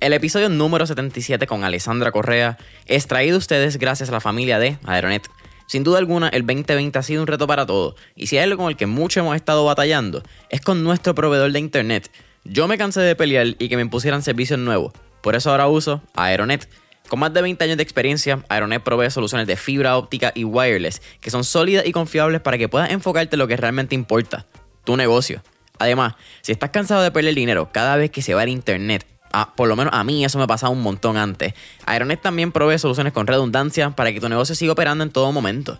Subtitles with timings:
[0.00, 2.56] El episodio número 77 con Alessandra Correa
[2.86, 5.28] es traído a ustedes gracias a la familia de Aeronet.
[5.66, 8.62] Sin duda alguna, el 2020 ha sido un reto para todos, y si hay algo
[8.62, 12.12] con el que mucho hemos estado batallando, es con nuestro proveedor de internet.
[12.44, 16.00] Yo me cansé de pelear y que me impusieran servicios nuevos, por eso ahora uso
[16.14, 16.68] Aeronet.
[17.08, 21.02] Con más de 20 años de experiencia, Aeronet provee soluciones de fibra óptica y wireless
[21.20, 24.46] que son sólidas y confiables para que puedas enfocarte en lo que realmente importa,
[24.84, 25.42] tu negocio.
[25.80, 29.04] Además, si estás cansado de perder dinero cada vez que se va el internet,
[29.46, 31.54] por lo menos a mí eso me pasaba un montón antes,
[31.86, 35.78] Aeronet también provee soluciones con redundancia para que tu negocio siga operando en todo momento.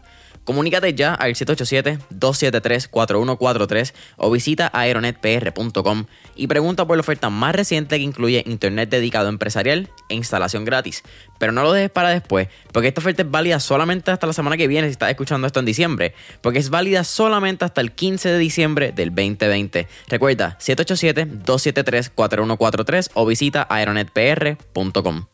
[0.49, 6.07] Comunícate ya al 787-273-4143 o visita aeronetpr.com
[6.37, 11.03] y pregunta por la oferta más reciente que incluye internet dedicado empresarial e instalación gratis.
[11.39, 14.57] Pero no lo dejes para después, porque esta oferta es válida solamente hasta la semana
[14.57, 18.31] que viene si estás escuchando esto en diciembre, porque es válida solamente hasta el 15
[18.31, 19.87] de diciembre del 2020.
[20.09, 25.27] Recuerda 787-273-4143 o visita aeronetpr.com.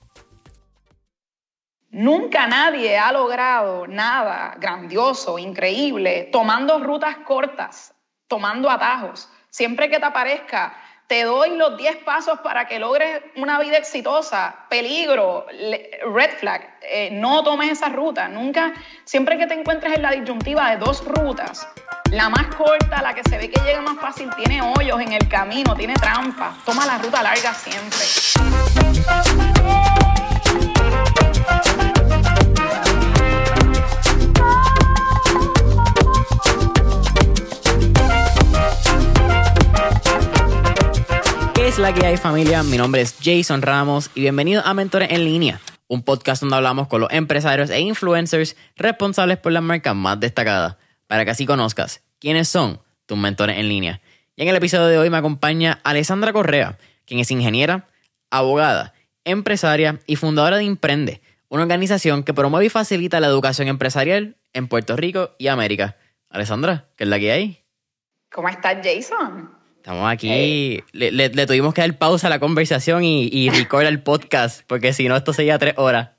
[1.95, 7.95] Nunca nadie ha logrado nada grandioso, increíble, tomando rutas cortas,
[8.27, 9.31] tomando atajos.
[9.49, 10.75] Siempre que te aparezca,
[11.07, 14.67] te doy los 10 pasos para que logres una vida exitosa.
[14.69, 15.47] Peligro,
[16.13, 18.27] red flag, eh, no tomes esa ruta.
[18.27, 18.73] Nunca,
[19.05, 21.69] siempre que te encuentres en la disyuntiva de dos rutas,
[22.11, 25.29] la más corta, la que se ve que llega más fácil, tiene hoyos en el
[25.29, 26.57] camino, tiene trampas.
[26.65, 28.01] Toma la ruta larga siempre.
[41.75, 42.63] Es la que hay familia?
[42.63, 46.87] Mi nombre es Jason Ramos y bienvenido a Mentores en Línea, un podcast donde hablamos
[46.87, 50.77] con los empresarios e influencers responsables por las marcas más destacadas,
[51.09, 54.01] para que así conozcas quiénes son tus mentores en línea.
[54.37, 57.89] Y en el episodio de hoy me acompaña Alessandra Correa, quien es ingeniera,
[58.31, 64.37] abogada, empresaria y fundadora de Imprende, una organización que promueve y facilita la educación empresarial
[64.53, 65.97] en Puerto Rico y América.
[66.31, 67.65] Alessandra, ¿qué es la que hay?
[68.31, 69.64] ¿Cómo estás, Jason?
[69.85, 73.49] Estamos aquí, le, tuvimos que dar pausa a la conversación y, y
[73.83, 76.13] el podcast, porque si no, esto sería tres horas.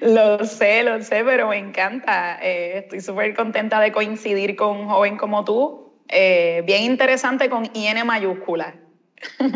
[0.00, 2.38] Lo sé, lo sé, pero me encanta.
[2.40, 5.98] Eh, estoy súper contenta de coincidir con un joven como tú.
[6.08, 8.76] Eh, bien interesante con IN mayúscula.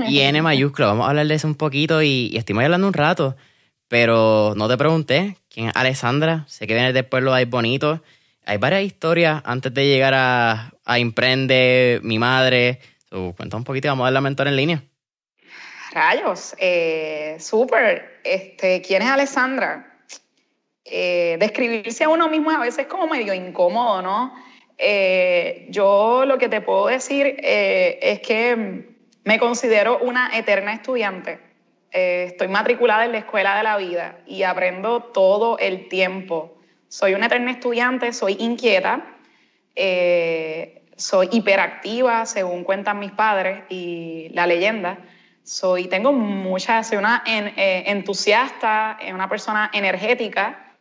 [0.09, 3.37] IN mayúscula, vamos a hablar de eso un poquito y, y estuvimos hablando un rato,
[3.87, 6.47] pero no te pregunté quién es Alessandra.
[6.49, 8.03] Sé que vienes del pueblo ahí bonito.
[8.45, 12.81] Hay varias historias antes de llegar a, a Imprende, mi madre
[13.11, 14.85] So, cuenta un poquito, vamos a dar la mentor en línea.
[15.93, 18.21] Rayos, eh, súper.
[18.23, 19.99] Este, ¿Quién es Alessandra?
[20.85, 24.33] Eh, describirse a uno mismo a veces es como medio incómodo, ¿no?
[24.79, 28.87] Eh, yo lo que te puedo decir es que
[29.25, 31.41] me considero una eterna estudiante.
[31.91, 36.57] estoy matriculada en la escuela de la vida y aprendo todo el tiempo.
[36.89, 39.17] Soy una eterna estudiante, soy inquieta
[41.01, 44.99] soy hiperactiva, según cuentan mis padres y la leyenda.
[45.43, 50.75] Soy, tengo mucha, soy una eh, entusiasta, eh, una persona energética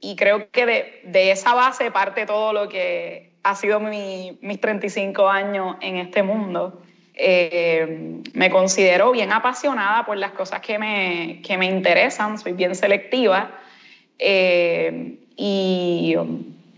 [0.00, 4.60] y creo que de, de, esa base parte todo lo que ha sido mi, mis
[4.60, 6.82] 35 años en este mundo.
[7.14, 12.74] Eh, me considero bien apasionada por las cosas que me, que me interesan, soy bien
[12.74, 13.52] selectiva
[14.18, 16.14] y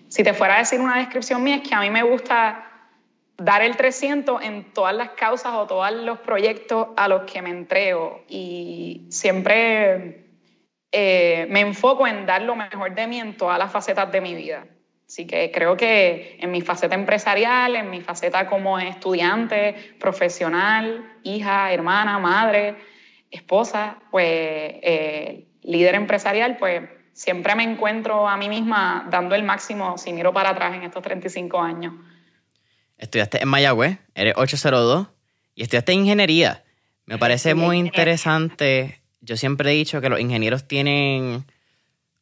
[0.09, 2.72] si te fuera a decir una descripción mía es que a mí me gusta
[3.39, 7.51] dar el 300 en todas las causas o todos los proyectos a los que me
[7.51, 10.27] entrego y siempre
[10.93, 14.35] eh, me enfoco en dar lo mejor de mí en todas las facetas de mi
[14.35, 14.67] vida.
[15.07, 21.73] Así que creo que en mi faceta empresarial, en mi faceta como estudiante, profesional, hija,
[21.73, 22.77] hermana, madre,
[23.31, 29.99] esposa, pues eh, líder empresarial, pues siempre me encuentro a mí misma dando el máximo
[29.99, 31.95] si miro para atrás en estos 35 años.
[32.99, 35.09] Estudiaste en Mayagüez, eres 802
[35.55, 36.65] y estudiaste ingeniería.
[37.07, 39.01] Me parece muy interesante.
[39.21, 41.45] Yo siempre he dicho que los ingenieros tienen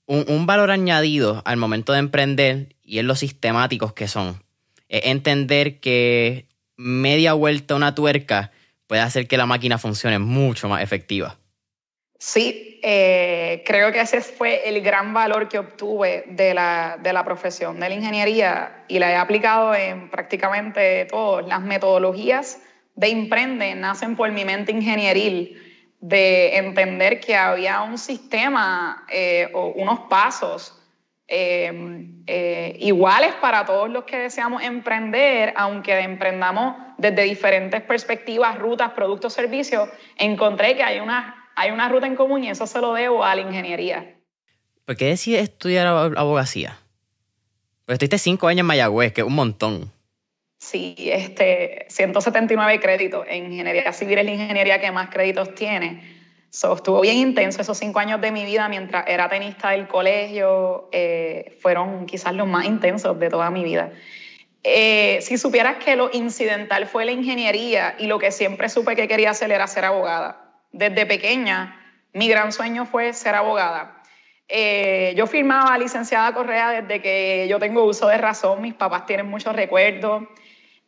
[0.07, 4.43] un, valor añadido al momento de emprender y es lo sistemáticos que son.
[4.89, 6.47] Es entender que
[6.77, 8.51] media vuelta una tuerca
[8.87, 11.39] puede hacer que la máquina funcione mucho más efectiva.
[12.23, 17.25] Sí, eh, creo que ese fue el gran valor que obtuve de la, de la,
[17.25, 22.61] profesión de la ingeniería y la he aplicado en prácticamente todas las metodologías
[22.95, 25.63] de Imprende nacen por mi mente ingenieril
[25.99, 30.79] de entender que había un sistema eh, o unos pasos
[31.27, 39.33] eh, iguales para todos los que deseamos emprender, aunque emprendamos desde diferentes perspectivas, rutas, productos,
[39.33, 39.89] servicios,
[40.19, 43.35] encontré que hay unas hay una ruta en común y eso se lo debo a
[43.35, 44.15] la ingeniería.
[44.87, 46.79] ¿Por qué decides estudiar abogacía?
[47.85, 49.93] Pues estuviste cinco años en Mayagüez, que es un montón.
[50.57, 53.27] Sí, este, 179 créditos.
[53.29, 56.03] En ingeniería civil es la ingeniería que más créditos tiene.
[56.49, 60.89] So, estuvo bien intenso esos cinco años de mi vida mientras era tenista del colegio.
[60.93, 63.93] Eh, fueron quizás los más intensos de toda mi vida.
[64.65, 69.09] Eh, si supieras que lo incidental fue la ingeniería y lo que siempre supe que
[69.09, 70.50] quería hacer era ser abogada.
[70.73, 71.77] Desde pequeña,
[72.13, 74.03] mi gran sueño fue ser abogada.
[74.53, 79.29] Eh, yo firmaba licenciada Correa desde que yo tengo uso de razón, mis papás tienen
[79.29, 80.25] muchos recuerdos.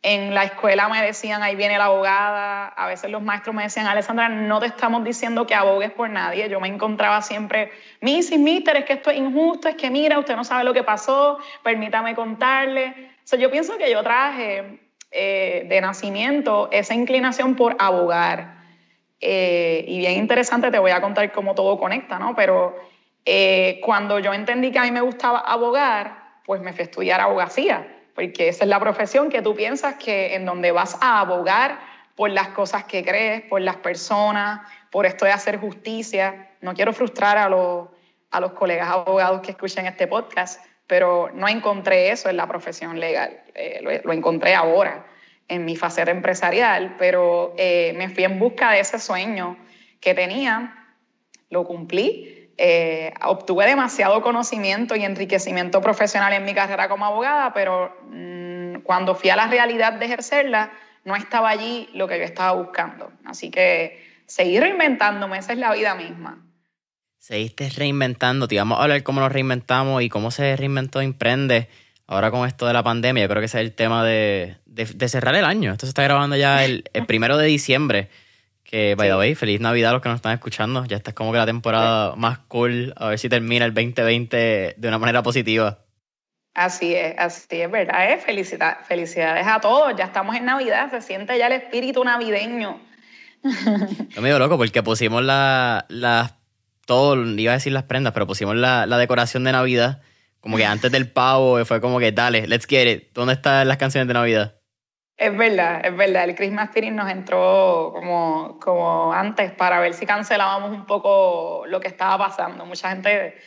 [0.01, 2.67] En la escuela me decían, ahí viene la abogada.
[2.67, 6.49] A veces los maestros me decían, Alessandra, no te estamos diciendo que abogues por nadie.
[6.49, 7.71] Yo me encontraba siempre,
[8.01, 10.83] y Mister, es que esto es injusto, es que mira, usted no sabe lo que
[10.83, 13.11] pasó, permítame contarle.
[13.39, 18.52] yo pienso que yo traje eh, de nacimiento esa inclinación por abogar.
[19.25, 22.35] Eh, y bien interesante, te voy a contar cómo todo conecta, ¿no?
[22.35, 22.75] Pero
[23.25, 27.21] eh, cuando yo entendí que a mí me gustaba abogar, pues me fui a estudiar
[27.21, 31.79] abogacía porque esa es la profesión que tú piensas que en donde vas a abogar
[32.15, 34.61] por las cosas que crees, por las personas,
[34.91, 36.51] por esto de hacer justicia.
[36.61, 37.87] No quiero frustrar a los,
[38.29, 42.99] a los colegas abogados que escuchen este podcast, pero no encontré eso en la profesión
[42.99, 43.41] legal.
[43.55, 45.05] Eh, lo, encontré ahora
[45.47, 49.57] en mi faceta empresarial, pero eh, me fui en busca de ese sueño
[49.99, 50.87] que tenía,
[51.49, 57.97] lo cumplí eh, obtuve demasiado conocimiento y enriquecimiento profesional en mi carrera como abogada, pero
[58.11, 60.71] mm, cuando fui a la realidad de ejercerla,
[61.03, 63.11] no estaba allí lo que yo estaba buscando.
[63.25, 66.45] Así que seguí reinventándome, esa es la vida misma.
[67.17, 71.69] Seguiste reinventando, te vamos a hablar cómo nos reinventamos y cómo se reinventó Emprende.
[72.13, 74.57] Ahora con esto de la pandemia, yo creo que ese es el tema de,
[75.07, 75.71] cerrar el año.
[75.71, 78.09] Esto se está grabando ya el, el primero de diciembre.
[78.63, 80.85] Que, by the way, feliz Navidad a los que nos están escuchando.
[80.85, 82.93] Ya está es como que la temporada más cool.
[82.97, 85.79] A ver si termina el 2020 de una manera positiva.
[86.53, 88.11] Así es, así es verdad.
[88.11, 88.19] ¿eh?
[88.19, 89.95] felicidades a todos.
[89.97, 90.91] Ya estamos en Navidad.
[90.91, 92.79] Se siente ya el espíritu navideño.
[93.43, 96.37] Estoy medio loco porque pusimos la, la,
[96.85, 100.03] todo, iba a decir las prendas, pero pusimos la, la decoración de Navidad.
[100.43, 103.13] Como que antes del pavo fue como que, dale, let's get it.
[103.13, 104.55] ¿Dónde están las canciones de Navidad?
[105.15, 106.25] Es verdad, es verdad.
[106.25, 111.79] El Christmas Spirit nos entró como, como antes para ver si cancelábamos un poco lo
[111.79, 112.65] que estaba pasando.
[112.65, 113.37] Mucha gente,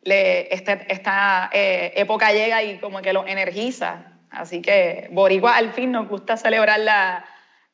[0.00, 4.14] le, este, esta eh, época llega y como que lo energiza.
[4.30, 7.22] Así que Boricua al fin nos gusta celebrarla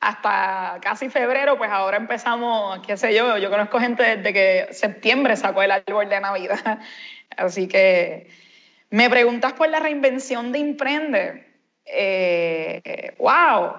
[0.00, 5.37] hasta casi febrero, pues ahora empezamos, qué sé yo, yo conozco gente desde que septiembre
[5.37, 6.81] sacó el árbol de Navidad.
[7.37, 8.43] Así que
[8.93, 11.53] me preguntas por la reinvención de Emprende
[11.85, 13.73] eh, wow,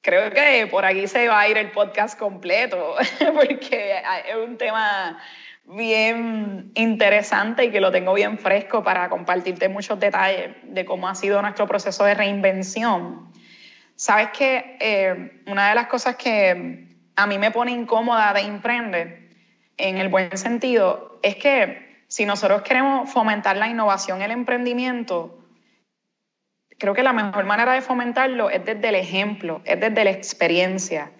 [0.00, 2.96] creo que por aquí se va a ir el podcast completo,
[3.34, 3.96] porque
[4.28, 5.18] es un tema
[5.64, 11.14] bien interesante y que lo tengo bien fresco para compartirte muchos detalles de cómo ha
[11.14, 13.30] sido nuestro proceso de reinvención.
[13.96, 16.86] Sabes que eh, una de las cosas que
[17.16, 19.28] a mí me pone incómoda de emprender,
[19.76, 25.38] en el buen sentido, es que si nosotros queremos fomentar la innovación, el emprendimiento,
[26.78, 31.12] creo que la mejor manera de fomentarlo es desde el ejemplo, es desde la experiencia.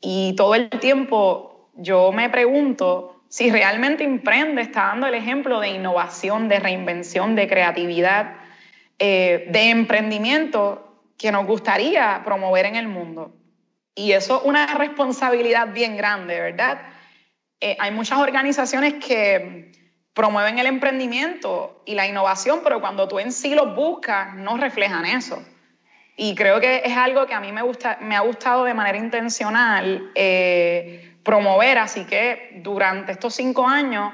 [0.00, 5.68] Y todo el tiempo yo me pregunto si realmente Emprende está dando el ejemplo de
[5.68, 8.36] innovación, de reinvención, de creatividad,
[8.98, 13.34] eh, de emprendimiento que nos gustaría promover en el mundo.
[13.94, 16.78] Y eso es una responsabilidad bien grande, ¿verdad?
[17.60, 19.72] Eh, hay muchas organizaciones que
[20.16, 25.04] promueven el emprendimiento y la innovación, pero cuando tú en sí los buscas, no reflejan
[25.04, 25.44] eso.
[26.16, 28.96] Y creo que es algo que a mí me, gusta, me ha gustado de manera
[28.96, 34.10] intencional eh, promover, así que durante estos cinco años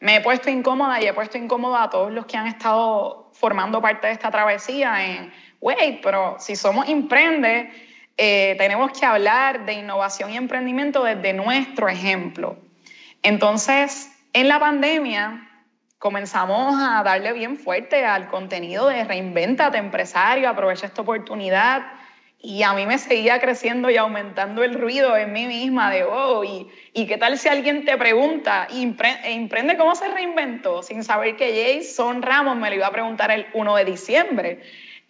[0.00, 3.80] me he puesto incómoda y he puesto incómoda a todos los que han estado formando
[3.80, 7.70] parte de esta travesía en, wait, pero si somos emprende,
[8.18, 12.58] eh, tenemos que hablar de innovación y emprendimiento desde nuestro ejemplo.
[13.22, 15.48] Entonces, en la pandemia
[15.98, 21.82] comenzamos a darle bien fuerte al contenido de reinventate empresario, aprovecha esta oportunidad
[22.40, 26.44] y a mí me seguía creciendo y aumentando el ruido en mí misma de, oh,
[26.44, 31.34] y, y qué tal si alguien te pregunta, e emprende cómo se reinventó, sin saber
[31.34, 34.60] que Jason Ramos me lo iba a preguntar el 1 de diciembre.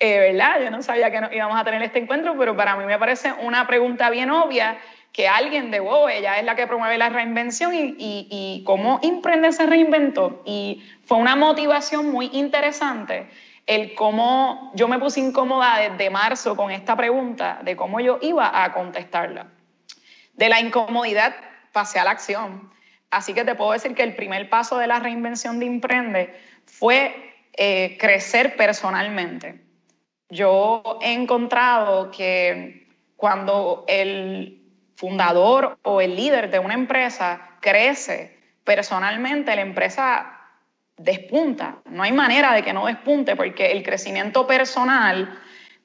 [0.00, 0.62] Eh, ¿Verdad?
[0.62, 3.66] Yo no sabía que íbamos a tener este encuentro, pero para mí me parece una
[3.66, 4.78] pregunta bien obia
[5.12, 9.52] que alguien de wow, ella es la que promueve la reinvención y, y, cómo Emprende
[9.52, 10.42] se reinventó.
[10.44, 13.28] Y fue una motivación muy interesante
[13.66, 18.64] el cómo yo me puse incómoda desde marzo con esta pregunta de cómo yo iba
[18.64, 19.48] a contestarla.
[20.34, 21.34] De la incomodidad
[21.72, 22.70] pasé a la acción.
[23.10, 27.34] Así que te puedo decir que el primer paso de la reinvención de Imprende fue
[27.54, 29.60] eh, crecer personalmente.
[30.30, 32.86] Yo he encontrado que
[33.16, 34.57] cuando el
[34.98, 40.40] fundador o el líder de una empresa crece personalmente, la empresa
[40.96, 41.76] despunta.
[41.84, 45.38] No hay manera de que no despunte porque el crecimiento personal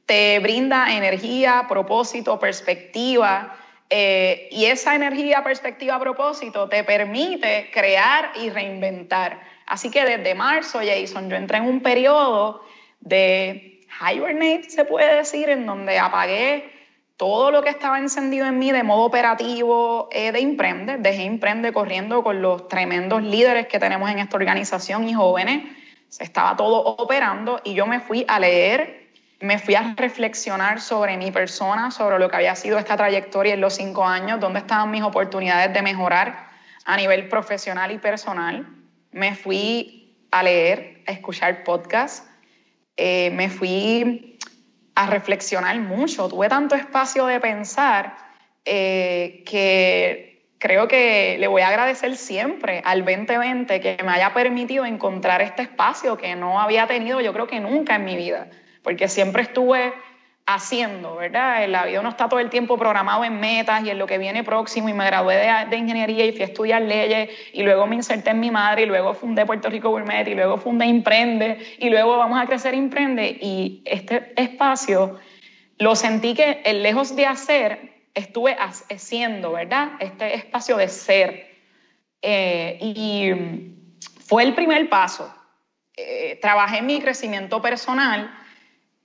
[0.08, 3.56] te brinda energía, propósito, perspectiva.
[3.88, 9.40] Eh, y esa energía, perspectiva, propósito te permite crear y reinventar.
[9.68, 12.66] Así que desde marzo, Jason, yo entré en un periodo
[13.00, 13.80] de
[14.12, 16.73] hibernate, se puede decir, en donde apagué
[17.18, 20.98] todo lo que estaba encendido en mí de modo operativo eh, de Imprende.
[20.98, 25.64] Dejé Imprende corriendo con los tremendos líderes que tenemos en esta organización y jóvenes.
[26.10, 31.18] Se estaba todo operando y yo me fui a leer, me fui a reflexionar sobre
[31.18, 34.90] mi persona, sobre lo que había sido esta trayectoria en los cinco años, dónde estaban
[34.92, 36.50] mis oportunidades de mejorar
[36.86, 38.68] a nivel profesional y personal.
[39.12, 42.28] Me fui a leer, a escuchar podcasts.
[42.98, 44.33] Eh, me fui
[44.96, 46.30] a reflexionar mucho.
[46.30, 48.16] Tuve tanto espacio de pensar
[48.66, 54.86] eh, que creo que le voy a agradecer siempre al 2020 que me haya permitido
[54.86, 58.48] encontrar este espacio que no había tenido yo creo que nunca en mi vida,
[58.82, 59.94] porque siempre estuve
[60.46, 61.68] haciendo, ¿verdad?
[61.70, 64.44] La vida no está todo el tiempo programado en metas y en lo que viene
[64.44, 65.36] próximo y me gradué
[65.70, 68.86] de, ingeniería y fui a estudiar leyes y luego me inserté en mi madre y
[68.86, 73.38] luego fundé Puerto Rico Gourmet y luego fundé Imprende y luego vamos a crecer Imprende
[73.42, 75.18] y este espacio
[75.78, 79.94] lo sentí que lejos de hacer estuve haciendo, ¿verdad?
[80.00, 81.54] Este espacio de ser
[82.22, 83.32] eh, y
[84.26, 85.34] fue el primer paso.
[85.96, 88.43] Eh, trabajé en mi crecimiento personal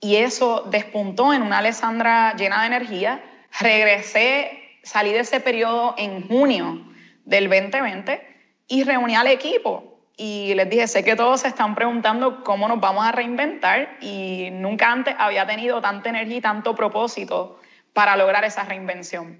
[0.01, 3.23] y eso despuntó en una Alessandra llena de energía.
[3.59, 6.85] Regresé, salí de ese periodo en junio
[7.25, 8.21] del 2020
[8.67, 12.79] y reuní al equipo y les dije, sé que todos se están preguntando cómo nos
[12.79, 17.59] vamos a reinventar y nunca antes había tenido tanta energía y tanto propósito
[17.93, 19.39] para lograr esa reinvención.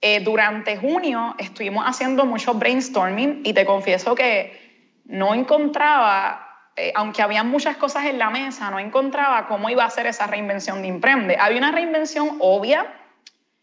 [0.00, 6.47] Eh, durante junio estuvimos haciendo mucho brainstorming y te confieso que no encontraba
[6.78, 10.28] eh, aunque había muchas cosas en la mesa, no encontraba cómo iba a ser esa
[10.28, 11.36] reinvención de Imprende.
[11.38, 12.94] Había una reinvención obvia,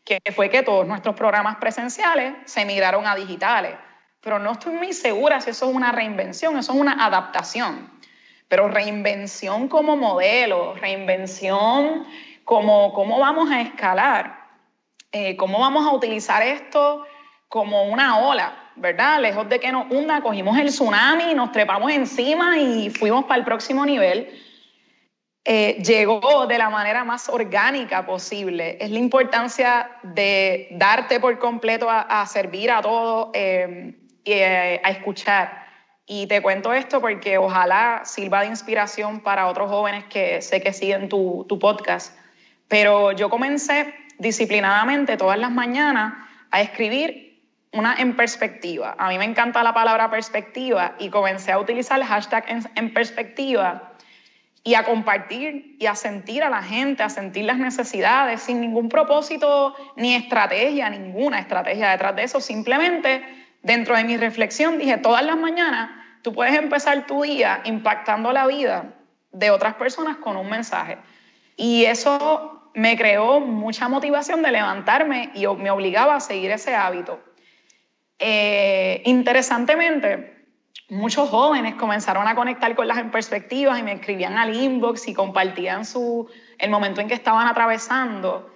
[0.04, 3.76] que fue que todos nuestros programas presenciales se migraron a digitales,
[4.20, 7.90] pero no estoy muy segura si eso es una reinvención, eso es una adaptación.
[8.50, 12.06] Pero reinvención como modelo, reinvención
[12.44, 14.46] como cómo vamos a escalar,
[15.12, 17.06] eh, cómo vamos a utilizar esto
[17.48, 19.22] como una ola ¿verdad?
[19.22, 23.46] Lejos de que nos hunda, cogimos el tsunami, nos trepamos encima y fuimos para el
[23.46, 24.30] próximo nivel.
[25.48, 28.78] Eh, llegó de la manera más orgánica posible.
[28.82, 34.90] Es la importancia de darte por completo a, servir a todos eh, y eh, a
[34.90, 35.66] escuchar.
[36.08, 40.74] Y te cuento esto porque ojalá sirva de inspiración para otros jóvenes que sé que
[40.74, 42.18] siguen tu, tu podcast.
[42.68, 46.14] Pero yo comencé disciplinadamente todas las mañanas
[46.52, 47.25] a escribir
[47.76, 48.96] una en perspectiva.
[48.98, 53.92] A mí me encanta la palabra perspectiva y comencé a utilizar el hashtag en, perspectiva
[54.64, 58.88] y a compartir y a sentir a la gente, a sentir las necesidades sin ningún
[58.88, 62.40] propósito ni estrategia, ninguna estrategia detrás de eso.
[62.40, 63.24] Simplemente
[63.62, 65.90] dentro de mi reflexión dije, todas las mañanas
[66.22, 68.94] tú puedes empezar tu día impactando la vida
[69.34, 70.98] de otras personas con un mensaje.
[71.58, 77.20] Y eso me creó mucha motivación de levantarme y me obligaba a seguir ese hábito.
[78.20, 80.48] Eh, interesantemente,
[80.90, 85.86] muchos jóvenes comenzaron a conectar con las perspectivas y me escribían al inbox y compartían
[85.86, 88.52] su, el momento en que estaban atravesando.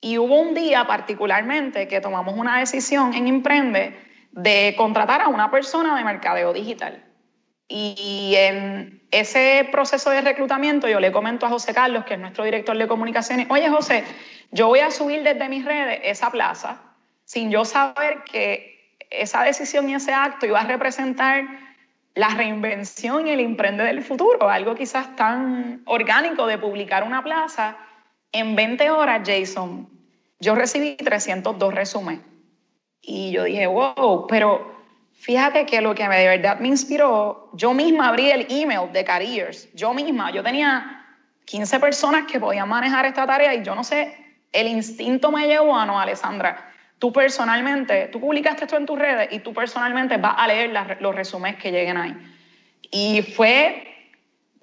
[0.00, 3.96] Y hubo un día particularmente que tomamos una decisión en Imprende
[4.32, 7.04] de contratar a una persona de mercadeo digital.
[7.66, 12.44] Y en ese proceso de reclutamiento yo le comento a José Carlos, que es nuestro
[12.44, 14.04] director de comunicaciones, oye José,
[14.50, 16.82] yo voy a subir desde mis redes esa plaza
[17.24, 18.73] sin yo saber que
[19.20, 21.44] esa decisión y ese acto iba a representar
[22.14, 27.76] la reinvención y el emprende del futuro, algo quizás tan orgánico de publicar una plaza.
[28.30, 29.88] En 20 horas, Jason,
[30.38, 32.24] yo recibí 302 resúmenes.
[33.00, 34.74] Y yo dije, wow, pero
[35.12, 39.68] fíjate que lo que de verdad me inspiró, yo misma abrí el email de Careers,
[39.74, 41.04] yo misma, yo tenía
[41.46, 44.16] 15 personas que podían manejar esta tarea y yo no sé,
[44.52, 46.73] el instinto me llevó a no, Alessandra
[47.04, 50.70] tú personalmente, tú publicaste esto en tus redes y tú personalmente vas a leer
[51.00, 52.16] los resúmenes que lleguen ahí.
[52.90, 53.86] Y fue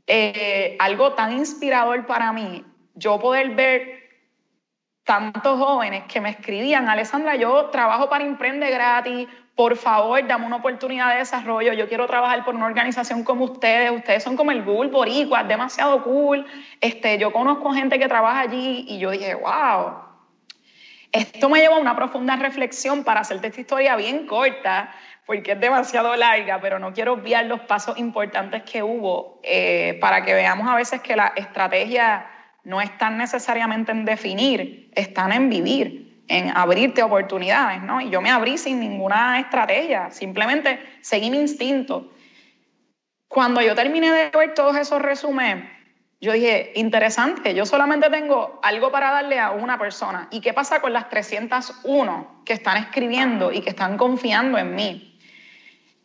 [0.08, 4.10] eh, algo tan inspirador para mí, yo poder ver
[5.04, 10.56] tantos jóvenes que me escribían, Alessandra, yo trabajo para Imprende gratis, por favor, dame una
[10.56, 14.64] oportunidad de desarrollo, yo quiero trabajar por una organización como ustedes, ustedes son como el
[14.64, 16.44] Google Boricua, es demasiado cool,
[16.80, 20.10] este, yo conozco gente que trabaja allí y yo dije, wow,
[21.12, 24.94] esto me lleva a una profunda reflexión para hacerte esta historia bien corta,
[25.26, 30.24] porque es demasiado larga, pero no quiero obviar los pasos importantes que hubo eh, para
[30.24, 32.26] que veamos a veces que la estrategia
[32.64, 38.00] no están necesariamente en definir, están en vivir en abrirte oportunidades, ¿no?
[38.00, 42.10] Y yo me abrí sin ninguna estrategia, simplemente seguí mi instinto.
[43.28, 45.66] Cuando yo terminé de ver todos esos resúmenes,
[46.22, 50.28] yo dije, interesante, yo solamente tengo algo para darle a una persona.
[50.30, 55.20] ¿Y qué pasa con las 301 que están escribiendo y que están confiando en mí?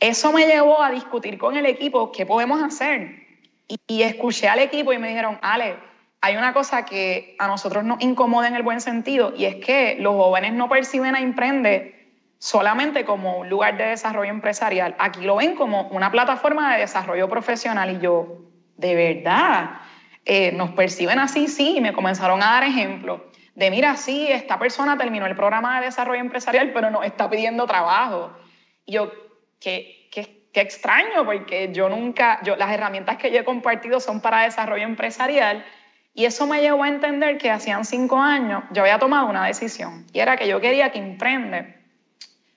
[0.00, 3.26] Eso me llevó a discutir con el equipo qué podemos hacer.
[3.68, 5.76] Y, y escuché al equipo y me dijeron, Ale,
[6.22, 9.96] hay una cosa que a nosotros nos incomoda en el buen sentido y es que
[10.00, 11.96] los jóvenes no perciben a Imprende
[12.38, 14.96] solamente como un lugar de desarrollo empresarial.
[14.98, 18.38] Aquí lo ven como una plataforma de desarrollo profesional y yo,
[18.76, 19.80] de verdad,
[20.26, 23.20] eh, nos perciben así, sí, y me comenzaron a dar ejemplos
[23.56, 27.66] de, mira, sí, esta persona terminó el programa de desarrollo empresarial, pero no está pidiendo
[27.66, 28.36] trabajo.
[28.84, 29.10] Y yo,
[29.58, 34.20] qué, qué, qué extraño, porque yo nunca, yo, las herramientas que yo he compartido son
[34.20, 35.64] para desarrollo empresarial
[36.12, 40.06] y eso me llevó a entender que hacían cinco años yo había tomado una decisión
[40.14, 41.76] y era que yo quería que Imprende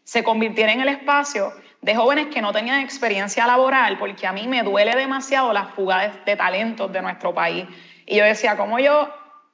[0.06, 4.48] se convirtiera en el espacio de jóvenes que no tenían experiencia laboral, porque a mí
[4.48, 7.66] me duele demasiado la fuga de, de talentos de nuestro país.
[8.06, 9.10] Y yo decía, ¿cómo yo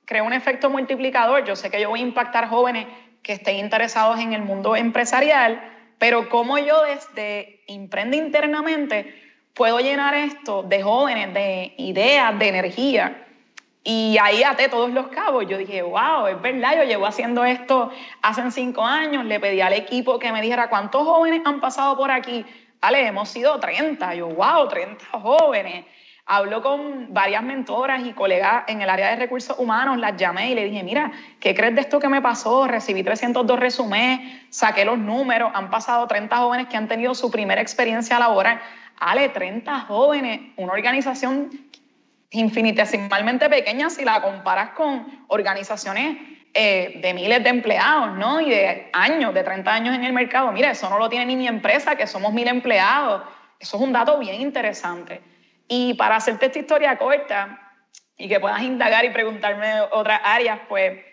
[0.05, 1.45] creo un efecto multiplicador?
[1.45, 2.87] Yo sé que yo voy a impactar jóvenes
[3.21, 5.61] que estén interesados en el mundo empresarial,
[5.97, 9.21] pero ¿cómo yo desde Imprende internamente
[9.53, 13.24] puedo llenar esto de jóvenes, de ideas, de energía?
[13.87, 15.45] Y ahí até todos los cabos.
[15.47, 17.91] Yo dije, wow, es verdad, yo llevo haciendo esto
[18.23, 19.25] hace cinco años.
[19.25, 22.43] Le pedí al equipo que me dijera cuántos jóvenes han pasado por aquí.
[22.81, 24.15] Vale, hemos sido 30.
[24.15, 25.85] Yo, wow, 30 jóvenes.
[26.25, 30.55] Hablo con varias mentoras y colegas en el área de recursos humanos, las llamé y
[30.55, 32.65] le dije, mira, ¿qué crees de esto que me pasó?
[32.65, 37.61] Recibí 302 resumés, saqué los números, han pasado 30 jóvenes que han tenido su primera
[37.61, 38.59] experiencia laboral.
[38.99, 41.51] Ale, 30 jóvenes, una organización
[42.31, 46.17] infinitesimalmente pequeña si la comparas con organizaciones
[46.53, 48.39] eh, de miles de empleados, ¿no?
[48.39, 50.51] Y de años, de 30 años en el mercado.
[50.51, 53.23] Mira, eso no lo tiene ni mi empresa, que somos mil empleados.
[53.59, 55.21] Eso es un dato bien interesante.
[55.67, 57.73] Y para hacerte esta historia corta
[58.17, 61.03] y que puedas indagar y preguntarme otras áreas, pues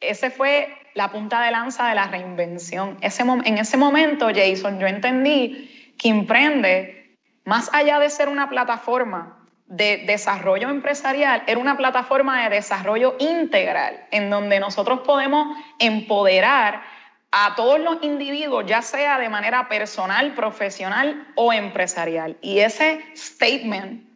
[0.00, 2.98] ese fue la punta de lanza de la reinvención.
[3.00, 9.37] Ese, en ese momento, Jason, yo entendí que Emprende, más allá de ser una plataforma
[9.68, 16.82] de desarrollo empresarial era una plataforma de desarrollo integral, en donde nosotros podemos empoderar
[17.30, 22.38] a todos los individuos, ya sea de manera personal, profesional o empresarial.
[22.40, 24.08] Y ese statement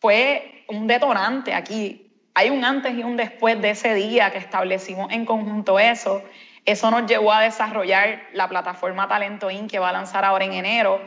[0.00, 2.12] fue un detonante aquí.
[2.34, 6.22] Hay un antes y un después de ese día que establecimos en conjunto eso.
[6.66, 10.52] Eso nos llevó a desarrollar la plataforma Talento In que va a lanzar ahora en
[10.52, 11.00] enero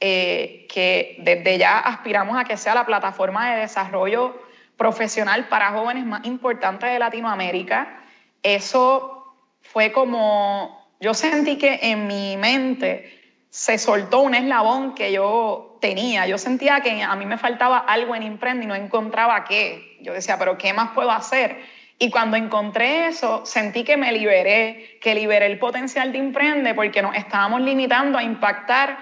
[0.00, 4.40] eh, que desde ya aspiramos a que sea la plataforma de desarrollo
[4.76, 8.00] profesional para jóvenes más importante de Latinoamérica.
[8.42, 15.76] Eso fue como, yo sentí que en mi mente se soltó un eslabón que yo
[15.82, 16.26] tenía.
[16.26, 19.98] Yo sentía que a mí me faltaba algo en Imprende y no encontraba qué.
[20.00, 21.58] Yo decía, pero ¿qué más puedo hacer?
[21.98, 27.02] Y cuando encontré eso, sentí que me liberé, que liberé el potencial de Imprende porque
[27.02, 28.96] nos estábamos limitando a impactar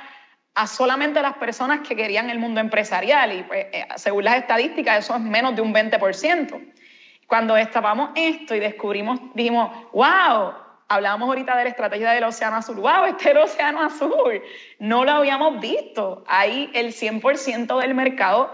[0.59, 5.05] a solamente las personas que querían el mundo empresarial y pues, eh, según las estadísticas
[5.05, 6.73] eso es menos de un 20%.
[7.29, 10.55] Cuando destapamos esto y descubrimos, dijimos, wow,
[10.89, 14.43] hablábamos ahorita de la estrategia del Océano Azul, wow, este es Océano Azul,
[14.81, 16.25] no lo habíamos visto.
[16.27, 18.53] Hay el 100% del mercado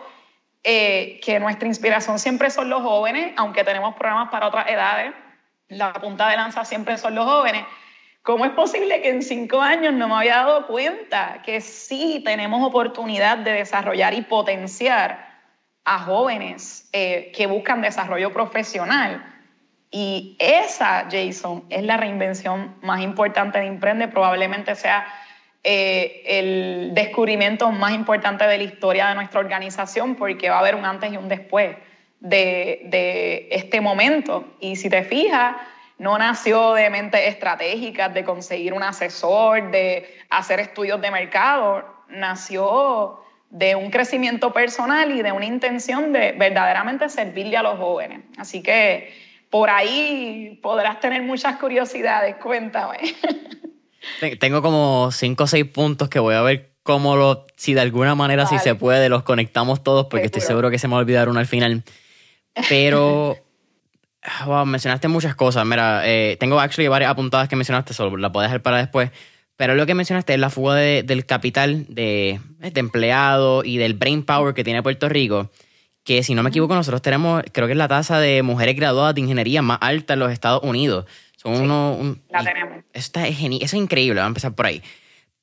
[0.62, 5.14] eh, que nuestra inspiración siempre son los jóvenes, aunque tenemos programas para otras edades,
[5.68, 7.64] la punta de lanza siempre son los jóvenes
[8.24, 12.66] ¿Cómo es posible que en cinco años no me había dado cuenta que sí tenemos
[12.66, 15.42] oportunidad de desarrollar y potenciar
[15.84, 19.22] a jóvenes eh, que buscan desarrollo profesional?
[19.90, 25.06] Y esa, Jason, es la reinvención más importante de Emprende, probablemente sea
[25.62, 30.76] eh, el descubrimiento más importante de la historia de nuestra organización, porque va a haber
[30.76, 31.76] un antes y un después
[32.20, 34.56] de, de este momento.
[34.60, 35.56] Y si te fijas,
[36.04, 43.20] no nació de mente estratégicas, de conseguir un asesor, de hacer estudios de mercado, nació
[43.48, 48.20] de un crecimiento personal y de una intención de verdaderamente servirle a los jóvenes.
[48.36, 49.14] Así que
[49.48, 52.98] por ahí podrás tener muchas curiosidades, cuéntame.
[54.40, 58.14] Tengo como cinco o seis puntos que voy a ver cómo lo, si de alguna
[58.14, 61.00] manera, si se puede, los conectamos todos, porque estoy seguro que se me va a
[61.00, 61.82] olvidar uno al final.
[62.68, 63.38] Pero,
[64.46, 65.64] wow, mencionaste muchas cosas.
[65.66, 69.10] Mira, eh, tengo actually varias apuntadas que mencionaste, solo la puedo dejar para después.
[69.56, 74.24] Pero lo que mencionaste es la fuga del capital de, de empleado y del brain
[74.24, 75.50] power que tiene Puerto Rico
[76.04, 79.14] que si no me equivoco nosotros tenemos, creo que es la tasa de mujeres graduadas
[79.14, 81.06] de ingeniería más alta en los Estados Unidos.
[81.36, 82.84] Son uno, la tenemos.
[82.92, 84.82] Eso, es eso es increíble, vamos a empezar por ahí.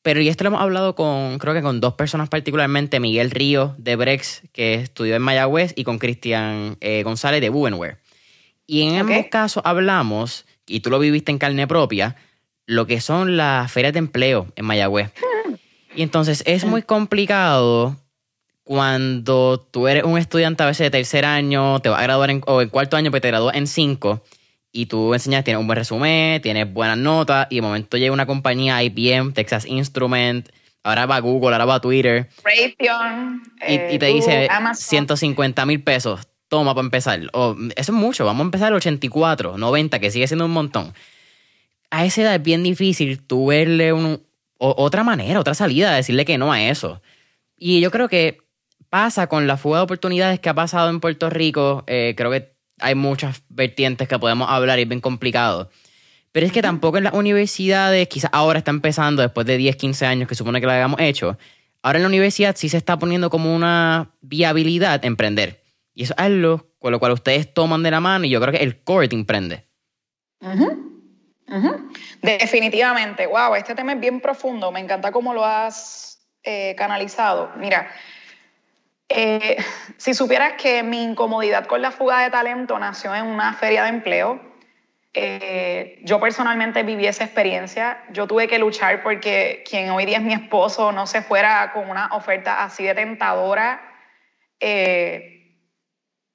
[0.04, 3.76] Pero y esto lo hemos hablado con, creo que con dos personas particularmente, Miguel Río
[3.78, 7.98] de Brex, que estudió en Mayagüez, y con Cristian eh, González de Buenware.
[8.72, 12.16] Y en ambos casos hablamos, y tú lo viviste en carne propia,
[12.66, 15.12] lo que son las ferias de empleo en Mayagüez.
[15.94, 17.98] Y entonces es muy complicado
[18.64, 22.42] cuando tú eres un estudiante a veces de tercer año, te vas a graduar en,
[22.48, 24.24] o en cuarto año, pero te gradúas en cinco,
[24.72, 28.26] y tú enseñas, tienes un buen resumen, tienes buenas notas, y de momento llega una
[28.26, 30.48] compañía IBM, Texas Instrument,
[30.82, 32.30] ahora va Google, ahora va Twitter.
[32.42, 33.44] Raytheon.
[33.68, 37.22] y, te dice 150 mil pesos, toma para empezar.
[37.22, 40.94] Eso es mucho, vamos a empezar el 84, 90, que sigue siendo un montón.
[41.90, 43.94] A esa edad es bien difícil tú verle
[44.58, 47.02] otra manera, otra salida, decirle que no a eso.
[47.58, 48.40] Y yo creo que
[48.90, 51.86] pasa con la fuga de oportunidades que ha pasado en Puerto Rico.
[51.88, 55.70] Eh, creo que hay muchas vertientes que podemos hablar y es bien complicado.
[56.34, 60.06] Pero es que tampoco en las universidades, quizás ahora está empezando, después de 10, 15
[60.06, 61.38] años que supone que lo hayamos hecho,
[61.82, 65.62] ahora en la universidad sí se está poniendo como una viabilidad emprender.
[65.94, 68.52] Y eso es algo con lo cual ustedes toman de la mano y yo creo
[68.52, 69.68] que el core te emprende.
[72.22, 77.52] Definitivamente, wow, este tema es bien profundo, me encanta cómo lo has eh, canalizado.
[77.58, 77.92] Mira,
[79.10, 79.58] eh,
[79.98, 83.90] si supieras que mi incomodidad con la fuga de talento nació en una feria de
[83.90, 84.42] empleo,
[85.14, 88.02] eh, yo personalmente viví esa experiencia.
[88.12, 91.90] Yo tuve que luchar porque quien hoy día es mi esposo no se fuera con
[91.90, 93.82] una oferta así de tentadora.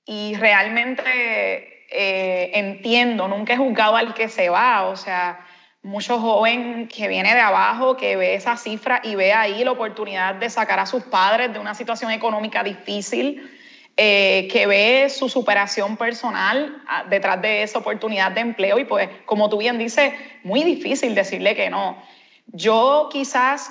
[0.06, 5.46] Y realmente entiendo, nunca he juzgado al que se va, o sea,
[5.86, 10.34] mucho joven que viene de abajo, que ve esa cifra y ve ahí la oportunidad
[10.34, 13.48] de sacar a sus padres de una situación económica difícil,
[13.96, 19.08] eh, que ve su superación personal ah, detrás de esa oportunidad de empleo y pues,
[19.24, 22.02] como tú bien dices, muy difícil decirle que no.
[22.48, 23.70] Yo quizás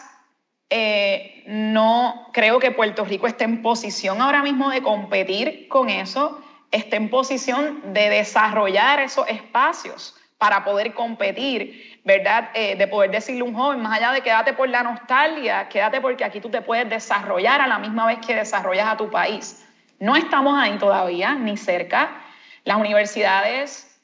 [0.70, 6.42] eh, no creo que Puerto Rico esté en posición ahora mismo de competir con eso,
[6.72, 12.50] esté en posición de desarrollar esos espacios para poder competir, ¿verdad?
[12.54, 16.02] Eh, de poder decirle a un joven, más allá de quédate por la nostalgia, quédate
[16.02, 19.66] porque aquí tú te puedes desarrollar a la misma vez que desarrollas a tu país.
[20.00, 22.22] No estamos ahí todavía, ni cerca.
[22.66, 23.95] Las universidades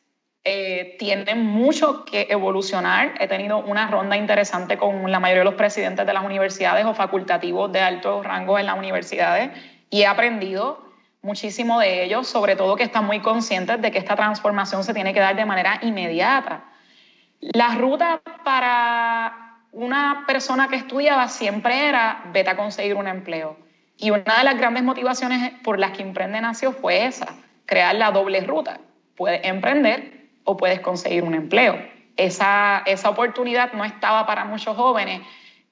[0.43, 3.13] eh, tienen mucho que evolucionar.
[3.19, 6.95] He tenido una ronda interesante con la mayoría de los presidentes de las universidades o
[6.95, 9.51] facultativos de alto rango en las universidades
[9.91, 10.83] y he aprendido
[11.21, 15.13] muchísimo de ellos, sobre todo que están muy conscientes de que esta transformación se tiene
[15.13, 16.63] que dar de manera inmediata.
[17.39, 23.57] La ruta para una persona que estudiaba siempre era vete a conseguir un empleo.
[23.95, 27.27] Y una de las grandes motivaciones por las que Emprende nació fue esa,
[27.67, 28.79] crear la doble ruta.
[29.15, 30.20] Puedes emprender
[30.51, 31.77] o puedes conseguir un empleo.
[32.17, 35.21] Esa, esa oportunidad no estaba para muchos jóvenes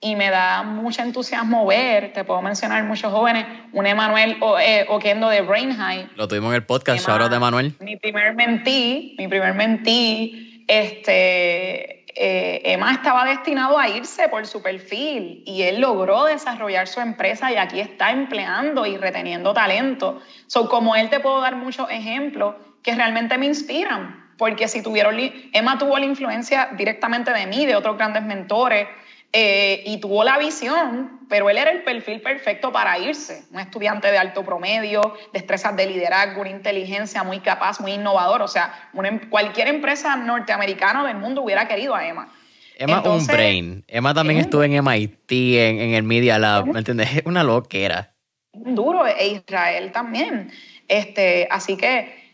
[0.02, 5.28] y me da mucho entusiasmo ver, te puedo mencionar muchos jóvenes, un Emanuel eh, Oquendo
[5.28, 6.12] de Brain High.
[6.16, 7.76] Lo tuvimos en el podcast, ahora de Emanuel.
[7.82, 14.62] Mi primer mentí, mi primer mentí, este, eh, Emma estaba destinado a irse por su
[14.62, 20.22] perfil y él logró desarrollar su empresa y aquí está empleando y reteniendo talento.
[20.48, 25.18] So, como él te puedo dar muchos ejemplos que realmente me inspiran, porque si tuvieron,
[25.52, 28.88] Emma tuvo la influencia directamente de mí, de otros grandes mentores,
[29.34, 33.44] eh, y tuvo la visión, pero él era el perfil perfecto para irse.
[33.52, 38.42] Un estudiante de alto promedio, destrezas de liderazgo, una inteligencia muy capaz, muy innovador.
[38.42, 42.34] O sea, em, cualquier empresa norteamericana del mundo hubiera querido a Emma.
[42.78, 43.84] Emma un brain.
[43.90, 47.14] Emma también estuvo en MIT, en, en, el Media Lab, ¿me entiendes?
[47.14, 48.14] Es una loquera.
[48.54, 50.50] Duro, e Israel también.
[50.88, 52.29] Este, así que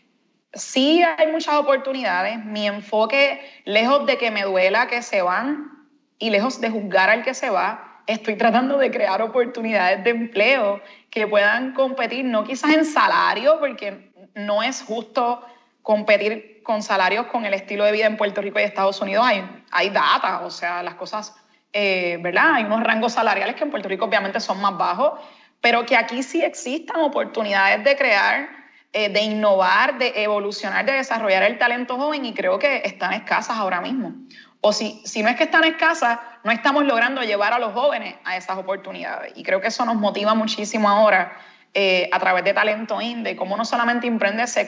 [0.56, 2.44] sí hay muchas oportunidades.
[2.44, 5.76] Mi enfoque, lejos de que me duela que se van,
[6.18, 10.80] y lejos de juzgar al que se va, estoy tratando de crear oportunidades de empleo
[11.10, 15.44] que puedan competir, no quizás en salario, porque no es justo
[15.82, 19.24] competir con salarios con el estilo de vida en Puerto Rico y Estados Unidos.
[19.26, 21.34] Hay, hay data, o sea, las cosas,
[21.72, 22.54] eh, ¿verdad?
[22.54, 25.20] Hay unos rangos salariales que en Puerto Rico obviamente son más bajos,
[25.60, 28.48] pero que aquí sí existan oportunidades de crear,
[28.92, 33.58] eh, de innovar, de evolucionar, de desarrollar el talento joven y creo que están escasas
[33.58, 34.14] ahora mismo.
[34.60, 38.16] O si, si no es que están escasas, no estamos logrando llevar a los jóvenes
[38.24, 39.32] a esas oportunidades.
[39.36, 41.36] Y creo que eso nos motiva muchísimo ahora
[41.74, 44.66] eh, a través de Talento Inde, cómo no solamente Emprende se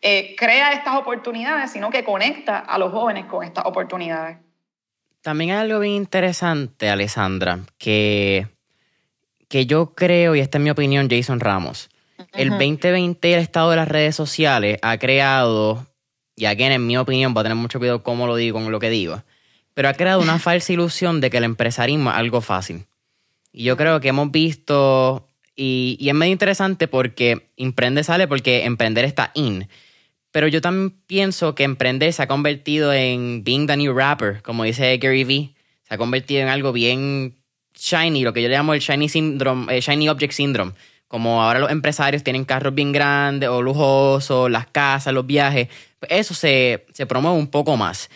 [0.00, 4.38] eh, crea estas oportunidades, sino que conecta a los jóvenes con estas oportunidades.
[5.22, 8.46] También hay algo bien interesante, Alessandra, que,
[9.48, 11.90] que yo creo, y esta es mi opinión, Jason Ramos.
[12.32, 15.86] El 2020 el estado de las redes sociales ha creado
[16.36, 18.78] y aquí en mi opinión, voy a tener mucho cuidado cómo lo digo, con lo
[18.78, 19.22] que digo,
[19.72, 22.84] pero ha creado una falsa ilusión de que el empresarismo es algo fácil.
[23.52, 28.64] Y yo creo que hemos visto, y, y es medio interesante porque emprende sale porque
[28.64, 29.66] emprender está in.
[30.30, 34.64] Pero yo también pienso que emprender se ha convertido en being the new rapper, como
[34.64, 35.54] dice Gary Vee.
[35.88, 37.36] Se ha convertido en algo bien
[37.74, 40.72] shiny, lo que yo le llamo el shiny syndrome, el shiny object syndrome.
[41.16, 45.68] Como ahora los empresarios tienen carros bien grandes o lujosos, las casas, los viajes,
[46.10, 48.10] eso se, promueve un poco más.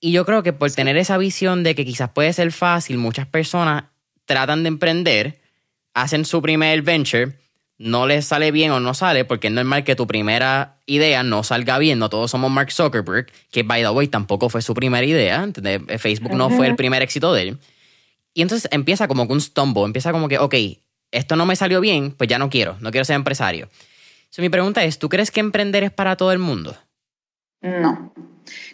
[0.00, 3.28] Y yo creo que por tener esa visión de que quizás puede ser fácil, muchas
[3.28, 3.84] personas
[4.24, 5.38] tratan de emprender,
[5.94, 7.36] hacen su primer venture,
[7.78, 11.44] no les sale bien o no sale, porque es normal que tu primera idea no
[11.44, 12.00] salga bien.
[12.00, 15.48] No todos somos Mark Zuckerberg, que by the way tampoco fue su primera idea.
[16.00, 17.58] Facebook no fue el primer éxito de él.
[18.34, 20.54] Y entonces empieza como que un stumble, empieza como que, ok,
[21.10, 23.68] esto no me salió bien, pues ya no quiero, no quiero ser empresario.
[24.38, 26.76] mi pregunta es, ¿tú crees que emprender es para todo el mundo?
[27.60, 28.12] No.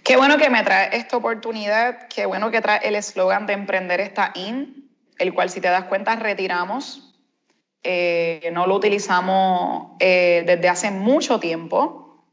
[0.05, 4.01] Qué bueno que me trae esta oportunidad, qué bueno que trae el eslogan de emprender
[4.01, 7.14] está in, el cual si te das cuenta retiramos.
[7.83, 12.25] Eh, no lo utilizamos eh, desde hace mucho tiempo.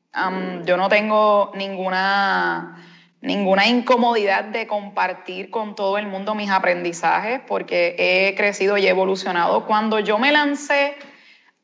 [0.65, 2.83] yo no tengo ninguna,
[3.23, 9.65] ninguna incomodidad de compartir con todo el mundo mis aprendizajes porque he crecido y evolucionado.
[9.65, 10.95] Cuando yo me lancé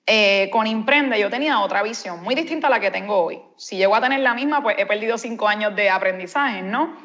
[0.06, 3.42] eh, con Imprende yo tenía otra visión, muy distinta a la que tengo hoy.
[3.58, 6.96] Si llego a tener la misma, pues he perdido cinco años de aprendizaje, ¿no?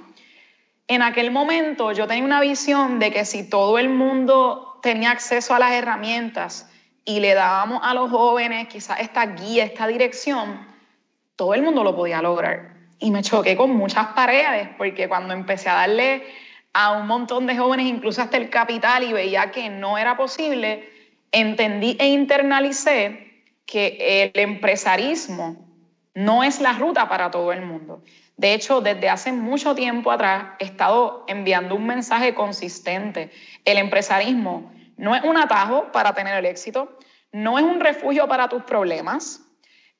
[0.86, 5.52] En aquel momento yo tenía una visión de que si todo el mundo tenía acceso
[5.56, 6.70] a las herramientas
[7.04, 10.64] y le dábamos a los jóvenes quizás esta guía, esta dirección,
[11.34, 12.73] todo el mundo lo podía lograr.
[12.98, 16.22] Y me choqué con muchas paredes, porque cuando empecé a darle
[16.72, 20.88] a un montón de jóvenes, incluso hasta el capital, y veía que no era posible,
[21.32, 25.56] entendí e internalicé que el empresarismo
[26.14, 28.02] no es la ruta para todo el mundo.
[28.36, 33.30] De hecho, desde hace mucho tiempo atrás he estado enviando un mensaje consistente.
[33.64, 36.98] El empresarismo no es un atajo para tener el éxito,
[37.32, 39.43] no es un refugio para tus problemas,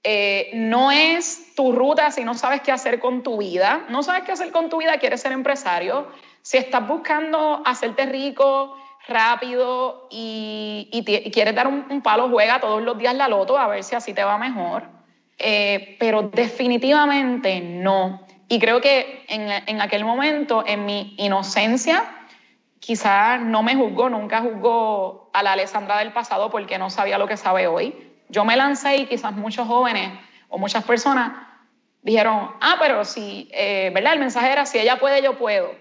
[0.07, 3.87] eh, no es tu ruta si no sabes qué hacer con tu vida.
[3.89, 6.09] No sabes qué hacer con tu vida, quieres ser empresario.
[6.43, 8.77] Si estás buscando hacerte rico,
[9.09, 13.95] rápido y, quieres dar un, palo, juega todos los días la loto a ver si
[13.95, 14.85] así te va mejor.
[15.39, 18.27] Eh, pero definitivamente no.
[18.49, 22.05] Y creo que en, aquel momento, en mi inocencia,
[22.79, 27.27] quizás no me juzgó, nunca juzgó a la Alessandra del pasado porque no sabía lo
[27.27, 28.14] que sabe hoy.
[28.29, 31.33] Yo me lancé y quizás muchos jóvenes o muchas personas
[32.03, 34.13] dijeron, ah, pero si, eh, ¿verdad?
[34.13, 35.75] El mensaje era, si ella puede, yo puedo.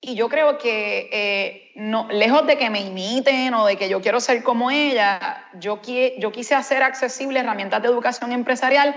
[0.00, 4.02] Y yo creo que eh, no, lejos de que me imiten o de que yo
[4.02, 5.80] quiero ser como ella, yo,
[6.18, 8.94] yo quise hacer accesible herramientas de educación empresarial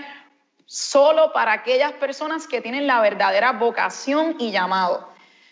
[0.65, 5.09] solo para aquellas personas que tienen la verdadera vocación y llamado.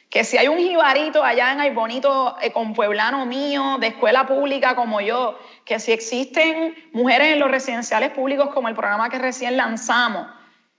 [0.10, 4.28] Que si hay un jibarito allá en el bonito eh, con pueblano mío, de escuela
[4.28, 9.18] pública como yo, que si existen mujeres en los residenciales públicos como el programa que
[9.18, 10.28] recién lanzamos,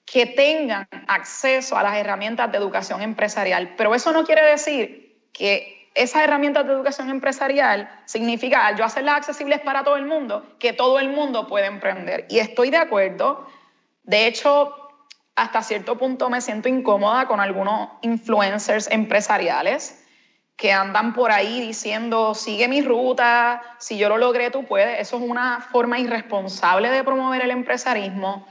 [0.07, 3.75] que tengan acceso a las herramientas de educación empresarial.
[3.77, 9.17] Pero eso no quiere decir que esas herramientas de educación empresarial significa, al yo hacerlas
[9.17, 12.27] accesibles para todo el mundo, que todo el mundo puede emprender.
[12.29, 13.49] Y estoy de acuerdo.
[14.05, 14.75] De hecho,
[15.35, 20.06] hasta cierto punto me siento incómoda con algunos influencers empresariales
[20.57, 25.01] que andan por ahí diciendo, sigue mi ruta, si yo lo logré, tú puedes.
[25.01, 28.47] Eso es una forma irresponsable de promover el empresarismo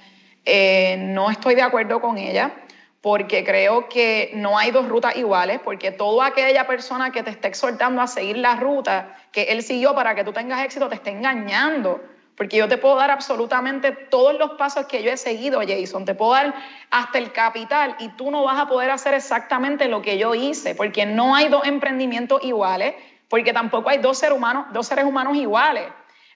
[0.46, 2.54] eh, no estoy de acuerdo con ella
[3.02, 7.48] porque creo que no hay dos rutas iguales, porque toda aquella persona que te esté
[7.48, 11.12] exhortando a seguir la ruta que él siguió para que tú tengas éxito te está
[11.12, 12.02] engañando.
[12.36, 16.04] Porque yo te puedo dar absolutamente todos los pasos que yo he seguido, Jason.
[16.04, 16.54] Te puedo dar
[16.92, 20.76] hasta el capital y tú no vas a poder hacer exactamente lo que yo hice,
[20.76, 22.96] porque no hay dos emprendimientos iguales,
[23.30, 25.86] porque tampoco hay dos seres humanos, dos seres humanos iguales.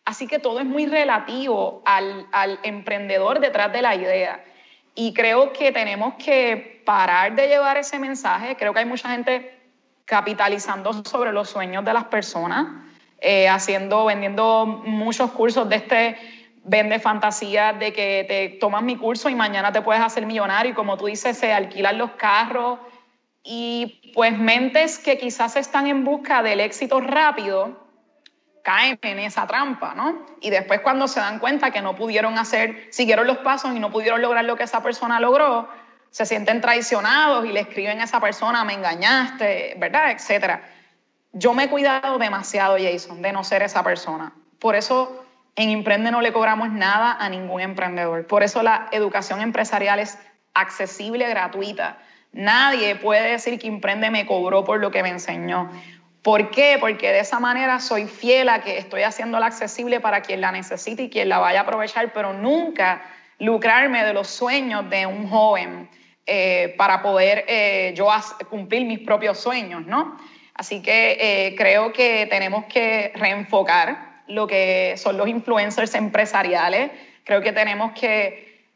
[0.06, 2.28] Así que todo es muy relativo al,
[2.64, 4.44] emprendedor detrás de la idea.
[4.96, 8.56] Y creo que tenemos que parar de llevar ese mensaje.
[8.56, 9.56] Creo que hay mucha gente
[10.06, 12.89] capitalizando sobre los sueños de las personas,
[13.22, 16.18] eh, haciendo, vendiendo muchos cursos de este
[16.64, 20.76] vende fantasía de que te tomas mi curso y mañana te puedes hacer millonario y
[20.76, 22.80] como tú dices, se alquilan los carros
[23.44, 27.88] Y pues mentes que quizás están en busca del éxito rápido
[28.64, 30.26] caen en esa trampa, ¿no?
[30.42, 33.90] Y después cuando se dan cuenta que no pudieron hacer, siguieron los pasos y no
[33.90, 35.68] pudieron lograr lo que esa persona logró,
[36.12, 40.12] se sienten traicionados y le escriben a esa persona, me engañaste, ¿verdad?
[40.12, 40.62] Etcétera.
[41.32, 44.34] Yo me he cuidado demasiado, Jason, de no ser esa persona.
[44.60, 48.26] Por eso en Emprende no le cobramos nada a ningún emprendedor.
[48.28, 50.18] Por eso la educación empresarial es
[50.54, 52.00] accesible, gratuita.
[52.32, 55.70] Nadie puede decir que Emprende me cobró por lo que me enseñó.
[56.22, 56.78] ¿Por qué?
[56.80, 61.04] Porque de esa manera soy fiel a que estoy haciéndola accesible para quien la necesite
[61.04, 63.02] y quien la vaya a aprovechar, pero nunca
[63.40, 65.90] lucrarme de los sueños de un joven
[66.26, 68.10] eh, para poder eh, yo
[68.50, 70.18] cumplir mis propios sueños, ¿no?
[70.60, 76.92] Así que eh, creo que tenemos que reenfocar lo que son los influencers empresariales.
[77.24, 78.68] Creo que tenemos que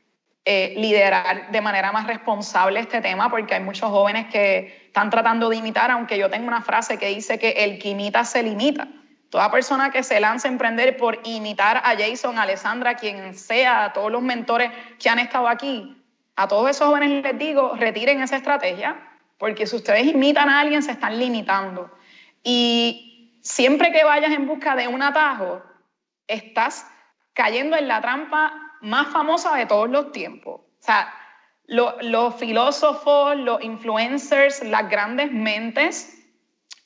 [0.46, 5.50] eh, liderar de manera más responsable este tema porque hay muchos jóvenes que están tratando
[5.50, 8.88] de imitar, aunque yo tengo una frase que dice que el que imita se limita.
[9.30, 13.84] Toda persona que se lance a emprender por imitar a Jason, a Alessandra, quien sea,
[13.84, 16.02] a todos los mentores que han estado aquí,
[16.38, 18.96] a todos esos jóvenes les digo, retiren esa estrategia,
[19.44, 21.92] porque si ustedes imitan a alguien se están limitando.
[22.46, 25.62] Y siempre que vayas en busca de un atajo,
[26.28, 26.90] estás
[27.34, 30.62] cayendo en la trampa más famosa de todos los tiempos.
[30.62, 31.14] O sea,
[31.66, 36.26] los filósofos, los influencers, las grandes mentes,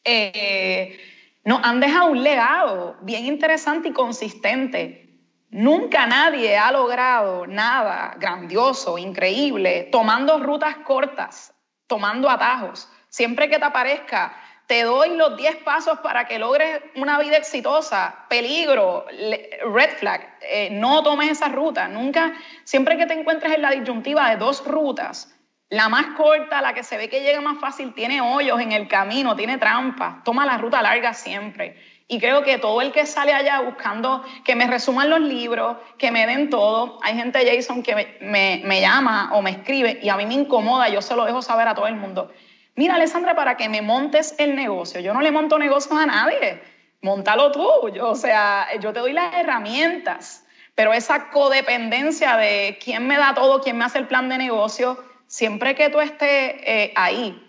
[0.04, 1.00] eh,
[1.44, 5.22] nos han dejado un legado bien interesante y consistente.
[5.52, 11.54] Nunca nadie ha logrado nada grandioso, increíble, tomando rutas cortas,
[11.88, 12.90] tomando atajos.
[13.10, 14.34] Siempre que te aparezca
[14.68, 20.70] te doy los 10 pasos para que logres una vida exitosa, peligro, red flag, eh,
[20.72, 22.34] no tomes esa ruta, nunca,
[22.66, 25.34] siempre que te encuentres en la disyuntiva de dos rutas,
[25.70, 28.90] la más corta, la que se ve que llega más fácil, tiene hoyos en el
[28.90, 31.78] camino, tiene trampas, toma la ruta larga siempre.
[32.08, 36.10] Y creo que todo el que sale allá buscando que me resuman los libros, que
[36.10, 40.16] me den todo, hay gente, Jason, que me, me llama o me escribe y a
[40.16, 42.32] mí me incomoda, yo se lo dejo saber a todo el mundo
[42.78, 45.02] mira Alessandra, para que me montes el negocio.
[45.02, 46.62] Yo no le monto negocios a nadie,
[47.02, 47.90] montalo tú.
[47.94, 53.34] Yo, o sea, yo te doy las herramientas, pero esa codependencia de quién me da
[53.34, 57.44] todo, quién me hace el plan de negocio, siempre que tú estés eh, ahí,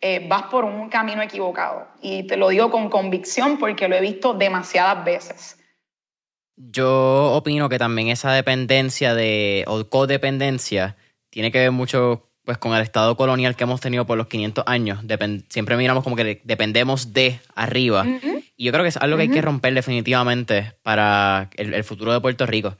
[0.00, 1.88] eh, vas por un camino equivocado.
[2.00, 5.58] Y te lo digo con convicción porque lo he visto demasiadas veces.
[6.56, 10.96] Yo opino que también esa dependencia de, o codependencia
[11.30, 14.64] tiene que ver mucho pues con el estado colonial que hemos tenido por los 500
[14.66, 15.00] años,
[15.50, 18.06] siempre miramos como que dependemos de arriba.
[18.56, 22.22] Y yo creo que es algo que hay que romper definitivamente para el, futuro de
[22.22, 22.74] Puerto Rico.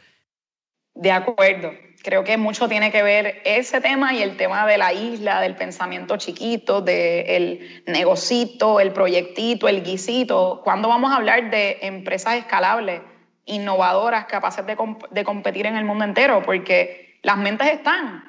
[0.95, 1.73] De acuerdo.
[2.09, 5.57] Creo que mucho tiene que ver ese tema y el tema de la isla, del
[5.57, 10.63] pensamiento chiquito, del negocito, el proyectito, el guisito.
[10.65, 13.03] ¿Cuándo vamos a hablar de empresas escalables,
[13.45, 14.75] innovadoras, capaces de,
[15.11, 16.43] de competir en el mundo entero?
[16.47, 18.25] Porque las mentes están,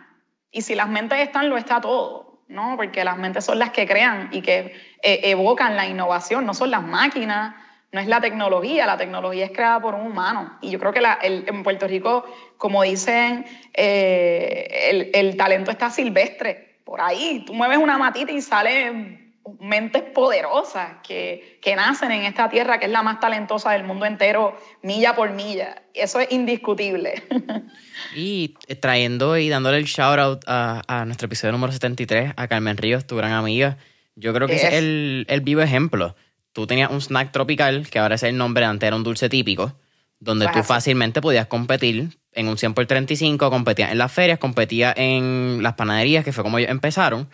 [0.51, 2.75] y si las mentes están, lo está todo, ¿no?
[2.75, 6.71] Porque las mentes son las que crean y que eh, evocan la innovación, no son
[6.71, 7.55] las máquinas,
[7.91, 10.57] no es la tecnología, la tecnología es creada por un humano.
[10.61, 12.23] Y yo creo que en Puerto Rico,
[12.57, 17.43] como dicen, eh, el, talento está silvestre, por ahí.
[17.45, 22.85] Tú mueves una matita y sale mentes poderosas que, que, nacen en esta tierra que
[22.85, 25.81] es la más talentosa del mundo entero, milla por milla.
[25.95, 27.23] Eso es indiscutible.
[28.15, 32.77] Y trayendo y dándole el shout out a, a nuestro episodio número 73, a Carmen
[32.77, 33.77] Ríos, tu gran amiga,
[34.15, 36.15] yo creo que es, el, el, vivo ejemplo.
[36.59, 39.73] Tú tenías un snack tropical, que ahora es el nombre, antes era un dulce típico,
[40.19, 44.93] donde tú fácilmente podías competir en un 100 por 35, competías en las ferias, competías
[44.97, 47.29] en las panaderías, que fue como ellos empezaron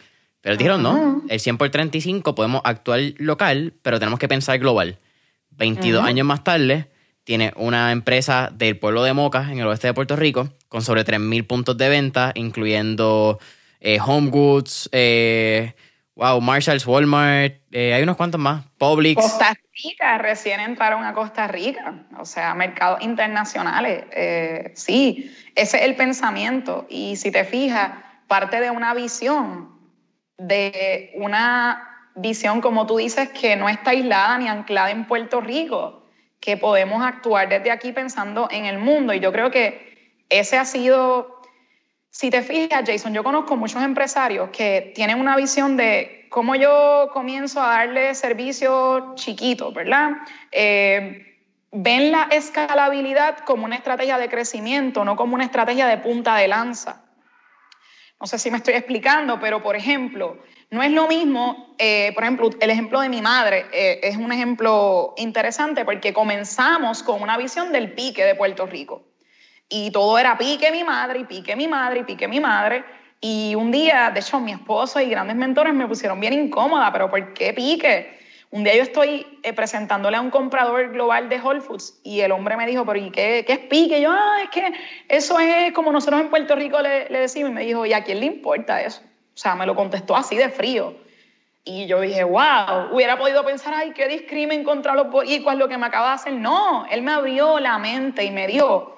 [0.45, 4.99] pero dijeron, no, el 100 por 35 podemos actuar local, pero tenemos que pensar global.
[5.49, 6.87] 22 años más tarde,
[7.23, 11.03] tiene una empresa del pueblo de Moca, en el oeste de Puerto Rico, con sobre
[11.03, 13.39] 3.000 puntos de venta, incluyendo
[13.79, 15.73] eh, Home Goods, eh,
[16.15, 19.21] wow, Marshalls, Walmart, eh, hay unos cuantos más, Publix.
[19.21, 19.53] Costa
[19.83, 24.05] Rica, recién entraron a Costa Rica, o sea, mercados internacionales.
[24.75, 26.87] sí, ese es el pensamiento.
[26.89, 27.91] Y si te fijas,
[28.27, 29.75] parte de una visión
[30.37, 36.03] de una visión, como tú dices, que no está aislada ni anclada en Puerto Rico,
[36.39, 39.13] que podemos actuar desde aquí pensando en el mundo.
[39.13, 41.34] Y yo creo que ese ha sido,
[42.17, 47.09] si te fijas, Jason, yo conozco muchos empresarios que tienen una visión de cómo yo
[47.11, 50.11] comienzo a darle servicios chiquitos, ¿verdad?
[50.49, 51.41] Eh,
[51.73, 56.47] ven la escalabilidad como una estrategia de crecimiento, no como una estrategia de punta de
[56.47, 57.03] lanza.
[58.21, 60.37] No sé si me estoy explicando, pero por ejemplo,
[60.71, 64.31] No es lo mismo, eh, por ejemplo, el ejemplo de mi madre eh, es un
[64.31, 69.14] ejemplo interesante porque comenzamos con una visión del pique de Puerto Rico.
[69.69, 72.83] Y todo era pique mi madre, y pique mi madre, y pique mi madre.
[73.21, 77.09] Y un día, de hecho, mi esposo y grandes mentores me pusieron bien incómoda, pero
[77.09, 78.15] ¿por qué pique?
[78.51, 82.31] Un día yo estoy eh, presentándole a un comprador global de Whole Foods y el
[82.31, 83.99] hombre me dijo, pero ¿y qué, qué es pique?
[83.99, 84.73] Yo, ah, es que
[85.09, 87.49] eso es como nosotros en Puerto Rico le, decimos.
[87.49, 89.01] Y me dijo, ¿y a quién le importa eso?
[89.01, 90.95] O sea, me lo contestó así de frío.
[91.65, 95.77] Y yo dije, wow, hubiera podido pensar, ay, qué discrimen contra los boricuas lo que
[95.77, 96.33] me acaba de hacer.
[96.33, 98.94] No, él me abrió la mente y me dijo,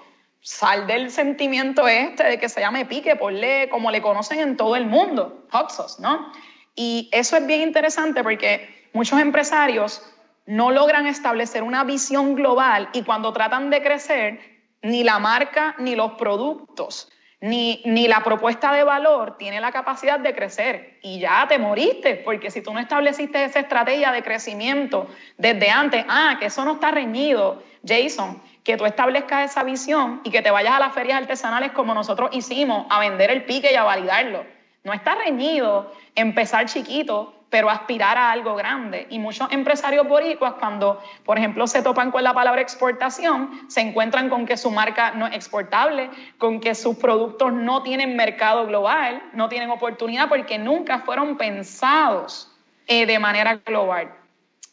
[0.48, 4.78] sal del sentimiento este de que se llame pique, ponle como le conocen en todo
[4.78, 6.32] el mundo, hot sauce, ¿no?
[6.74, 10.02] Y eso es bien interesante porque muchos empresarios
[10.46, 14.40] no logran establecer una visión global y cuando tratan de crecer,
[14.82, 20.20] ni la marca ni los productos ni, ni, la propuesta de valor tiene la capacidad
[20.20, 25.08] de crecer y ya te moriste, porque si tú no estableciste esa estrategia de crecimiento
[25.38, 30.32] desde antes, ah, que eso no está reñido, Jason, que tú establezcas esa visión y
[30.32, 33.76] que te vayas a las ferias artesanales como nosotros hicimos, a vender el pique y
[33.76, 34.44] a validarlo.
[34.84, 39.08] No está reñido empezar chiquito pero aspirar a algo grande.
[39.10, 44.30] Y muchos empresarios boricuas, cuando, por ejemplo, se topan con la palabra exportación, se encuentran
[44.30, 49.24] con que su marca no es exportable, con que sus productos no tienen mercado global,
[49.34, 52.52] no tienen oportunidad porque nunca fueron pensados
[52.88, 54.14] eh, de manera global.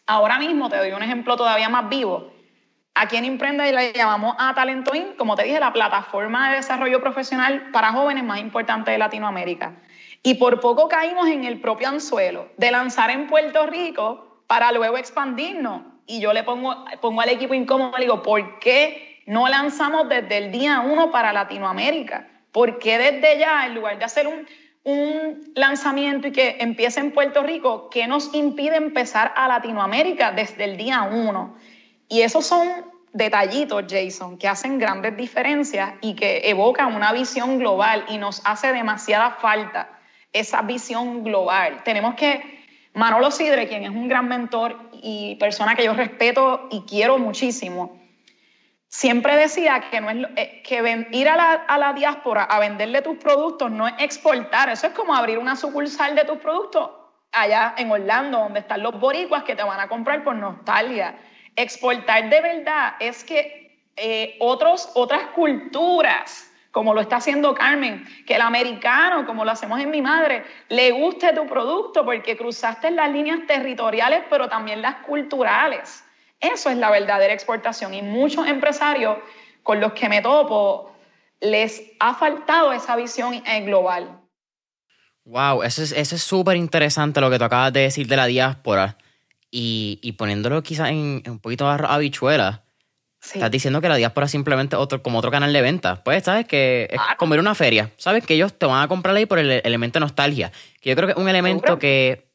[0.07, 2.33] Ahora mismo te doy un ejemplo todavía más vivo.
[2.97, 7.70] Aquí en Imprenda le llamamos a Talentoin, como te dije, la plataforma de desarrollo profesional
[7.72, 9.72] para jóvenes más importante de Latinoamérica.
[10.27, 14.97] Y por poco caímos en el propio anzuelo de lanzar en Puerto Rico para luego
[14.97, 15.83] expandirnos.
[16.07, 20.39] Y yo le pongo, pongo al equipo incómodo, le digo, ¿por qué no lanzamos desde
[20.39, 22.27] el día uno para Latinoamérica?
[22.53, 24.47] ¿Por qué desde ya, en lugar de hacer un,
[24.85, 30.64] un lanzamiento y que empiece en Puerto Rico, qué nos impide empezar a Latinoamérica desde
[30.64, 31.55] el día uno?
[32.09, 32.66] Y esos son
[33.12, 38.72] detallitos, Jason, que hacen grandes diferencias y que evocan una visión global y nos hace
[38.72, 39.91] demasiada falta
[40.35, 41.82] esa visión global.
[41.85, 42.62] Tenemos que,
[42.93, 47.99] Manolo Sidre, quien es un gran mentor y persona que yo respeto y quiero muchísimo,
[48.89, 53.01] siempre decía que, no es, eh, que ir a la, a la diáspora a venderle
[53.01, 56.91] tus productos no es exportar, eso es como abrir una sucursal de tus productos
[57.32, 61.16] allá en Orlando, donde están los boricuas que te van a comprar por nostalgia.
[61.57, 68.35] Exportar de verdad es que eh, otros, otras culturas como lo está haciendo Carmen, que
[68.35, 73.12] el americano, como lo hacemos en mi madre, le guste tu producto porque cruzaste las
[73.12, 76.03] líneas territoriales, pero también las culturales.
[76.41, 79.18] Eso es la verdadera exportación y muchos empresarios
[79.62, 80.93] con los que me topo
[81.41, 84.20] les ha faltado esa visión global.
[85.27, 88.99] Wow, eso es súper interesante lo que tú acabas de decir de la diáspora
[89.49, 92.63] y, poniéndolo quizás en, un poquito de habichuela
[93.33, 96.03] Estás diciendo que la diáspora es simplemente otro, como otro canal de venta.
[96.05, 96.47] Pues, ¿sabes?
[96.47, 97.16] Que es ah.
[97.16, 97.91] como ir a una feria.
[97.97, 98.27] ¿Sabes?
[98.27, 100.53] Que ellos te van a comprar ahí por el elemento de nostalgia.
[100.81, 102.29] Que yo creo que es un elemento que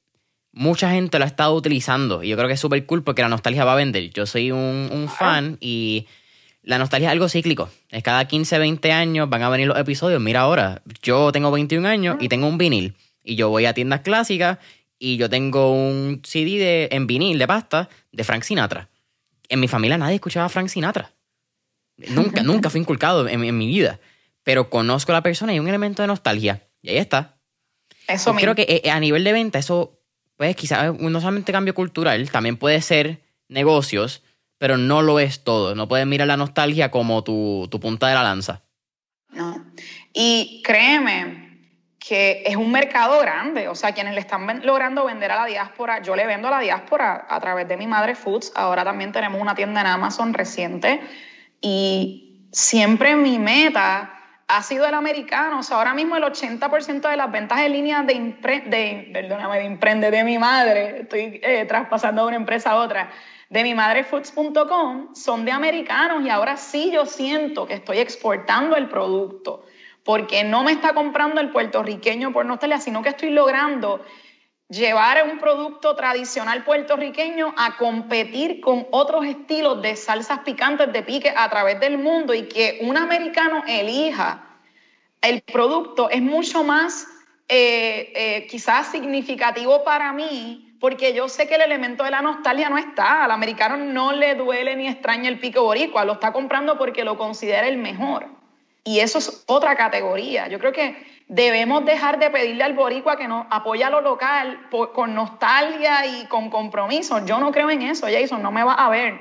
[0.51, 2.23] mucha gente lo ha estado utilizando.
[2.23, 4.09] Y yo creo que es súper cool porque la nostalgia va a vender.
[4.09, 6.07] Yo soy un, fan y
[6.63, 7.69] la nostalgia es algo cíclico.
[7.89, 10.19] Es cada 15, 20 años van a venir los episodios.
[10.19, 12.95] Mira ahora, yo tengo 21 años y tengo un vinil.
[13.23, 14.57] Y yo voy a tiendas clásicas
[14.97, 18.89] y yo tengo un CD de, en vinil de pasta de Frank Sinatra
[19.49, 21.11] en mi familia nadie escuchaba a Frank Sinatra.
[21.97, 23.99] Nunca, nunca fue inculcado en, mi vida.
[24.43, 26.63] Pero conozco a la persona y hay un elemento de nostalgia.
[26.81, 27.37] Y ahí está.
[28.07, 29.99] Eso Creo que eh, a nivel de venta, eso,
[30.37, 34.23] pues quizás no solamente cambio cultural, también puede ser negocios,
[34.57, 35.75] pero no lo es todo.
[35.75, 38.63] No puedes mirar la nostalgia como tu, tu punta de la lanza.
[39.31, 39.71] No.
[40.13, 41.48] Y créeme,
[41.99, 46.01] que es un mercado grande, o sea, quienes le están logrando vender a la diáspora,
[46.01, 49.41] yo le vendo a la diáspora a través de mi madre Foods, ahora también tenemos
[49.41, 51.01] una tienda en Amazon reciente
[51.59, 54.13] y siempre mi meta
[54.47, 58.01] ha sido el americano, o sea, ahora mismo el 80% de las ventas en línea
[58.01, 58.13] de,
[58.65, 63.11] de, perdóname, de Imprende de mi madre, estoy eh, traspasando de una empresa a otra,
[63.49, 68.75] de mi madre foods.com son de americanos y ahora sí yo siento que estoy exportando
[68.75, 69.65] el producto
[70.03, 74.03] porque no me está comprando el puertorriqueño por nostalgia, sino que estoy logrando
[74.69, 81.33] llevar un producto tradicional puertorriqueño a competir con otros estilos de salsas picantes de pique
[81.35, 84.45] a través del mundo y que un americano elija
[85.21, 87.07] el producto es mucho más
[87.47, 92.69] eh, eh, quizás significativo para mí porque yo sé que el elemento de la nostalgia
[92.69, 93.25] no está.
[93.25, 97.17] Al americano no le duele ni extraña el pique boricua, lo está comprando porque lo
[97.17, 98.38] considera el mejor.
[98.83, 100.47] Y eso es otra categoría.
[100.47, 100.95] Yo creo que
[101.27, 106.49] debemos dejar de pedirle al boricua que nos apoya lo local con nostalgia y con
[106.49, 107.25] compromiso.
[107.25, 109.19] Yo no creo en eso, Jason, no me va a ver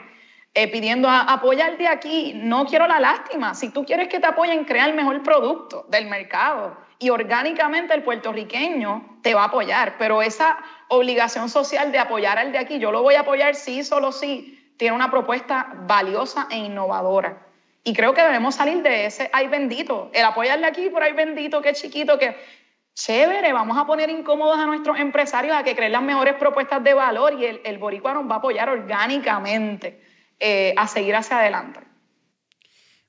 [0.54, 2.32] eh, pidiendo apoyar de aquí.
[2.34, 3.54] No quiero la lástima.
[3.54, 8.02] Si tú quieres que te apoyen, crea el mejor producto del mercado y orgánicamente el
[8.02, 12.90] puertorriqueño te va a apoyar, pero esa obligación social de apoyar al de aquí, yo
[12.90, 17.47] lo voy a apoyar sí, solo sí, tiene una propuesta valiosa e innovadora.
[17.84, 21.62] Y creo que debemos salir de ese ay bendito, el apoyarle aquí por ay bendito,
[21.62, 22.36] qué chiquito, que
[22.94, 26.94] chévere, vamos a poner incómodos a nuestros empresarios a que creen las mejores propuestas de
[26.94, 30.02] valor y el, el boricua nos va a apoyar orgánicamente
[30.40, 31.80] eh, a seguir hacia adelante.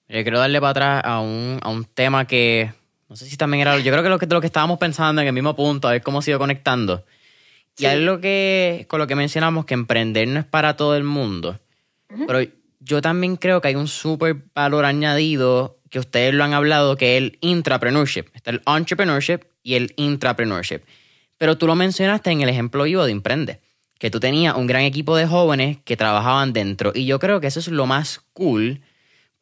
[0.07, 2.71] Yo quiero darle para atrás a un, a un tema que
[3.09, 3.77] no sé si también era.
[3.79, 6.03] Yo creo que lo que, lo que estábamos pensando en el mismo punto, a ver
[6.03, 7.03] cómo se ido conectando.
[7.77, 11.03] Y es lo que, con lo que mencionamos, que emprender no es para todo el
[11.03, 11.59] mundo.
[12.27, 12.39] Pero
[12.89, 17.15] yo también creo que hay un súper valor añadido que ustedes lo han hablado, que
[17.15, 18.25] es el intrapreneurship.
[18.33, 20.81] Está el entrepreneurship y el intrapreneurship.
[21.37, 23.59] Pero tú lo mencionaste en el ejemplo vivo de Emprende,
[23.99, 26.91] que tú tenías un gran equipo de jóvenes que trabajaban dentro.
[26.95, 28.81] Y yo creo que eso es lo más cool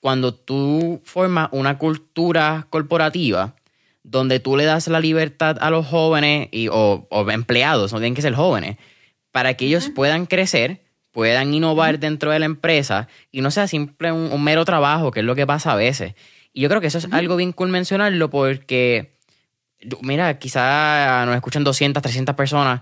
[0.01, 3.55] cuando tú formas una cultura corporativa
[4.03, 8.21] donde tú le das la libertad a los jóvenes y, o, empleados, no tienen que
[8.21, 8.77] ser jóvenes,
[9.31, 10.81] para que ellos puedan crecer,
[11.17, 15.25] puedan innovar dentro de la empresa y no sea simple un, mero trabajo, que es
[15.25, 16.13] lo que pasa a veces.
[16.53, 19.09] Y yo creo que eso es algo bien cool mencionarlo porque,
[20.03, 22.81] mira, quizá nos escuchan 200, 300 personas.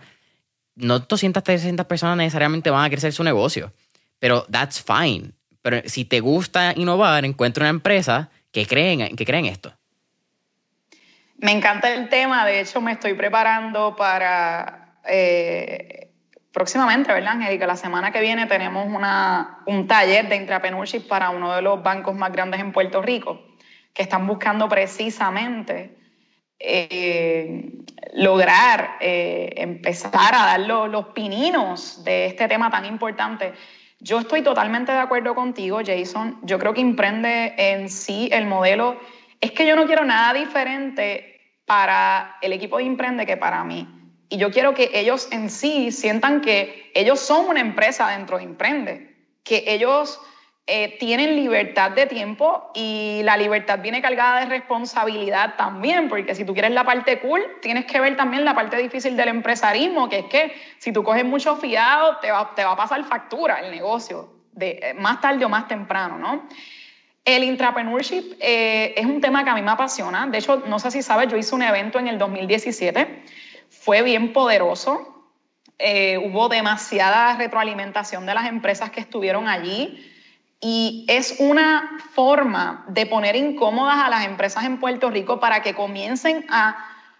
[0.75, 3.71] No 200, 300 personas necesariamente van a crecer su negocio,
[4.19, 5.31] pero that's fine.
[5.61, 9.73] Pero si te gusta innovar, encuentra una empresa que creen, que creen esto.
[11.37, 16.05] Me encanta el tema, de hecho me estoy preparando para eh,
[16.55, 17.67] próximamente, ¿verdad, Angélica?
[17.67, 22.15] La semana que viene tenemos una, un taller de intrapreneurship para uno de los bancos
[22.15, 23.41] más grandes en Puerto Rico,
[23.93, 25.97] que están buscando precisamente
[26.57, 27.83] eh,
[28.13, 33.51] lograr eh, empezar a dar los, los pininos de este tema tan importante.
[33.99, 36.39] Yo estoy totalmente de acuerdo contigo, Jason.
[36.43, 38.97] Yo creo que Imprende en sí el modelo
[39.41, 44.04] es que yo no quiero nada diferente para el equipo de Imprende que para mí.
[44.29, 48.43] Y yo quiero que ellos en sí sientan que ellos son una empresa dentro de
[48.43, 50.19] Imprende, que ellos
[50.67, 56.43] eh, tienen libertad de tiempo y la libertad viene cargada de responsabilidad también, porque si
[56.43, 60.19] tú quieres la parte cool, tienes que ver también la parte difícil del empresarismo, que
[60.19, 63.69] es que si tú coges mucho fiado, te va, te va a pasar factura el
[63.69, 66.47] negocio, de, eh, más tarde o más temprano, ¿no?
[67.23, 70.25] El intrapreneurship eh, es un tema que a mí me apasiona.
[70.25, 73.23] De hecho, no sé si sabes, yo hice un evento en el 2017.
[73.81, 75.11] Fue bien poderoso.
[75.77, 80.11] Eh, hubo demasiada retroalimentación de las empresas que estuvieron allí.
[80.61, 85.75] Y es una forma de poner incómodas a las empresas en Puerto Rico para que
[85.75, 86.75] comiencen a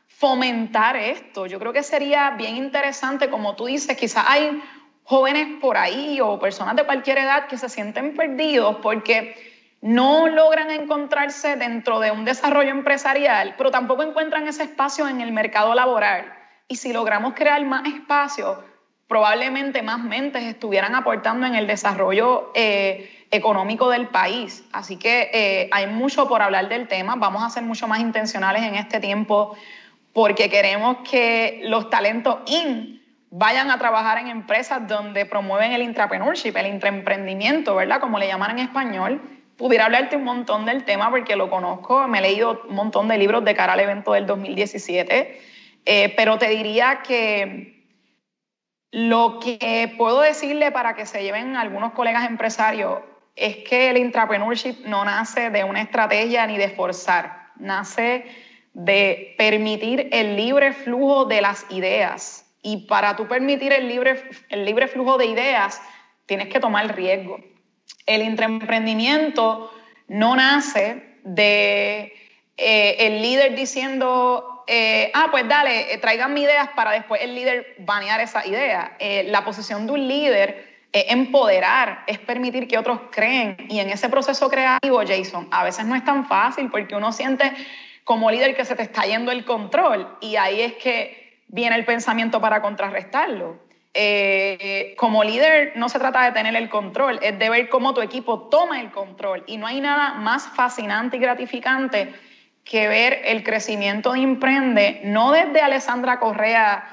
[0.08, 1.46] fomentar esto.
[1.46, 4.62] Yo creo que sería bien interesante, como tú dices, quizás hay
[5.04, 9.36] jóvenes por ahí o personas de cualquier edad que se sienten perdidos porque
[9.82, 15.32] no logran encontrarse dentro de un desarrollo empresarial, pero tampoco encuentran ese espacio en el
[15.32, 16.35] mercado laboral.
[16.68, 18.64] Y si logramos crear más espacio,
[19.08, 24.66] probablemente más mentes estuvieran aportando en el desarrollo eh, económico del país.
[24.72, 27.16] Así que eh, hay mucho por hablar del tema.
[27.16, 29.56] Vamos a ser mucho más intencionales en este tiempo
[30.14, 36.56] porque queremos que los talentos IN vayan a trabajar en empresas donde promueven el intrapreneurship,
[36.56, 38.00] el intraemprendimiento, ¿verdad?
[38.00, 39.22] Como le llaman en español
[39.58, 43.18] pudiera hablarte un montón del tema porque lo conozco, me he leído un montón de
[43.18, 45.42] libros de cara al evento del 2017,
[45.86, 47.88] eh, pero te diría que
[48.92, 53.00] lo que puedo decirle para que se lleven algunos colegas empresarios
[53.36, 58.26] es que el intrapreneurship no nace de una estrategia ni de forzar, nace
[58.74, 62.46] de permitir el libre flujo de las ideas.
[62.62, 65.82] Y para tú permitir el libre, el libre flujo de ideas,
[66.26, 67.40] tienes que tomar riesgo
[68.06, 69.72] el intraemprendimiento
[70.08, 72.14] no nace de
[72.58, 77.36] eh, el líder diciendo, eh, ah, pues dale, eh, traigan mis ideas para después el
[77.36, 78.98] líder banear esa idea.
[79.26, 83.58] la posición de un líder es empoderar, es permitir que otros creen.
[83.70, 87.52] Y en ese proceso creativo, Jason, a veces no es tan fácil porque uno siente
[88.06, 91.86] como líder que se te está yendo el control y ahí es que viene el
[91.86, 93.58] pensamiento para contrarrestarlo.
[93.94, 98.02] Eh, como líder no se trata de tener el control, es de ver cómo tu
[98.02, 99.44] equipo toma el control.
[99.48, 102.14] Y no hay nada más fascinante y gratificante
[102.66, 106.84] que ver el crecimiento de Imprende, no desde Alessandra Correa,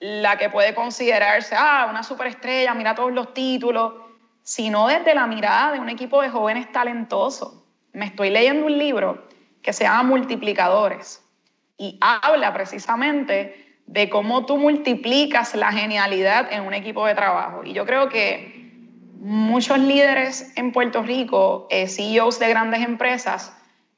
[0.00, 3.94] la que puede considerarse, ah, una superestrella, mira todos los títulos,
[4.42, 7.62] sino desde la mirada de un equipo de jóvenes talentosos.
[7.92, 9.28] Me estoy leyendo un libro
[9.62, 11.22] que se llama Multiplicadores
[11.78, 17.62] y habla precisamente de cómo tú multiplicas la genialidad en un equipo de trabajo.
[17.64, 18.72] Y yo creo que
[19.20, 23.52] muchos líderes en Puerto Rico, eh, CEOs de grandes empresas,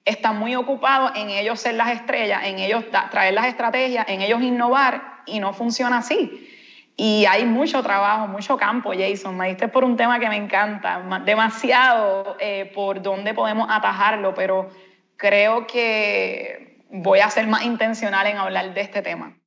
[0.04, 4.42] están muy ocupados en ellos ser las estrellas, en ellos traer las estrategias, en ellos
[4.42, 6.48] innovar y no funciona así.
[6.96, 9.36] Y hay mucho trabajo, mucho campo, Jason.
[9.36, 14.70] Me diste por un tema que me encanta, demasiado eh, por dónde podemos atajarlo, pero
[15.16, 19.38] creo que voy a ser más intencional en hablar de este tema.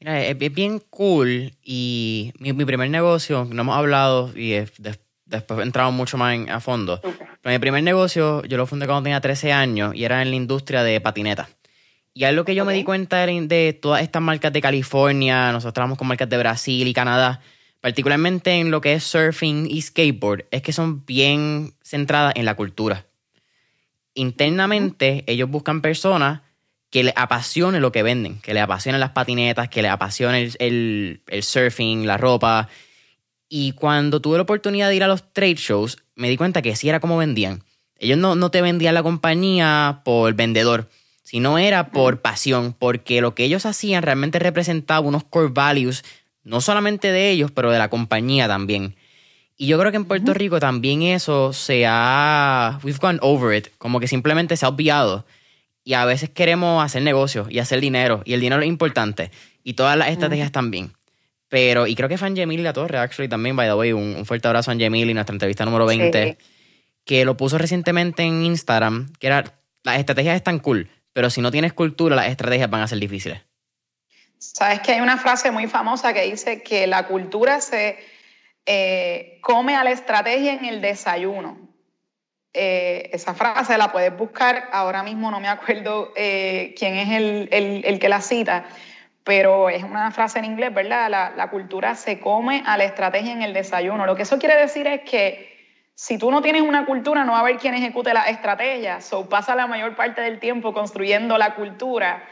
[0.00, 4.54] Mira, es bien cool y mi, primer negocio, no hemos hablado y
[5.30, 9.04] después he entrado mucho más a fondo, pero mi primer negocio yo lo fundé cuando
[9.04, 11.48] tenía 13 años y era en la industria de patinetas.
[12.12, 15.98] Y lo que yo me di cuenta de todas estas marcas de California, nosotros trabajamos
[15.98, 17.40] con marcas de Brasil y Canadá,
[17.80, 22.54] particularmente en lo que es surfing y skateboard, es que son bien centradas en la
[22.54, 23.06] cultura.
[24.14, 26.40] Internamente, ellos buscan personas
[26.90, 31.22] que les apasione lo que venden, que les apasionen las patinetas, que les apasione el,
[31.42, 32.68] surfing, la ropa.
[33.50, 36.74] Y cuando tuve la oportunidad de ir a los trade shows, me di cuenta que
[36.74, 37.62] sí era como vendían.
[37.98, 40.88] Ellos no, no te vendían la compañía por vendedor
[41.30, 46.02] sino era por pasión, porque lo que ellos hacían realmente representaba unos core values,
[46.42, 48.96] no solamente de ellos, pero de la compañía también.
[49.56, 52.80] Y yo creo que en Puerto Rico también eso se ha.
[52.82, 53.68] We've gone over it.
[53.78, 55.24] Como que simplemente se ha obviado.
[55.84, 58.22] Y a veces queremos hacer negocios y hacer dinero.
[58.24, 59.30] Y el dinero es importante.
[59.62, 60.94] Y todas las estrategias también.
[61.50, 64.48] Pero, y creo que fue Angemili La Torre, actually, también, by the way, un, fuerte
[64.48, 66.38] abrazo a Angemili, nuestra entrevista número 20,
[67.04, 69.44] que lo puso recientemente en Instagram, que era,
[69.82, 73.42] las estrategias están cool, pero si no tienes cultura, las estrategias van a ser difíciles.
[74.38, 77.98] Sabes que hay una frase muy famosa que dice que la cultura se
[78.64, 81.58] eh, come a la estrategia en el desayuno.
[82.52, 87.98] Eh, esa frase la puedes buscar, ahora mismo no me acuerdo eh, quién es el,
[87.98, 88.66] que la cita,
[89.24, 91.10] pero es una frase en inglés, ¿verdad?
[91.10, 94.06] La, cultura se come a la estrategia en el desayuno.
[94.06, 95.50] Lo que eso quiere decir es que
[95.94, 99.00] si tú no tienes una cultura, no va a haber quien ejecute la estrategia.
[99.00, 102.24] So, pasa la mayor parte del tiempo construyendo la cultura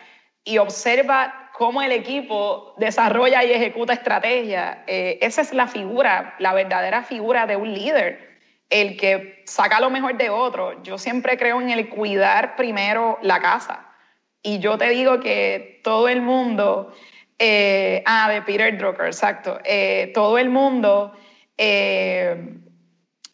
[0.45, 4.85] y observa cómo el equipo desarrolla y ejecuta estrategia.
[4.87, 8.39] Eh, esa es la figura, la verdadera figura de un líder,
[8.71, 10.83] el que saca lo mejor de otro.
[10.83, 13.88] Yo siempre creo en el cuidar primero la casa.
[14.49, 16.91] Y yo te digo que todo el mundo,
[17.39, 21.13] eh, ah, de Peter Drucker, exacto, eh, todo el mundo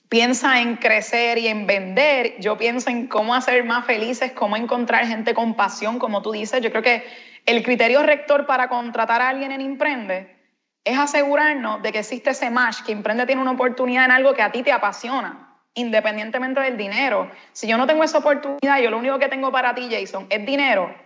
[0.09, 5.07] piensa en crecer y en vender, yo pienso en cómo hacer más felices, cómo encontrar
[5.07, 6.61] gente con pasión, como tú dices.
[6.63, 7.05] Yo creo que
[7.47, 10.35] el criterio rector para contratar a alguien en Emprende
[10.83, 14.43] es asegurarnos de que existe ese match, que Emprende tiene una oportunidad en algo que
[14.43, 17.31] a ti te apasiona, independientemente del dinero.
[17.53, 20.45] Si yo no tengo esa oportunidad, yo lo único que tengo para ti, Jason, es
[20.45, 21.04] dinero,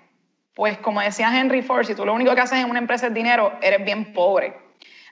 [0.58, 3.14] pues como decía Henry Ford, si tú lo único que haces en una empresa es
[3.14, 4.58] dinero, eres bien pobre.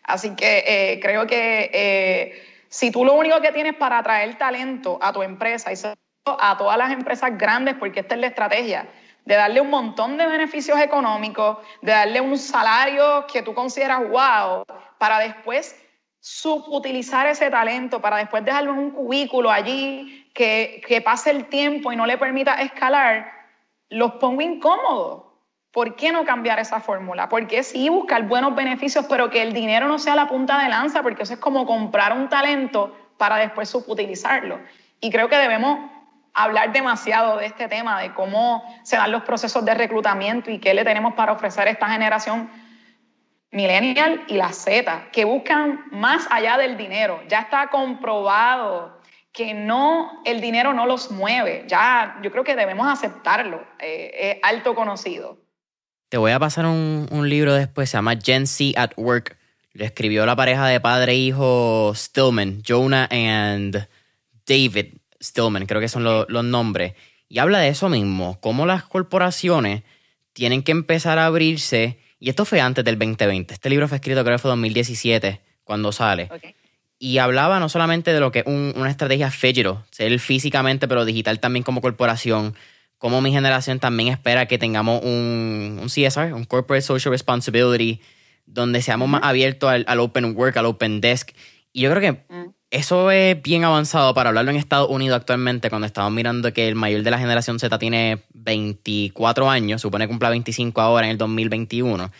[0.02, 1.70] Así que eh, creo que...
[1.72, 5.76] Eh, si tú lo único que tienes para atraer talento a tu empresa y
[6.24, 8.88] a todas las empresas grandes, porque esta es la estrategia,
[9.24, 14.64] de darle un montón de beneficios económicos, de darle un salario que tú consideras wow,
[14.98, 15.80] para después
[16.18, 21.92] subutilizar ese talento, para después dejarlo en un cubículo allí, que, que pase el tiempo
[21.92, 23.30] y no le permita escalar,
[23.90, 25.25] los pongo incómodos.
[25.76, 27.28] ¿Por qué no cambiar esa fórmula?
[27.28, 30.70] ¿Por qué sí buscar buenos beneficios, pero que el dinero no sea la punta de
[30.70, 31.02] lanza?
[31.02, 34.58] Porque eso es como comprar un talento para después subutilizarlo.
[35.02, 35.90] Y creo que debemos
[36.32, 40.72] hablar demasiado de este tema, de cómo se dan los procesos de reclutamiento y qué
[40.72, 42.50] le tenemos para ofrecer a esta generación
[43.50, 47.20] millennial y la Z, que buscan más allá del dinero.
[47.28, 48.98] Ya está comprobado
[49.30, 51.64] que no, el dinero no los mueve.
[51.66, 53.62] Ya yo creo que debemos aceptarlo.
[53.78, 55.44] Eh, es alto conocido.
[56.08, 59.36] Te voy a pasar un, libro después, se llama Gen Z at Work.
[59.72, 63.88] Lo escribió la pareja de padre e hijo Stillman, Jonah and
[64.46, 66.94] David Stillman, creo que son los nombres.
[67.28, 69.82] Y habla de eso mismo, cómo las corporaciones
[70.32, 71.98] tienen que empezar a abrirse.
[72.20, 73.54] Y esto fue antes del 2020.
[73.54, 76.30] Este libro fue escrito, creo que fue 2017, cuando sale.
[77.00, 81.40] Y hablaba no solamente de lo que es una estrategia digital, ser físicamente, pero digital
[81.40, 82.54] también como corporación
[82.98, 88.00] como mi generación también espera que tengamos un, un CSR, un Corporate Social Responsibility,
[88.46, 91.30] donde seamos más abiertos al, Open Work, al Open Desk.
[91.72, 92.50] Y yo creo que mm.
[92.70, 96.74] eso es bien avanzado para hablarlo en Estados Unidos actualmente, cuando estamos mirando que el
[96.74, 101.18] mayor de la generación Z tiene 24 años, supone que cumpla 25 ahora en el
[101.18, 102.10] 2021.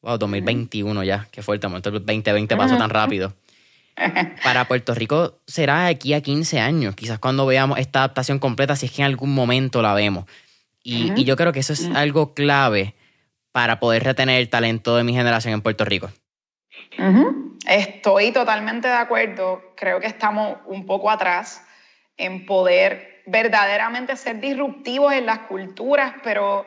[0.00, 3.32] Wow, 2021 ya, qué fuerte, el 2020 pasó tan rápido.
[4.42, 8.86] Para Puerto Rico será aquí a 15 años, quizás cuando veamos esta adaptación completa, si
[8.86, 10.24] es que en algún momento la vemos.
[10.82, 12.94] Y, yo creo que eso es algo clave
[13.52, 16.10] para poder retener el talento de mi generación en Puerto Rico?
[17.66, 19.62] Estoy totalmente de acuerdo.
[19.76, 21.64] Creo que estamos un poco atrás
[22.16, 26.66] en poder verdaderamente ser disruptivos en las culturas, pero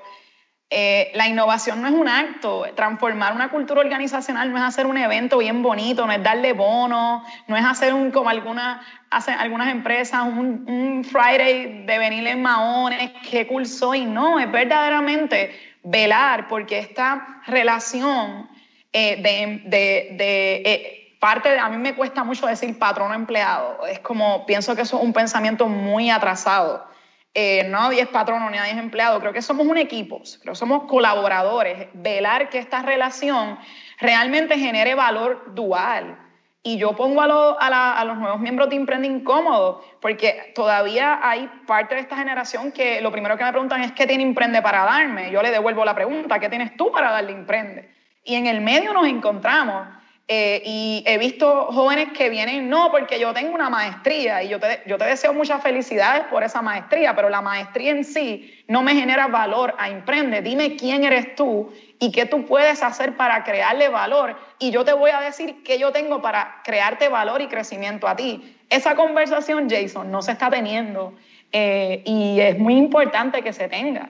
[0.70, 2.66] eh, la innovación no es un acto.
[2.76, 7.24] Transformar una cultura organizacional no es hacer un evento bien bonito, no es darle bono,
[7.48, 13.12] no es hacer un, como algunas, hacen algunas empresas, un, Friday de venir en maones,
[13.30, 14.06] qué cool soy.
[14.06, 18.50] No, es verdaderamente velar porque esta relación
[18.92, 23.88] eh, de eh, parte, de, a mí me cuesta mucho decir patrono empleado.
[23.88, 26.97] Es como, pienso que eso es un pensamiento muy atrasado
[27.40, 30.86] eh, nadie es patrono nadie es empleado, creo que somos un equipo, creo que somos
[30.86, 33.60] colaboradores, velar que esta relación
[34.00, 36.18] realmente genere valor dual.
[36.64, 42.02] Y yo pongo a, los nuevos miembros de Imprende incómodos, porque todavía hay parte de
[42.02, 45.30] esta generación que lo primero que me preguntan es qué tiene Imprende para darme.
[45.30, 47.94] Yo le devuelvo la pregunta, ¿qué tienes tú para darle Imprende?
[48.24, 49.86] Y en el medio nos encontramos
[50.30, 54.60] eh, y he visto jóvenes que vienen, no, porque yo tengo una maestría y yo
[54.60, 58.84] te, yo te deseo muchas felicidades por esa maestría, pero la maestría en sí no
[58.84, 60.42] me genera valor a Emprende.
[60.42, 64.92] Dime quién eres tú y qué tú puedes hacer para crearle valor y yo te
[64.92, 68.58] voy a decir qué yo tengo para crearte valor y crecimiento a ti.
[68.70, 71.14] Esa conversación, Jason, no se está teniendo
[71.54, 74.10] eh, y es muy importante que se tenga.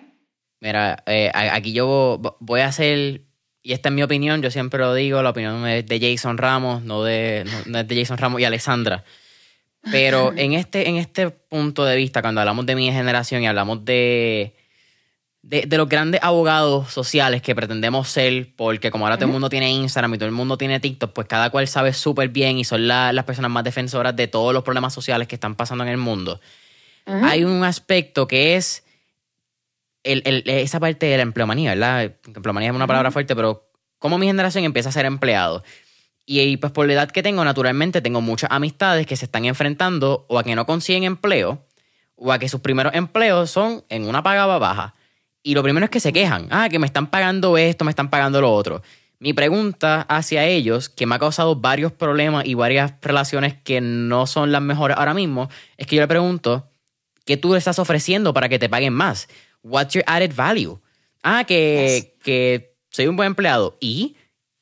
[0.61, 3.26] Mira, eh, aquí yo voy a hacer
[3.67, 6.83] y esta es mi opinión, yo siempre lo digo, la opinión es de Jason Ramos,
[6.83, 9.03] no, de, no, es de Jason Ramos y Alessandra.
[9.91, 13.83] Pero en este, en este punto de vista, cuando hablamos de mi generación y hablamos
[13.83, 14.55] de,
[15.41, 19.69] de, los grandes abogados sociales que pretendemos ser, porque como ahora todo el mundo tiene
[19.69, 22.87] Instagram y todo el mundo tiene TikTok, pues cada cual sabe súper bien y son
[22.87, 26.39] las personas más defensoras de todos los problemas sociales que están pasando en el mundo.
[27.05, 28.85] Hay un aspecto que es
[30.07, 32.15] esa parte de la empleomanía, ¿verdad?
[32.25, 35.63] Empleomanía es una palabra fuerte, pero cómo mi generación empieza a ser empleado.
[36.25, 40.25] Y pues por la edad que tengo, naturalmente tengo muchas amistades que se están enfrentando
[40.27, 41.65] o a que no consiguen empleo
[42.15, 44.93] o a que sus primeros empleos son en una paga baja.
[45.41, 48.09] Y lo primero es que se quejan, ah, que me están pagando esto, me están
[48.09, 48.81] pagando lo otro.
[49.19, 54.27] Mi pregunta hacia ellos, que me ha causado varios problemas y varias relaciones que no
[54.27, 56.69] son las mejores ahora mismo, es que yo le pregunto,
[57.25, 59.29] ¿qué tú estás ofreciendo para que te paguen más?
[59.67, 60.79] What's your added value?
[61.23, 63.77] Ah, que, que soy un buen empleado.
[63.79, 64.15] ¿Y?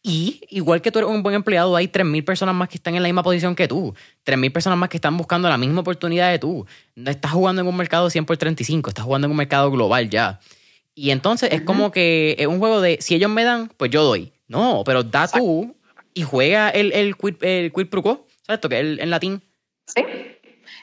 [0.07, 3.01] Y igual que tú eres un buen empleado, hay 3.000 personas más que están en
[3.01, 3.95] la misma posición que tú.
[4.25, 6.65] 3.000 personas más que están buscando la misma oportunidad de tú.
[6.93, 10.09] No estás jugando en un mercado 100 por 35, estás jugando en un mercado global
[10.09, 10.39] ya.
[10.93, 14.03] Y entonces es como que es un juego de si ellos me dan, pues yo
[14.03, 14.31] doy.
[14.47, 15.75] No, pero da tú
[16.13, 18.27] y juega el, el, quid, el quid pro quo.
[18.43, 18.69] ¿Sabes esto?
[18.69, 19.41] Que es en latín.
[19.87, 20.03] Sí.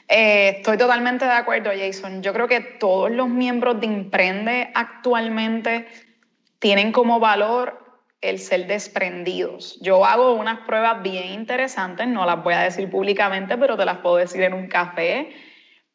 [0.07, 2.21] Eh, estoy totalmente de acuerdo, Jason.
[2.21, 5.87] Yo creo que todos los miembros de Imprende actualmente
[6.59, 7.79] tienen como valor
[8.21, 9.77] el ser desprendidos.
[9.81, 13.97] Yo hago unas pruebas bien interesantes, no las voy a decir públicamente, pero te las
[13.97, 15.33] puedo decir en un café,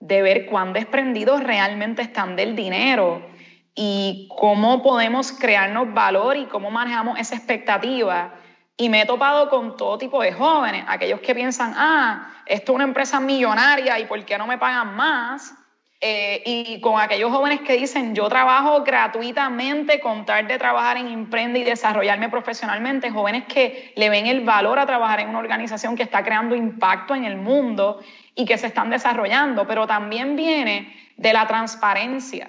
[0.00, 3.26] de ver cuán desprendidos realmente están del dinero
[3.74, 8.34] y cómo podemos crearnos valor y cómo manejamos esa expectativa
[8.80, 12.76] y me he topado con todo tipo de jóvenes, aquellos que piensan, ah, esto es
[12.76, 15.52] una empresa millonaria y ¿por qué no me pagan más?
[16.00, 21.08] Eh, y con aquellos jóvenes que dicen, yo trabajo gratuitamente con tal de trabajar en
[21.08, 25.96] Imprende y desarrollarme profesionalmente, jóvenes que le ven el valor a trabajar en una organización
[25.96, 27.98] que está creando impacto en el mundo
[28.36, 32.48] y que se están desarrollando, pero también viene de la transparencia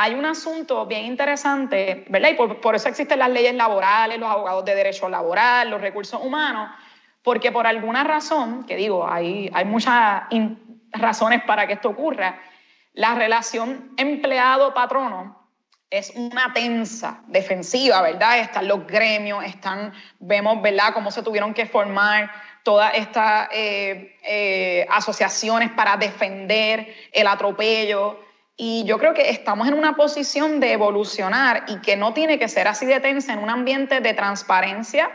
[0.00, 2.28] hay un asunto bien interesante, ¿verdad?
[2.30, 6.70] Y por, eso existen las leyes laborales, los abogados de derecho laboral, los recursos humanos,
[7.24, 10.22] porque por alguna razón, que digo, hay, hay muchas
[10.92, 12.38] razones para que esto ocurra,
[12.92, 15.36] la relación empleado-patrono
[15.90, 18.38] es una tensa, defensiva, ¿verdad?
[18.38, 22.30] Están los gremios, están, vemos, ¿verdad?, cómo se tuvieron que formar
[22.62, 28.27] todas estas eh, eh, asociaciones para defender el atropello
[28.60, 32.48] y yo creo que estamos en una posición de evolucionar y que no tiene que
[32.48, 35.10] ser así de tensa en un ambiente de transparencia,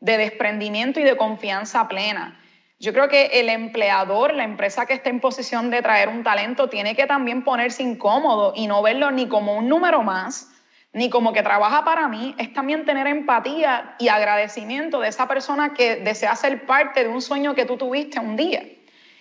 [0.00, 2.40] de desprendimiento y de confianza plena.
[2.80, 6.70] Yo creo que el empleador, la empresa que esté en posición de traer un talento,
[6.70, 10.50] tiene que también ponerse incómodo y no verlo ni como un número más,
[10.94, 15.74] ni como que trabaja para mí, es también tener empatía y agradecimiento de esa persona
[15.74, 18.62] que desea ser parte de un sueño que tú tuviste un día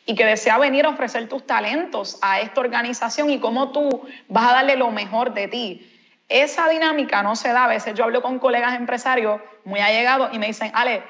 [0.08, 4.50] y que desea venir a ofrecer tus talentos a esta organización y cómo tú vas
[4.50, 5.94] a darle lo mejor de ti.
[6.30, 7.66] Esa dinámica no se da.
[7.66, 11.04] A veces yo hablo con colegas empresarios muy allegados y me dicen, Ale,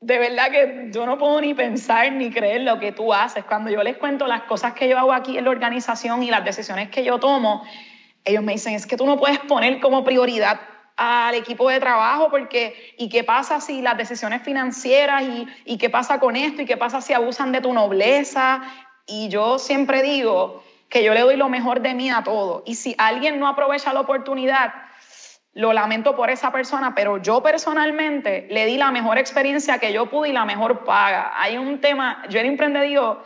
[0.00, 3.44] de verdad que yo no puedo ni pensar ni creer lo que tú haces.
[3.44, 6.44] Cuando yo les cuento las cosas que yo hago aquí en la organización y las
[6.44, 7.64] decisiones que yo tomo,
[8.26, 10.60] ellos me dicen, es que tú no puedes poner como prioridad
[10.98, 15.88] al equipo de trabajo porque ¿y qué pasa si las decisiones financieras y, y qué
[15.88, 18.62] pasa con esto y qué pasa si abusan de tu nobleza?
[19.06, 22.62] Y yo siempre digo que yo le doy lo mejor de mí a todo.
[22.66, 24.74] Y si alguien no aprovecha la oportunidad,
[25.54, 30.06] lo lamento por esa persona, pero yo personalmente le di la mejor experiencia que yo
[30.10, 31.32] pude y la mejor paga.
[31.36, 33.22] Hay un tema, yo era emprendido,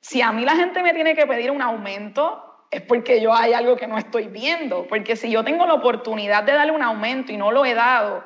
[0.00, 3.52] si a mí la gente me tiene que pedir un aumento, es porque yo hay
[3.52, 4.86] algo que no estoy viendo.
[4.86, 8.24] Porque si yo tengo la oportunidad de darle un aumento y no lo he dado,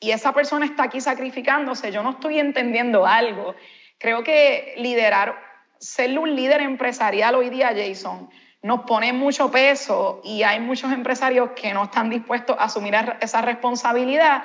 [0.00, 3.54] y esa persona está aquí sacrificándose, yo no estoy entendiendo algo.
[3.98, 5.38] Creo que liderar,
[5.78, 8.28] ser un líder empresarial hoy día, Jason,
[8.62, 13.42] nos pone mucho peso y hay muchos empresarios que no están dispuestos a asumir esa
[13.42, 14.42] responsabilidad.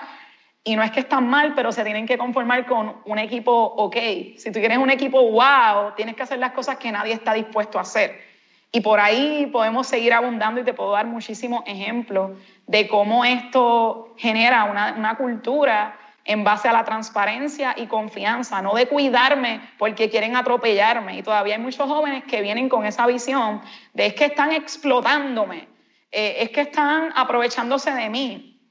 [0.64, 3.96] Y no es que están mal, pero se tienen que conformar con un equipo ok.
[4.38, 7.80] Si tú quieres un equipo wow, tienes que hacer las cosas que nadie está dispuesto
[7.80, 8.29] a hacer.
[8.72, 12.32] Y por ahí podemos seguir abundando y te puedo dar muchísimos ejemplos
[12.68, 18.76] de cómo esto genera una, una, cultura en base a la transparencia y confianza, no
[18.76, 21.18] de cuidarme porque quieren atropellarme.
[21.18, 23.62] Y todavía hay muchos jóvenes que vienen con esa visión
[23.94, 25.68] de es que están explotándome,
[26.12, 28.62] eh, es que están aprovechándose de mí.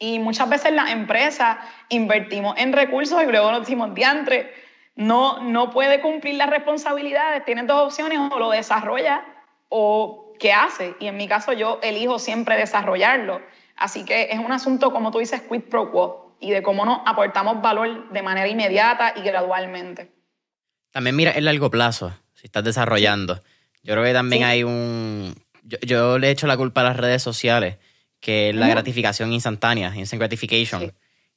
[0.00, 1.58] Y muchas veces las empresas
[1.90, 4.52] invertimos en recursos y luego nos decimos, diantre,
[4.96, 9.24] no, no puede cumplir las responsabilidades, tienes dos opciones, o lo desarrolla
[9.76, 10.94] o qué hace.
[11.00, 13.40] Y en mi caso yo elijo siempre desarrollarlo.
[13.76, 17.00] Así que es un asunto, como tú dices, quid pro quo y de cómo nos
[17.06, 20.12] aportamos valor de manera inmediata y gradualmente.
[20.92, 23.40] También mira el largo plazo, si estás desarrollando.
[23.82, 25.34] Yo creo que también hay un...
[25.64, 27.78] Yo, le echo la culpa a las redes sociales,
[28.20, 30.92] que es la gratificación instantánea, instant gratification.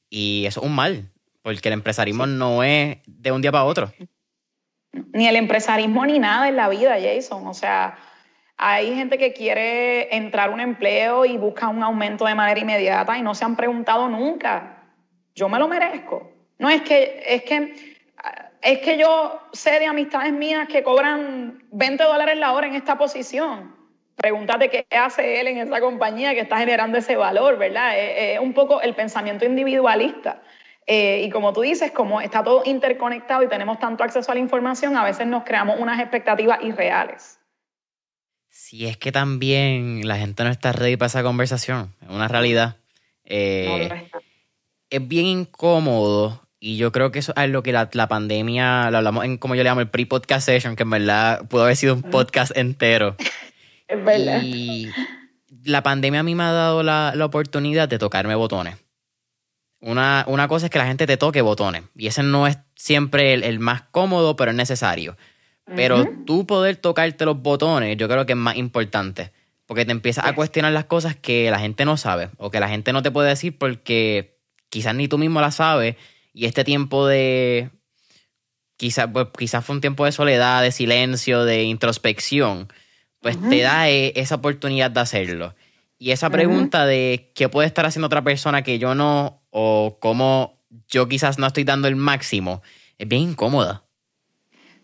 [0.08, 1.10] Y eso es un mal,
[1.42, 3.92] porque el empresarismo no es de un día para otro.
[5.12, 7.46] Ni el empresarismo ni nada en la vida, Jason.
[7.46, 7.98] O sea,
[8.58, 13.16] hay gente que quiere entrar a un empleo y busca un aumento de manera inmediata
[13.16, 14.82] y no se han preguntado nunca,
[15.36, 16.32] ¿yo me lo merezco?
[16.58, 17.96] No es que, es que,
[18.60, 22.98] es que yo sé de amistades mías que cobran 20 dólares la hora en esta
[22.98, 23.76] posición.
[24.16, 27.92] Pregúntate qué hace él en esa compañía que está generando ese valor, ¿verdad?
[27.96, 30.42] Es, un poco el pensamiento individualista.
[30.84, 34.40] Eh, y como tú dices, como está todo interconectado y tenemos tanto acceso a la
[34.40, 37.37] información, a veces nos creamos unas expectativas irreales.
[38.50, 42.76] Si es que también la gente no está ready para esa conversación, es una realidad.
[43.24, 44.10] Eh,
[44.90, 49.24] es bien incómodo y yo creo que eso es lo que la, pandemia, lo hablamos
[49.24, 52.02] en como yo le llamo el pre-podcast session, que en verdad pudo haber sido un
[52.02, 53.16] podcast entero.
[53.88, 54.42] es verdad.
[54.42, 54.88] Y
[55.64, 58.76] la pandemia a mí me ha dado la, oportunidad de tocarme botones.
[59.80, 63.34] Una, una, cosa es que la gente te toque botones y ese no es siempre
[63.34, 65.16] el más cómodo, pero es necesario.
[65.74, 69.32] Pero tú poder tocarte los botones, yo creo que es más importante.
[69.66, 72.68] Porque te empiezas a cuestionar las cosas que la gente no sabe o que la
[72.68, 74.38] gente no te puede decir porque
[74.70, 75.96] quizás ni tú mismo las sabes.
[76.32, 77.70] Y este tiempo de.
[78.78, 82.72] Quizás pues, quizás fue un tiempo de soledad, de silencio, de introspección.
[83.20, 85.54] Pues te da e, esa oportunidad de hacerlo.
[85.98, 90.62] Y esa pregunta de qué puede estar haciendo otra persona que yo no, o cómo
[90.88, 92.62] yo quizás no estoy dando el máximo,
[92.98, 93.87] es bien incómoda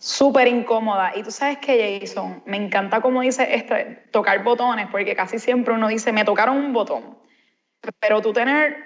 [0.04, 1.12] súper incómoda.
[1.16, 5.72] Y tú sabes que, Jason, me encanta cómo dice este, tocar botones, porque casi siempre
[5.72, 7.16] uno dice, me tocaron un botón.
[8.00, 8.76] Pero tú tener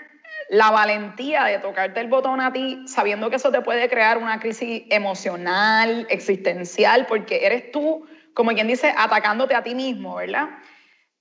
[0.48, 4.38] la valentía de tocarte el botón a ti, sabiendo que eso te puede crear una
[4.38, 10.48] crisis emocional, existencial, porque eres tú, como quien dice, atacándote a ti mismo, ¿verdad?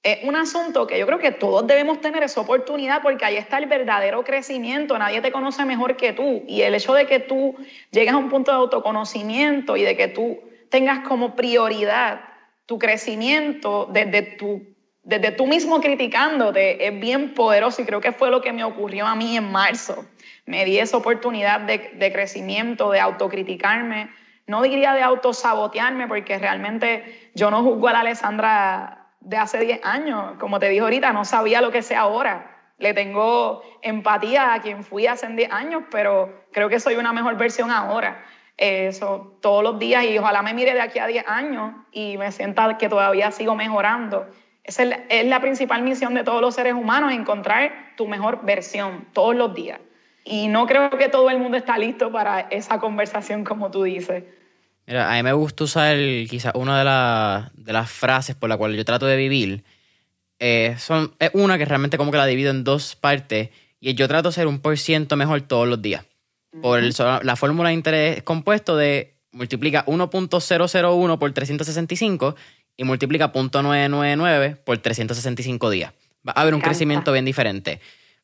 [0.03, 3.57] Es un asunto que yo creo que todos debemos tener esa oportunidad porque ahí está
[3.57, 7.55] el verdadero crecimiento, nadie te conoce mejor que tú y el hecho de que tú
[7.91, 10.39] llegues a un punto de autoconocimiento y de que tú
[10.69, 12.21] tengas como prioridad
[12.65, 18.29] tu crecimiento desde tu desde tú mismo criticándote es bien poderoso y creo que fue
[18.29, 20.05] lo que me ocurrió a mí en marzo.
[20.45, 24.09] Me di esa oportunidad de, de crecimiento, de autocriticarme.
[24.47, 29.81] No diría de autosabotearme porque realmente yo no juzgo a la Alessandra de hace 10
[29.83, 30.35] años.
[30.39, 32.71] Como te dije ahorita, no sabía lo que sé ahora.
[32.77, 37.35] Le tengo empatía a quien fui hace 10 años, pero creo que soy una mejor
[37.35, 38.23] versión ahora.
[38.55, 42.31] Eso todos los días y ojalá me mire de aquí a 10 años y me
[42.31, 44.27] sienta que todavía sigo mejorando.
[44.63, 49.07] Es la, es la principal misión de todos los seres humanos, encontrar tu mejor versión
[49.13, 49.79] todos los días.
[50.23, 54.23] Y no creo que todo el mundo está listo para esa conversación como tú dices.
[54.87, 55.97] Mira, a mí me gusta usar
[56.29, 59.63] quizás una de, de, las frases por la cual yo trato de vivir.
[60.39, 63.49] Eh, son, es una que realmente como que la divido en dos partes
[63.81, 66.05] y yo trato de ser un por ciento mejor todos los días.
[66.61, 66.81] Por
[67.23, 72.35] la fórmula de interés compuesto de multiplica 1.001 por 365
[72.77, 75.93] y multiplica .999 por 365 días.
[76.27, 77.79] Va a haber un crecimiento bien diferente.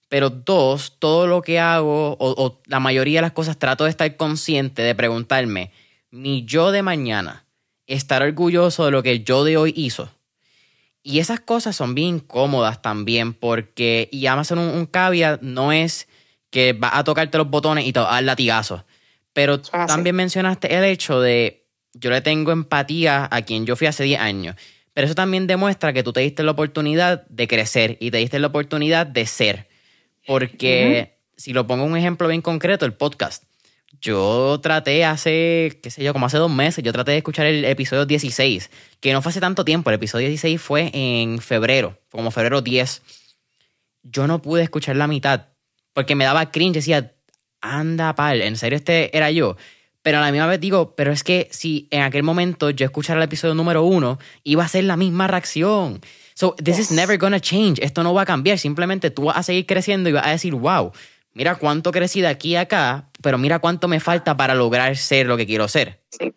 [0.09, 4.16] Pero dos, todo lo que hago, o, la mayoría de las cosas, trato de estar
[4.16, 5.72] consciente de preguntarme,
[6.14, 7.43] mi yo de mañana,
[7.88, 10.11] estar orgulloso de lo que yo de hoy hizo.
[11.01, 16.07] Y esas cosas son bien cómodas también, porque, y Amazon un, un caveat no es
[16.51, 18.84] que va a tocarte los botones y te va a dar latigazos.
[19.34, 24.03] Pero también mencionaste el hecho de, yo le tengo empatía a quien yo fui hace
[24.03, 24.55] 10 años.
[24.93, 28.38] Pero eso también demuestra que tú te diste la oportunidad de crecer y te diste
[28.38, 29.68] la oportunidad de ser.
[30.28, 33.45] Porque si lo pongo un ejemplo bien concreto, el podcast.
[34.04, 37.64] Yo traté hace, qué sé yo, como hace dos meses, yo traté de escuchar el
[37.64, 42.30] episodio 16, que no fue hace tanto tiempo, el episodio 16 fue en febrero, como
[42.30, 43.01] febrero 10.
[44.04, 45.45] Yo no pude escuchar la mitad,
[45.93, 47.14] porque me daba cringe, decía,
[47.62, 49.56] anda pal, en serio este era yo.
[50.01, 53.22] Pero a la misma vez digo, pero es que si en aquel momento yo escuchara
[53.22, 56.01] el episodio número uno, iba a ser la misma reacción.
[56.34, 57.82] So, this is never gonna change.
[57.82, 58.60] Esto no va a cambiar.
[58.60, 60.91] Simplemente tú vas a seguir creciendo y vas a decir, wow,
[61.34, 65.26] mira cuánto crecí de aquí a acá, pero mira cuánto me falta para lograr ser
[65.26, 66.02] lo que quiero ser.
[66.10, 66.34] Sí.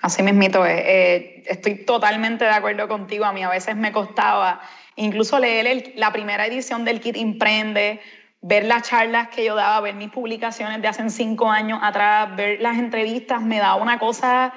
[0.00, 0.80] Así mismito es.
[0.84, 3.24] Eh, estoy totalmente de acuerdo contigo.
[3.24, 4.60] A mí a veces me costaba
[4.94, 8.00] incluso leer la primera edición del Kit Imprende
[8.40, 12.60] ver las charlas que yo daba, ver mis publicaciones de hace cinco años atrás, ver
[12.60, 14.52] las entrevistas, me da una cosa,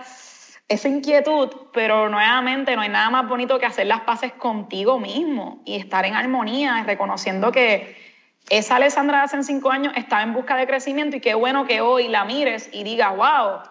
[0.68, 5.62] esa inquietud, pero nuevamente no hay nada más bonito que hacer las paces contigo mismo
[5.66, 8.11] y estar en armonía, reconociendo que
[8.50, 12.08] esa Alessandra hace cinco años estaba en busca de crecimiento y qué bueno que hoy
[12.08, 13.62] la mires y digas, wow,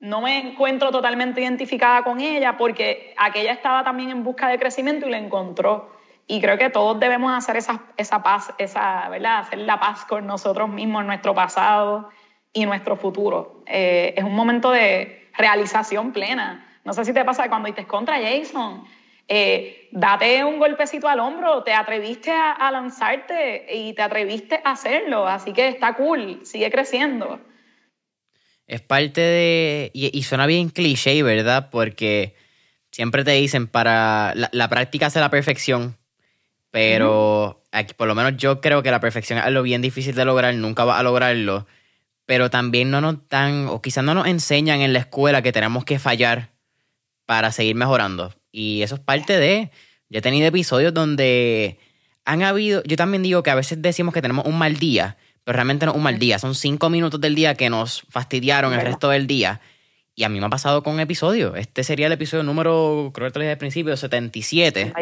[0.00, 5.06] no me encuentro totalmente identificada con ella porque aquella estaba también en busca de crecimiento
[5.06, 5.94] y la encontró.
[6.26, 9.40] Y creo que todos debemos hacer esa, esa paz, esa, ¿verdad?
[9.40, 12.08] hacer la paz con nosotros mismos, nuestro pasado
[12.52, 13.62] y nuestro futuro.
[13.66, 16.66] Eh, es un momento de realización plena.
[16.84, 18.84] No sé si te pasa cuando dices contra Jason,
[19.28, 25.26] eh, date un golpecito al hombro, te atreviste a, lanzarte y te atreviste a hacerlo,
[25.26, 27.40] así que está cool, sigue creciendo.
[28.66, 31.68] Es parte de, y, suena bien cliché, ¿verdad?
[31.70, 32.34] Porque
[32.90, 35.96] siempre te dicen, para la, la práctica hace la perfección,
[36.70, 40.24] pero aquí, por lo menos yo creo que la perfección es algo bien difícil de
[40.24, 41.66] lograr, nunca va a lograrlo.
[42.26, 45.84] Pero también no nos dan, o quizás no nos enseñan en la escuela que tenemos
[45.84, 46.50] que fallar
[47.26, 48.34] para seguir mejorando.
[48.54, 49.72] Y eso es parte de.
[50.08, 51.76] Yo he tenido episodios donde
[52.24, 52.84] han habido.
[52.84, 55.92] Yo también digo que a veces decimos que tenemos un mal día, pero realmente no
[55.92, 56.38] es un mal día.
[56.38, 59.60] Son cinco minutos del día que nos fastidiaron el resto del día.
[60.14, 61.56] Y a mí me ha pasado con episodio.
[61.56, 64.92] Este sería el episodio número, creo que te lo dije al principio, 77.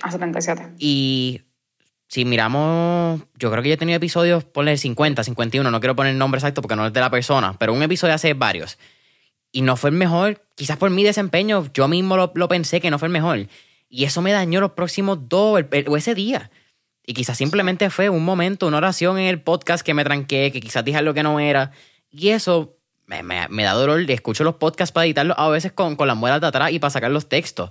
[0.00, 0.68] A 77.
[0.78, 1.42] Y
[2.06, 5.94] si miramos, yo creo que yo he tenido episodios, ponle el 50, 51, no quiero
[5.94, 8.78] poner el nombre exacto porque no es de la persona, pero un episodio hace varios.
[9.50, 12.98] Y no fue el mejor, quizás por mi desempeño, yo mismo lo, pensé que no
[12.98, 13.46] fue el mejor.
[13.88, 16.50] Y eso me dañó los próximos dos, o ese día.
[17.06, 20.60] Y quizás simplemente fue un momento, una oración en el podcast que me tranqué, que
[20.60, 21.72] quizás dije algo que no era.
[22.10, 22.76] Y eso
[23.06, 23.98] me, da dolor.
[24.10, 26.90] Escucho los podcasts para editarlos a veces con, con las muelas de atrás y para
[26.90, 27.70] sacar los textos.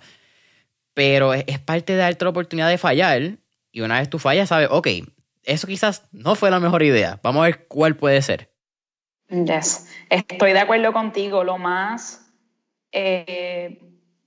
[0.96, 3.38] Pero es, parte de darte la oportunidad de fallar.
[3.72, 4.88] Y una vez tú fallas, sabes, ok,
[5.44, 7.20] eso quizás no fue la mejor idea.
[7.22, 8.50] Vamos a ver cuál puede ser.
[9.30, 9.94] Yes.
[10.10, 11.44] Estoy de acuerdo contigo.
[11.44, 12.32] Lo más
[12.92, 13.80] eh,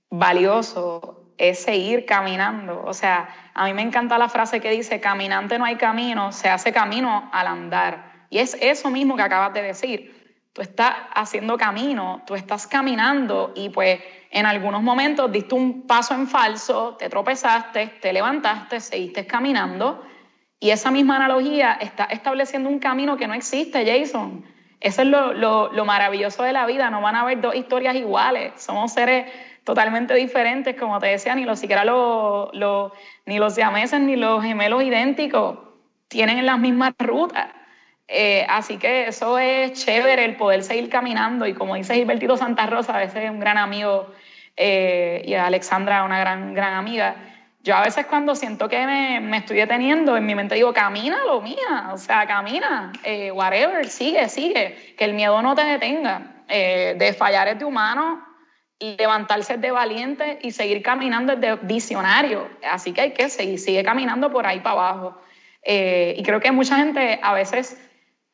[0.09, 2.83] valioso es seguir caminando.
[2.85, 6.49] O sea, a mí me encanta la frase que dice, caminante no hay camino, se
[6.49, 8.27] hace camino al andar.
[8.29, 10.21] Y es eso mismo que acabas de decir
[10.53, 13.99] tú estás haciendo camino, tú estás caminando y pues
[14.31, 20.03] en algunos momentos diste un paso en falso, te tropezaste, te levantaste, seguiste caminando
[20.59, 24.45] y esa misma analogía está estableciendo un camino que no existe, Jason.
[24.81, 28.91] Eso es lo, maravilloso de la vida, no van a haber dos historias iguales, somos
[28.91, 29.31] seres
[29.63, 32.49] totalmente diferentes, como te decía, ni los siquiera los,
[33.27, 35.59] ni los siameses ni los gemelos idénticos
[36.07, 37.47] tienen las mismas rutas.
[38.07, 41.45] Eh, así que eso es chévere, el poder seguir caminando.
[41.45, 44.07] Y como dice Gilbertito Santa Rosa, a veces es un gran amigo,
[44.57, 47.15] eh, y Alexandra una gran, gran amiga.
[47.63, 51.23] Yo a veces cuando siento que me, me estoy deteniendo, en mi mente digo, camina
[51.25, 56.43] lo mía, o sea, camina, eh, whatever, sigue, sigue, que el miedo no te detenga.
[56.47, 58.25] de fallar es de humano,
[58.79, 62.49] levantarse es de valiente y seguir caminando es de visionario.
[62.69, 65.21] Así que hay que seguir, sigue caminando por ahí para abajo.
[65.63, 67.77] y creo que mucha gente a veces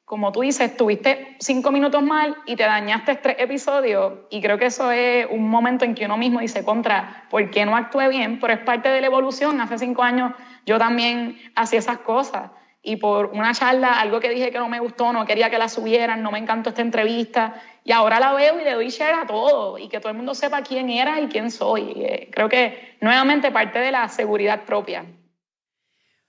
[0.08, 4.68] como tú dices, tuviste cinco minutos mal y te dañaste tres episodios y creo que
[4.68, 8.40] eso es un momento en que uno mismo dice contra, ¿por qué no actué bien?
[8.40, 9.60] Pero es parte de la evolución.
[9.60, 10.32] Hace cinco años
[10.66, 12.52] yo también hacía esas cosas
[12.82, 15.68] y por una charla, algo que dije que no me gustó, no quería que la
[15.68, 19.28] subieran, no me encantó esta entrevista y ahora la veo y le doy share a
[19.28, 21.92] todo y que todo el mundo sepa quién era y quién soy.
[21.98, 25.04] Eh, creo que nuevamente parte de la seguridad propia.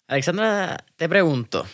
[0.09, 1.65] Alexandra, te pregunto,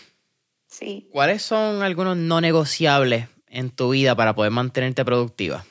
[0.75, 1.09] Sí.
[1.13, 5.65] ¿Cuáles son algunos no negociables en tu vida para poder mantenerte productiva?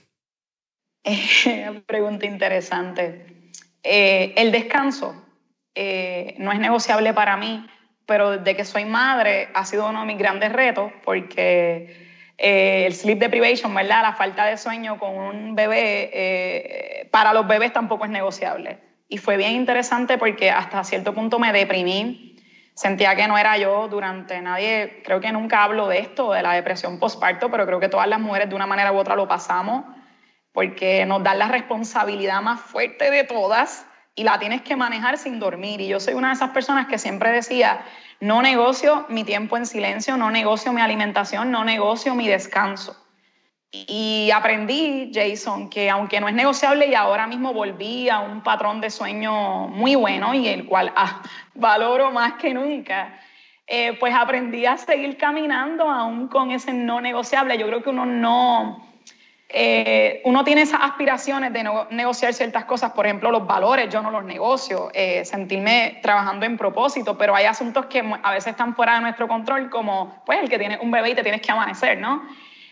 [1.86, 3.52] pregunta interesante.
[3.84, 5.14] Eh, el descanso
[5.76, 7.68] eh, no es negociable para mí,
[8.06, 12.94] pero desde que soy madre ha sido uno de mis grandes retos porque eh, el
[12.94, 14.04] sleep deprivation, ¿verdad?
[14.04, 18.80] La falta de sueño con un bebé, para los bebés tampoco es negociable.
[19.10, 22.33] Y fue bien interesante porque hasta cierto punto me deprimí,
[22.74, 26.54] sentía que no era yo durante nadie, creo que nunca hablo de esto, de la
[26.54, 29.86] depresión postparto, pero creo que todas las mujeres de una manera u otra lo pasamos
[30.54, 35.40] porque nos dan la responsabilidad más fuerte de todas y la tienes que manejar sin
[35.40, 35.82] dormir.
[35.82, 37.84] Y yo soy una de esas personas que siempre decía,
[38.20, 43.03] no negocio mi tiempo en silencio, no negocio mi alimentación, no negocio mi descanso.
[43.76, 48.82] Y aprendí, Jason, que aunque no es negociable y ahora mismo volví a un patrón
[48.82, 51.24] de sueño muy bueno y el cual ah,
[51.56, 53.20] valoro más que nunca,
[53.66, 57.58] eh, pues aprendí a seguir caminando aún con ese no negociable.
[57.58, 58.94] Yo creo que uno no
[59.56, 64.10] eh, uno tiene esas aspiraciones de negociar ciertas cosas, por ejemplo, los valores, yo no
[64.10, 68.96] los negocio, eh, sentirme trabajando en propósito, pero hay asuntos que a veces están fuera
[68.96, 72.00] de nuestro control, como pues el que tiene un bebé y te tienes que amanecer,
[72.00, 72.24] ¿no?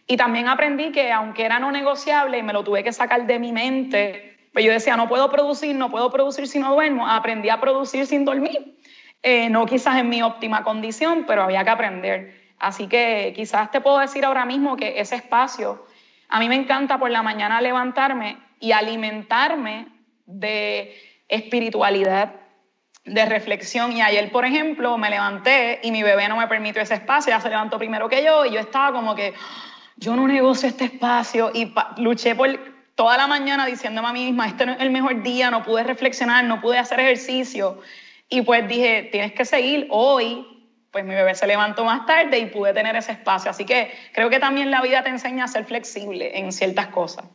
[0.08, 3.39] Y también aprendí que aunque era no negociable y me lo tuve que sacar de
[3.39, 7.49] mi mente, pues yo decía, no puedo producir, no puedo producir si no duermo, aprendí
[7.49, 8.78] a producir sin dormir.
[9.24, 12.41] Eh, no quizás en mi óptima condición, pero había que aprender.
[12.60, 15.86] Así que quizás te puedo decir ahora mismo que ese espacio
[16.32, 19.88] a mí me encanta por la mañana levantarme y alimentarme
[20.26, 20.95] de
[21.28, 22.36] espiritualidad,
[23.04, 23.91] de reflexión.
[23.91, 27.41] Y ayer, por ejemplo, me levanté y mi bebé no me permitió ese espacio, ya
[27.41, 29.34] se levantó primero que yo y yo estaba como que,
[30.02, 32.49] yo no negocio este espacio y luché por
[32.95, 35.84] toda la mañana diciéndome a mí misma, este no es el mejor día, no pude
[35.84, 37.80] reflexionar, no pude hacer ejercicio.
[38.28, 40.45] Y pues dije, tienes que seguir hoy,
[40.91, 43.52] pues mi bebé se levantó más tarde y pude tener ese espacio.
[43.52, 47.26] Así que creo que también la vida te enseña a ser flexible en ciertas cosas.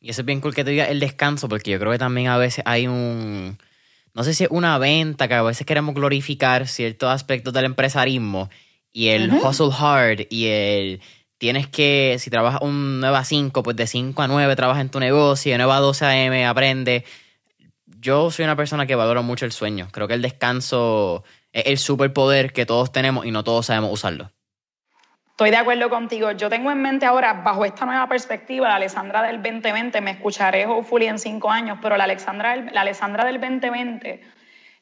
[0.00, 2.28] Y eso es bien cool que te diga el descanso, porque yo creo que también
[2.28, 3.58] a veces hay un,
[4.14, 8.48] no sé si es una venta, que a veces queremos glorificar ciertos aspectos del empresarismo
[8.92, 11.00] y el hustle hard y el
[11.38, 14.90] tienes que, si trabajas un 9 a 5, pues de 5 a 9 trabajas en
[14.90, 16.46] tu negocio, de 9 a 12 a.m.
[16.46, 17.04] aprende.
[17.86, 19.88] Yo soy una persona que valoro mucho el sueño.
[19.90, 24.30] Creo que el descanso es el superpoder que todos tenemos y no todos sabemos usarlo.
[25.30, 26.32] Estoy de acuerdo contigo.
[26.32, 30.66] Yo tengo en mente ahora, bajo esta nueva perspectiva, la Alessandra del 2020, me escucharé
[30.66, 34.20] hopefully en cinco años, pero la Alessandra, la Alessandra del 2020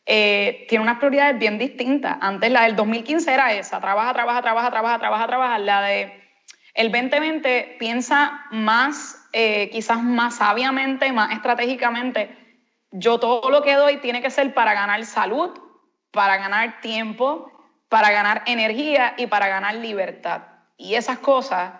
[0.06, 2.16] eh, tiene unas prioridades bien distintas.
[2.22, 5.58] Antes la del 2015 era esa, trabaja, trabaja, trabaja, trabaja, trabaja, trabaja.
[5.58, 6.25] La de
[6.76, 12.36] el 2020 piensa más, eh, quizás más sabiamente, más estratégicamente.
[12.90, 15.58] Yo todo lo que doy tiene que ser para ganar salud,
[16.10, 17.50] para ganar tiempo,
[17.88, 20.42] para ganar energía y para ganar libertad.
[20.76, 21.72] Y esas cosas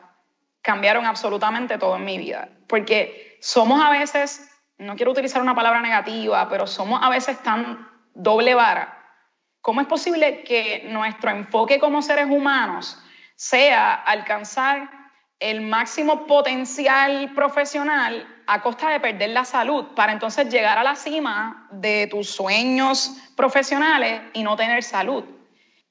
[0.63, 2.49] cambiaron absolutamente todo en mi vida.
[2.67, 7.87] Porque somos a veces, no quiero utilizar una palabra negativa, pero somos a veces tan
[8.15, 8.99] doble vara.
[9.61, 13.03] ¿Cómo es posible que nuestro enfoque como seres humanos
[13.37, 14.91] sea alcanzar
[15.39, 20.97] el máximo potencial profesional a costa de perder la salud para entonces llegar a la
[20.97, 25.25] cima de tus sueños profesionales y no tener salud.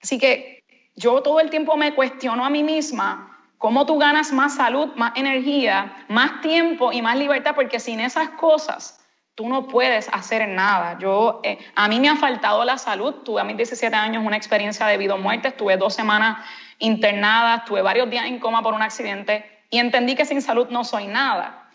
[0.01, 0.63] Así que
[0.95, 5.13] yo todo el tiempo me cuestiono a mí misma cómo tú ganas más salud, más
[5.15, 8.99] energía, más tiempo y más libertad, porque sin esas cosas
[9.35, 10.97] tú no puedes hacer nada.
[10.97, 13.15] Yo, eh, a mí me ha faltado la salud.
[13.25, 15.49] Tuve a mis 17 años una experiencia de vida o muerte.
[15.49, 16.37] Estuve dos semanas
[16.79, 20.83] internada, estuve varios días en coma por un accidente y entendí que sin salud no
[20.83, 21.69] soy nada.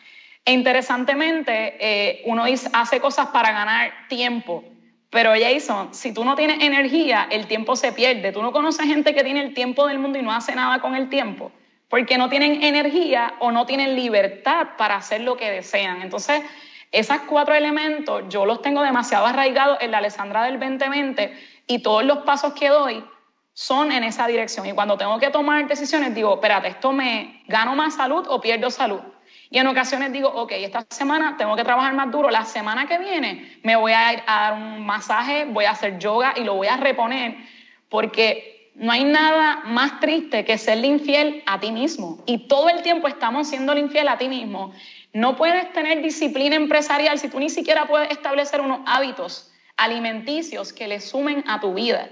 [0.44, 4.64] E interesantemente, eh, uno hace cosas para ganar tiempo,
[5.10, 8.31] pero Jason, si tú no tienes energía, el tiempo se pierde.
[8.31, 10.94] Tú no conoces gente que tiene el tiempo del mundo y no hace nada con
[10.94, 11.51] el tiempo,
[11.89, 16.02] porque no tienen energía o no tienen libertad para hacer lo que desean.
[16.02, 16.43] Entonces,
[16.93, 21.32] esos cuatro elementos yo los tengo demasiado arraigados en la Alessandra del 2020
[21.66, 23.05] y todos los pasos que doy
[23.52, 24.66] son en esa dirección.
[24.66, 28.70] Y cuando tengo que tomar decisiones, digo, espérate, ¿esto me gano más salud o pierdo
[28.70, 29.01] salud?
[29.51, 32.98] Y en ocasiones digo, ok, esta semana tengo que trabajar más duro, la semana que
[32.98, 36.55] viene me voy a, ir a dar un masaje, voy a hacer yoga y lo
[36.55, 37.36] voy a reponer,
[37.89, 42.22] porque no hay nada más triste que serle infiel a ti mismo.
[42.27, 44.72] Y todo el tiempo estamos siendo infiel a ti mismo.
[45.12, 50.86] No puedes tener disciplina empresarial si tú ni siquiera puedes establecer unos hábitos alimenticios que
[50.86, 52.09] le sumen a tu vida.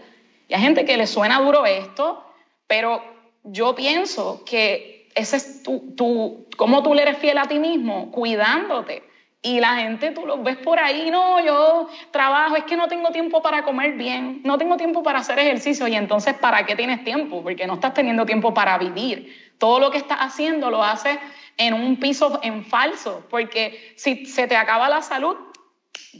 [0.49, 2.25] Y hay gente que le suena duro esto,
[2.67, 3.05] pero
[3.45, 8.11] yo pienso que ese es tu, tu, cómo tú le eres fiel a ti mismo,
[8.11, 9.03] cuidándote,
[9.41, 13.11] Y la gente, tú los ves por ahí, no, yo trabajo, es que no tengo
[13.11, 15.87] tiempo para comer bien, no tengo tiempo para hacer ejercicio.
[15.87, 17.43] Y entonces, ¿para qué tienes tiempo?
[17.43, 19.53] Porque no estás teniendo tiempo para vivir.
[19.59, 21.19] Todo lo que estás haciendo lo haces
[21.57, 25.37] en un piso en falso, porque si se te acaba la salud,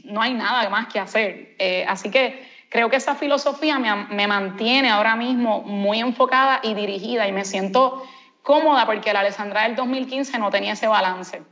[0.03, 1.55] no hay nada más que hacer.
[1.59, 6.73] Eh, así que creo que esa filosofía me, me mantiene ahora mismo muy enfocada y
[6.73, 8.03] dirigida y me siento
[8.41, 11.43] cómoda porque la Alessandra del 2015 no tenía ese balance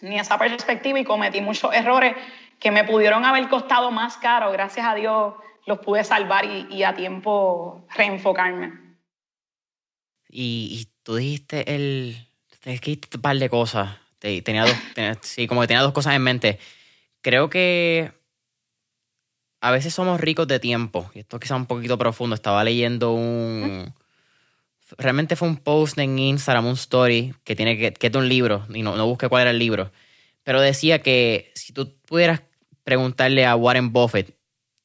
[0.00, 2.16] ni esa perspectiva y cometí muchos errores
[2.58, 4.50] que me pudieron haber costado más caro.
[4.52, 5.34] Gracias a Dios
[5.66, 8.72] los pude salvar y, a tiempo reenfocarme.
[10.28, 12.26] Y, tú dijiste el...
[12.64, 13.96] Es que un par de cosas.
[14.18, 14.76] Tenía dos,
[15.22, 16.58] sí, como que tenía dos cosas en mente.
[17.22, 18.12] Creo que
[19.60, 21.10] a veces somos ricos de tiempo.
[21.14, 22.34] Y esto quizá un poquito profundo.
[22.34, 23.92] Estaba leyendo un
[24.98, 28.28] realmente fue un post en Instagram, un story, que tiene que, que es de un
[28.28, 29.90] libro, y no, no busqué cuál era el libro,
[30.42, 32.42] pero decía que si tú pudieras
[32.84, 34.34] preguntarle a Warren Buffett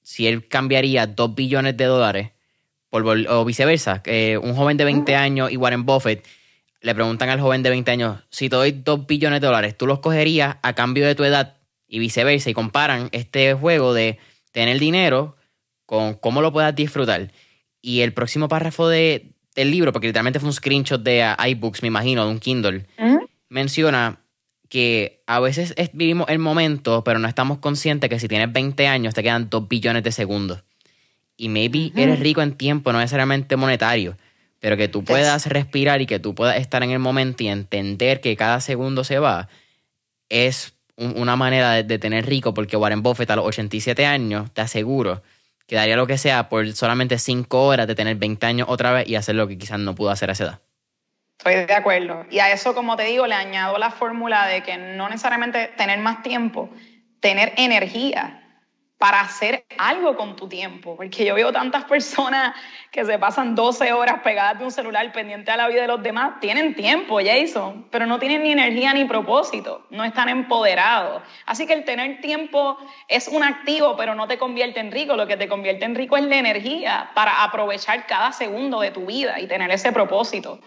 [0.01, 2.31] si él cambiaría 2 billones de dólares,
[2.89, 6.25] por, o viceversa, que un joven de 20 años y Warren Buffett
[6.81, 9.87] le preguntan al joven de 20 años, si te doy 2 billones de dólares, ¿tú
[9.87, 11.55] los cogerías a cambio de tu edad?
[11.87, 14.19] Y viceversa, y comparan este juego de
[14.55, 15.35] tener dinero
[15.85, 17.29] con cómo lo puedas disfrutar.
[17.81, 21.81] Y el próximo párrafo de, el libro, porque literalmente fue un screenshot de uh, iBooks,
[21.81, 22.85] me imagino, de un Kindle,
[23.49, 24.21] menciona
[24.69, 29.13] que a veces vivimos el momento, pero no estamos conscientes que si tienes 20 años
[29.13, 30.63] te quedan 2 billones de segundos.
[31.35, 34.15] Y maybe eres rico en tiempo, no necesariamente monetario,
[34.61, 38.21] pero que tú puedas respirar y que tú puedas estar en el momento y entender
[38.21, 39.49] que cada segundo se va,
[40.29, 45.21] es una manera de, tener rico, porque Warren Buffett a los 87 años, te aseguro,
[45.67, 49.07] que daría lo que sea por solamente cinco horas de tener 20 años otra vez
[49.07, 50.59] y hacer lo que quizás no pudo hacer a esa edad.
[51.37, 52.25] Estoy de acuerdo.
[52.29, 55.99] Y a eso, como te digo, le añado la fórmula de que no necesariamente tener
[55.99, 56.69] más tiempo,
[57.19, 58.44] tener energía
[58.97, 62.55] para hacer algo con tu tiempo, porque yo veo tantas personas
[62.91, 66.01] que se pasan 12 horas pegadas de un celular pendiente a la vida de los
[66.01, 71.23] demás, tienen tiempo, Jason, pero no tienen ni energía ni propósito, no están empoderados.
[71.45, 72.77] Así que el tener tiempo
[73.09, 76.15] es un activo, pero no te convierte en rico, lo que te convierte en rico
[76.15, 80.59] es la energía para aprovechar cada segundo de tu vida y tener ese propósito.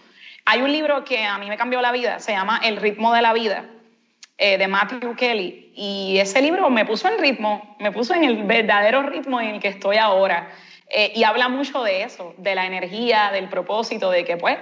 [0.45, 3.21] Hay un libro que a mí me cambió la vida, se llama El ritmo de
[3.23, 3.65] la vida
[4.41, 5.73] eh, de Matthew Kelly.
[5.75, 9.59] Y ese libro me puso en ritmo, me puso en el verdadero ritmo en el
[9.59, 10.49] que estoy ahora.
[10.89, 14.57] Eh, y habla mucho de eso, de la energía, del propósito, de que pues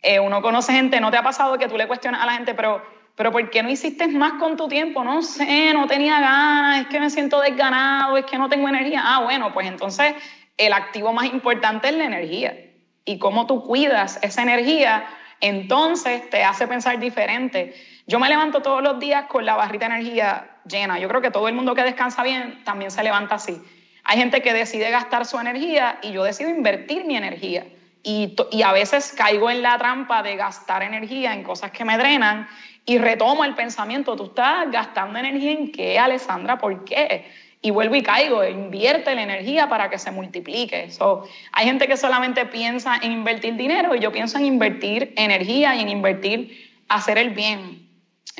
[0.00, 2.54] eh, uno conoce gente, ¿no te ha pasado que tú le cuestionas a la gente,
[2.54, 2.80] pero,
[3.16, 5.02] pero ¿por qué no hiciste más con tu tiempo?
[5.02, 9.02] No sé, no tenía ganas, es que me siento desganado, es que no tengo energía.
[9.04, 10.14] Ah, bueno, pues entonces
[10.56, 12.56] el activo más importante es la energía.
[13.04, 15.04] Y cómo tú cuidas esa energía,
[15.40, 17.74] entonces te hace pensar diferente.
[18.08, 21.00] Yo me levanto todos los días con la barrita de energía llena.
[21.00, 23.60] Yo creo que todo el mundo que descansa bien también se levanta así.
[24.04, 27.66] Hay gente que decide gastar su energía y yo decido invertir mi energía.
[28.04, 31.98] Y, y, a veces caigo en la trampa de gastar energía en cosas que me
[31.98, 32.46] drenan
[32.84, 37.28] y retomo el pensamiento, tú estás gastando energía en qué, Alessandra, ¿por qué?
[37.60, 40.92] Y vuelvo y caigo, invierte la energía para que se multiplique.
[40.92, 45.74] So, hay gente que solamente piensa en invertir dinero y yo pienso en invertir energía
[45.74, 47.85] y en invertir hacer el bien en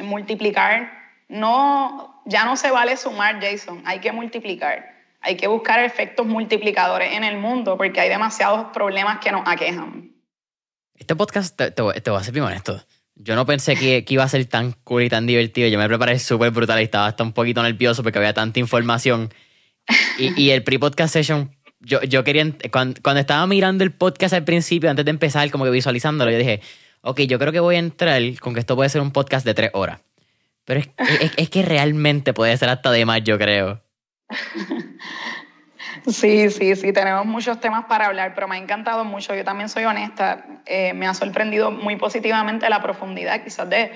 [0.02, 0.92] multiplicar.
[1.28, 4.94] No, ya no se vale sumar, Jason, hay que multiplicar.
[5.20, 10.12] Hay que buscar efectos multiplicadores en el mundo porque hay demasiados problemas que nos aquejan.
[10.94, 12.80] Este podcast, te, voy a ser bien honesto.
[13.16, 15.68] Yo no pensé que, iba a ser tan cool y tan divertido.
[15.68, 19.32] Yo me preparé súper brutal y estaba hasta un poquito nervioso porque había tanta información.
[20.18, 22.44] Y, el pre-podcast session, yo, yo quería.
[22.70, 26.38] Cuando, cuando, estaba mirando el podcast al principio, antes de empezar, como que visualizándolo, yo
[26.38, 26.60] dije,
[27.06, 29.54] ok, yo creo que voy a entrar con que esto puede ser un podcast de
[29.54, 30.00] tres horas.
[30.64, 30.80] Pero
[31.36, 33.80] es, que realmente puede ser hasta de más, yo creo.
[36.06, 39.34] Sí, sí, sí, tenemos muchos temas para hablar, pero me ha encantado mucho.
[39.34, 43.90] Yo también soy honesta, eh, me ha sorprendido muy positivamente la profundidad quizás de,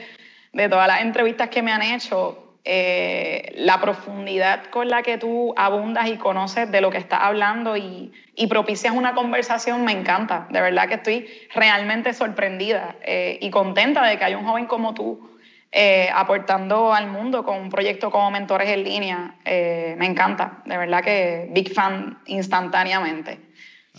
[0.53, 2.50] de todas las entrevistas que me han hecho.
[2.65, 7.77] Eh, la profundidad con la que tú abundas y conoces de lo que estás hablando
[7.77, 8.13] y,
[8.49, 10.47] propicias una conversación me encanta.
[10.51, 14.95] De verdad que estoy realmente sorprendida eh, y contenta de que hay un joven como
[14.95, 15.31] tú
[15.73, 19.35] eh, aportando al mundo con un proyecto como Mentores en Línea.
[19.45, 23.39] me encanta, de verdad que big fan instantáneamente.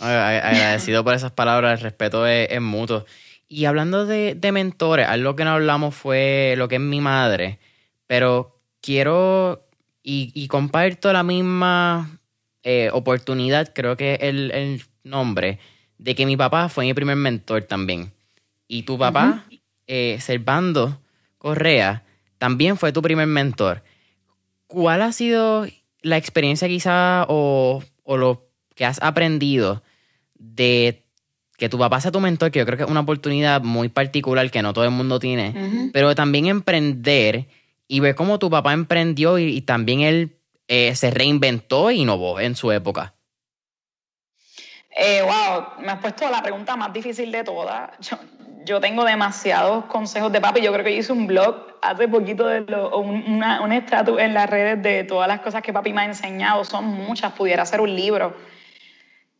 [0.00, 3.06] Agradecido por esas palabras, el respeto es, mutuo.
[3.48, 7.58] Y hablando de, de mentores, algo que no hablamos fue lo que es mi madre
[8.12, 8.51] pero
[8.82, 9.66] quiero
[10.02, 12.20] y, comparto la misma
[12.62, 15.58] eh, oportunidad, creo que el, el nombre,
[15.96, 18.12] de que mi papá fue mi primer mentor también.
[18.68, 19.56] Y tu papá, uh
[20.18, 21.00] Servando
[21.38, 22.02] Correa,
[22.38, 23.82] también fue tu primer mentor.
[24.72, 25.66] ¿cuál ha sido
[26.00, 29.82] la experiencia quizá o, o lo que has aprendido
[30.34, 31.04] de
[31.58, 34.50] que tu papá sea tu mentor, que yo creo que es una oportunidad muy particular
[34.50, 37.46] que no todo el mundo tiene, pero también emprender
[37.92, 42.56] y ver cómo tu papá emprendió y, también él eh, se reinventó e innovó en
[42.56, 43.12] su época.
[44.96, 47.90] Eh, wow, me has puesto la pregunta más difícil de todas.
[48.64, 50.62] Yo, tengo demasiados consejos de papi.
[50.62, 54.48] Yo creo que hice un blog hace poquito de lo, una, un estatus en las
[54.48, 56.64] redes de todas las cosas que papi me ha enseñado.
[56.64, 58.34] Son muchas, pudiera ser un libro.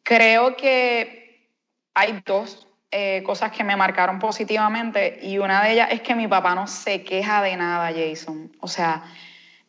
[0.02, 1.48] Creo que
[1.94, 6.28] hay dos eh, cosas que me marcaron positivamente y una de ellas es que mi
[6.28, 8.52] papá no se queja de nada, Jason.
[8.60, 9.02] O sea,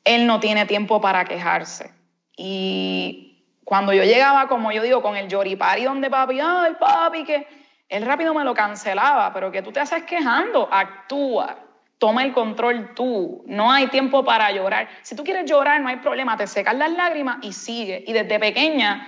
[0.03, 1.89] él no tiene tiempo para quejarse.
[2.35, 7.47] Y cuando yo llegaba, como yo digo, con el yoripari donde papi, ay papi, que
[7.87, 11.59] él rápido me lo cancelaba, pero que tú te haces quejando, actúa,
[11.99, 14.89] toma el control tú, no hay tiempo para llorar.
[15.01, 18.03] Si tú quieres llorar, no hay problema, te secas las lágrimas y sigue.
[18.05, 19.07] Y desde pequeña,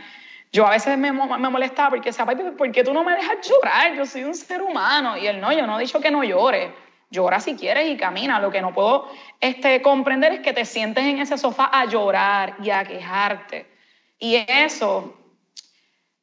[0.56, 3.46] yo a veces me, me molestaba porque decía, papi, ¿por qué tú no me dejas
[3.46, 3.94] llorar?
[3.94, 5.18] Yo soy un ser humano.
[5.18, 6.74] Y él no, yo no he dicho que no llore.
[7.10, 8.40] Llora si quieres y camina.
[8.40, 9.12] Lo que no puedo
[9.42, 13.70] este, comprender es que te sientes en ese sofá a llorar y a quejarte.
[14.18, 15.18] Y eso,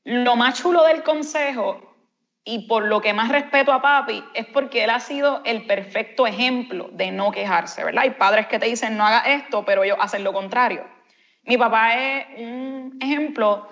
[0.05, 1.95] lo más chulo del consejo
[2.43, 6.27] y por lo que más respeto a papi es porque él ha sido el perfecto
[6.27, 8.05] ejemplo de no quejarse, ¿verdad?
[8.05, 10.87] Hay padres que te dicen no haga esto, pero ellos hacen lo contrario.
[11.43, 13.69] Mi papá es un ejemplo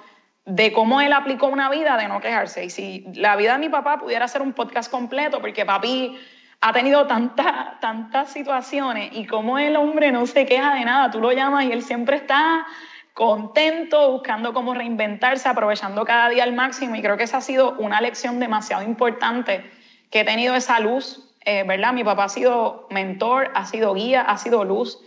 [0.50, 2.64] de cómo él aplicó una vida de no quejarse.
[2.64, 6.18] Y si la vida de mi papá pudiera ser un podcast completo, porque papi
[6.60, 11.20] ha tenido tantas tantas situaciones y como el hombre no se queja de nada, tú
[11.20, 12.66] lo llamas y él siempre está
[13.14, 16.96] contento, buscando cómo reinventarse, aprovechando cada día al máximo.
[16.96, 19.70] Y creo que esa ha sido una lección demasiado importante
[20.10, 21.92] que he tenido esa luz, eh, ¿verdad?
[21.92, 24.98] Mi papá ha sido mentor, ha sido guía, ha sido luz,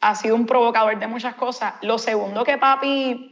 [0.00, 1.74] ha sido un provocador de muchas cosas.
[1.82, 3.31] Lo segundo que papi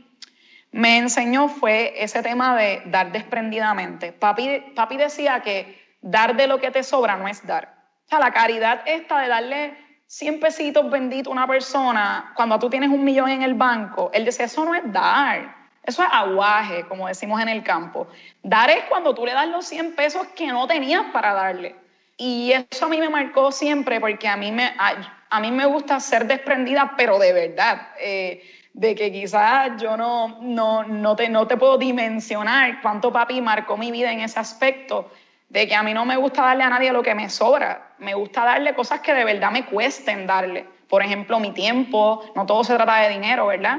[0.72, 4.12] me enseñó fue ese tema de dar desprendidamente.
[4.12, 7.74] Papi, papi decía que dar de lo que te sobra no es dar.
[8.06, 9.76] O sea, la caridad esta de darle
[10.06, 14.24] 100 pesitos bendito a una persona, cuando tú tienes un millón en el banco, él
[14.24, 18.08] dice, eso no es dar, eso es aguaje, como decimos en el campo.
[18.42, 21.76] Dar es cuando tú le das los 100 pesos que no tenías para darle.
[22.16, 26.00] Y eso a mí me marcó siempre porque a mí me, a, mí me gusta
[26.00, 27.88] ser desprendida, pero de verdad.
[27.98, 28.42] Eh,
[28.72, 33.76] de que quizás yo no, no, no, te, no te puedo dimensionar cuánto papi marcó
[33.76, 35.10] mi vida en ese aspecto
[35.48, 38.14] de que a mí no me gusta darle a nadie lo que me sobra, me
[38.14, 40.64] gusta darle cosas que de verdad me cuesten darle.
[40.88, 43.78] Por ejemplo, mi tiempo, no todo se trata de dinero, ¿verdad?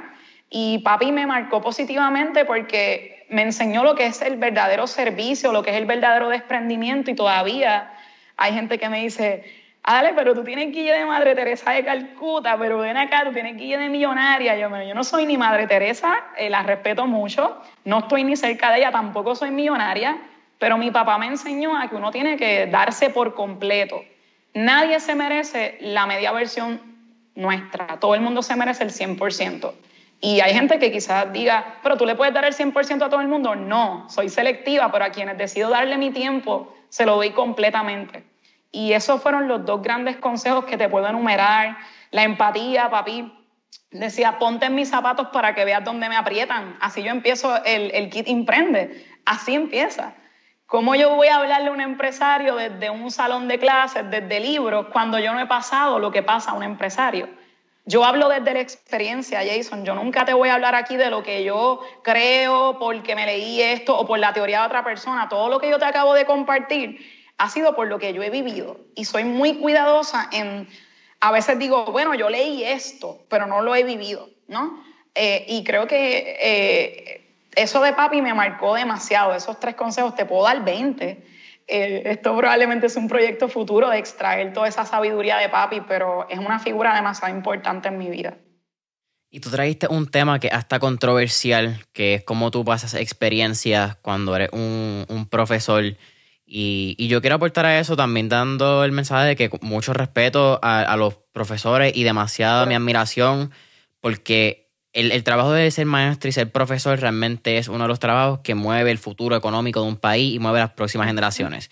[0.50, 5.64] Y papi me marcó positivamente porque me enseñó lo que es el verdadero servicio, lo
[5.64, 7.94] que es el verdadero desprendimiento y todavía
[8.36, 9.46] hay gente que me dice,
[9.86, 13.58] dale, pero tú tienes guille de Madre Teresa de Calcuta, pero ven acá, tú tienes
[13.58, 14.58] guille de millonaria.
[14.58, 18.72] Yo, yo no soy ni Madre Teresa, eh, la respeto mucho, no estoy ni cerca
[18.72, 20.18] de ella, tampoco soy millonaria,
[20.60, 24.04] pero mi papá me enseñó a que uno tiene que darse por completo.
[24.54, 26.82] Nadie se merece la media versión
[27.36, 29.74] nuestra, todo el mundo se merece el 100%.
[30.24, 33.22] Y hay gente que quizás diga, pero tú le puedes dar el 100% a todo
[33.22, 33.56] el mundo.
[33.56, 38.24] No, soy selectiva, pero a quienes decido darle mi tiempo, se lo doy completamente.
[38.72, 41.78] Y esos fueron los dos grandes consejos que te puedo enumerar.
[42.12, 43.32] La empatía, papi,
[43.92, 46.78] decía, ponte en mis zapatos para que veas dónde me aprietan.
[46.80, 49.06] Así yo empiezo el, el kit Imprende.
[49.26, 50.16] Así empieza.
[50.66, 54.88] ¿Cómo yo voy a hablarle a un empresario desde un salón de clases, desde libros,
[54.94, 57.28] cuando yo no he pasado lo que pasa a un empresario?
[57.84, 59.84] Yo hablo desde la experiencia, Jason.
[59.84, 63.62] Yo nunca te voy a hablar aquí de lo que yo creo porque me leí
[63.62, 65.28] esto o por la teoría de otra persona.
[65.28, 68.30] Todo lo que yo te acabo de compartir ha sido por lo que yo he
[68.30, 68.80] vivido.
[68.96, 70.68] Y soy muy cuidadosa en,
[71.20, 74.84] a veces digo, bueno, yo leí esto, pero no lo he vivido, ¿no?
[75.16, 77.22] Eh, y creo que eh,
[77.56, 79.36] eso de papi me marcó demasiado.
[79.36, 81.26] Esos tres consejos, te puedo dar 20.
[81.68, 86.28] Eh, esto probablemente es un proyecto futuro de extraer toda esa sabiduría de papi, pero
[86.30, 88.38] es una figura demasiado importante en mi vida.
[89.34, 94.36] Y tú trajiste un tema que hasta controversial, que es cómo tú pasas experiencias cuando
[94.36, 95.96] eres un, profesor.
[96.54, 100.82] Y, yo quiero aportar a eso también dando el mensaje de que mucho respeto a,
[100.82, 103.52] a los profesores y demasiada mi admiración,
[104.02, 108.40] porque el, trabajo de ser maestro y ser profesor realmente es uno de los trabajos
[108.40, 111.72] que mueve el futuro económico de un país y mueve las próximas generaciones.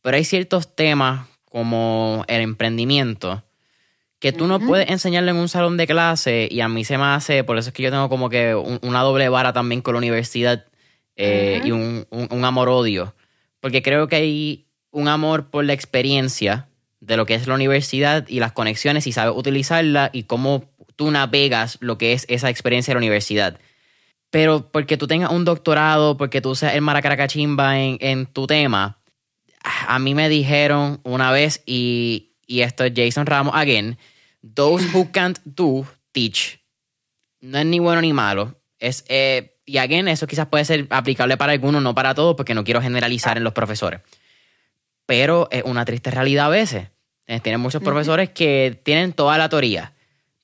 [0.00, 3.42] Pero hay ciertos temas como el emprendimiento
[4.18, 7.04] que tú no puedes enseñarle en un salón de clase y a mí se me
[7.04, 9.98] hace, por eso es que yo tengo como que una doble vara también con la
[9.98, 10.64] universidad
[11.16, 13.14] eh, y un, un amor-odio,
[13.66, 16.68] porque creo que hay un amor por la experiencia
[17.00, 21.10] de lo que es la universidad y las conexiones y sabes utilizarla y cómo tú
[21.10, 23.58] navegas lo que es esa experiencia de la universidad.
[24.30, 29.00] Pero porque tú tengas un doctorado, porque tú seas el maracaracachimba en, en tu tema,
[29.64, 33.98] a mí me dijeron una vez, y, y esto es Jason Ramos again,
[34.54, 36.60] those who can't do, teach.
[37.40, 38.60] No es ni bueno ni malo.
[38.78, 42.54] Es, eh, y again, eso quizás puede ser aplicable para algunos, no para todos, porque
[42.54, 44.00] no quiero generalizar en los profesores.
[45.04, 46.88] Pero es una triste realidad a veces.
[47.26, 49.92] Eh, tienen muchos profesores que tienen toda la teoría,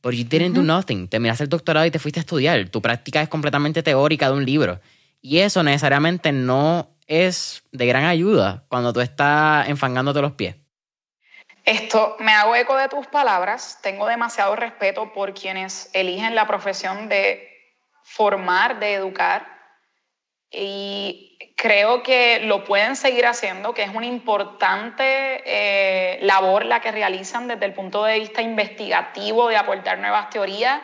[0.00, 1.06] pero you didn't do nothing.
[1.06, 2.68] Terminaste el doctorado y te fuiste a estudiar.
[2.68, 4.80] Tu práctica es completamente teórica de un libro.
[5.20, 10.56] Y eso necesariamente no es de gran ayuda cuando tú estás enfangándote los pies.
[11.64, 13.78] Esto, me hago eco de tus palabras.
[13.82, 17.51] Tengo demasiado respeto por quienes eligen la profesión de
[18.12, 19.46] formar, de educar.
[20.50, 26.92] Y creo que lo pueden seguir haciendo, que es una importante eh, labor la que
[26.92, 30.80] realizan desde el punto de vista investigativo, de aportar nuevas teorías.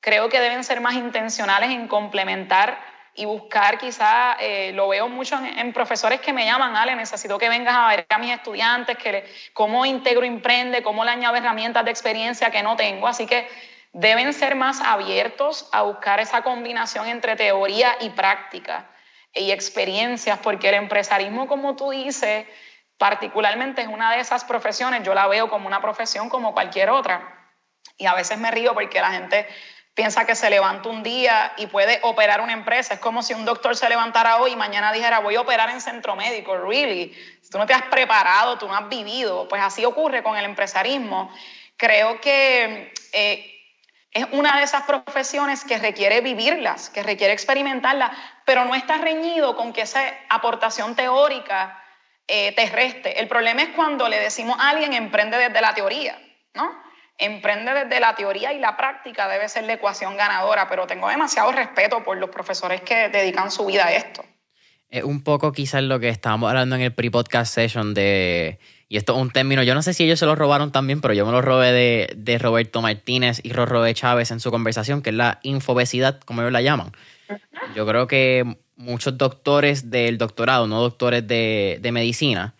[0.00, 2.78] Creo que deben ser más intencionales en complementar
[3.16, 7.48] y buscar quizá, eh, lo veo mucho en, profesores que me llaman, Ale, necesito que
[7.48, 11.90] vengas a ver a mis estudiantes, que cómo integro Imprende, cómo le añado herramientas de
[11.90, 13.08] experiencia que no tengo.
[13.08, 13.48] Así que
[13.92, 18.88] deben ser más abiertos a buscar esa combinación entre teoría y práctica
[19.34, 22.46] y experiencias, porque el empresarismo, como tú dices,
[22.98, 27.36] particularmente es una de esas profesiones, yo la veo como una profesión como cualquier otra.
[27.96, 29.46] Y a veces me río porque la gente
[29.94, 32.94] piensa que se levanta un día y puede operar una empresa.
[32.94, 35.80] Es como si un doctor se levantara hoy y mañana dijera, voy a operar en
[35.80, 36.56] centro médico.
[36.56, 40.36] Really, si tú no te has preparado, tú no has vivido, pues así ocurre con
[40.36, 41.32] el empresarismo.
[41.76, 43.49] Creo que eh,
[44.12, 48.10] es una de esas profesiones que requiere vivirlas, que requiere experimentarlas,
[48.44, 51.80] pero no está reñido con que esa aportación teórica
[52.26, 53.20] eh, te reste.
[53.20, 56.18] El problema es cuando le decimos a alguien emprende desde la teoría,
[56.54, 56.72] ¿no?
[57.18, 61.52] Emprende desde la teoría y la práctica debe ser la ecuación ganadora, pero tengo demasiado
[61.52, 64.24] respeto por los profesores que dedican su vida a esto.
[64.88, 68.58] Es un poco quizás lo que estábamos hablando en el pre-podcast session de
[68.92, 71.14] y esto es un término, yo no sé si ellos se lo robaron también, pero
[71.14, 71.70] yo me lo robé
[72.16, 76.52] de, Roberto Martínez y Rorrobe Chávez en su conversación, que es la infobesidad, como ellos
[76.52, 76.90] la llaman.
[77.76, 82.56] Yo creo que muchos doctores del doctorado, no doctores de, medicina,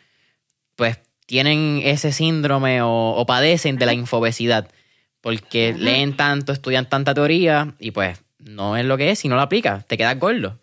[0.76, 4.68] pues tienen ese síndrome o, padecen de la infobesidad,
[5.20, 9.34] porque leen tanto, estudian tanta teoría y pues no es lo que es, si no
[9.34, 10.60] lo aplicas, te quedas gordo.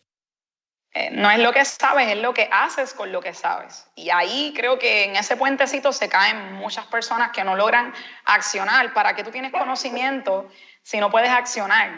[0.97, 3.85] Eh, no es lo que sabes, es lo que haces con lo que sabes.
[3.93, 7.93] Y ahí creo que en ese puentecito se caen muchas personas que no logran
[8.25, 8.93] accionar.
[8.93, 10.49] ¿Para qué tú tienes conocimiento
[10.81, 11.91] si no puedes accionar?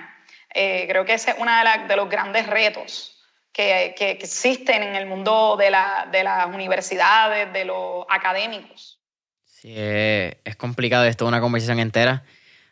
[0.54, 1.50] Eh, creo que ese es uno
[1.88, 3.16] de, los grandes retos
[3.54, 5.74] que, existen en el mundo de,
[6.12, 9.00] de, las universidades, de los académicos.
[9.46, 12.24] Sí, es complicado esto, una conversación entera.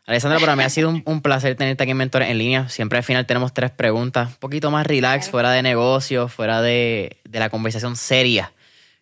[0.08, 2.70] Alessandra, para mí ha sido un, placer tenerte aquí en Mentores en línea.
[2.70, 7.18] Siempre al final tenemos tres preguntas, un poquito más relax, fuera de negocio, fuera de,
[7.30, 8.54] la conversación seria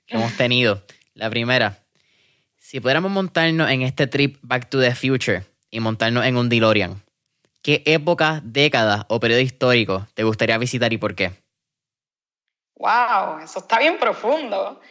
[0.07, 0.81] que hemos tenido.
[1.13, 1.77] La primera,
[2.57, 7.03] si pudiéramos montarnos en este trip Back to the Future y montarnos en un DeLorean,
[7.61, 11.33] ¿qué época, década o periodo histórico te gustaría visitar y por qué?
[12.77, 14.81] Wow, eso está bien profundo.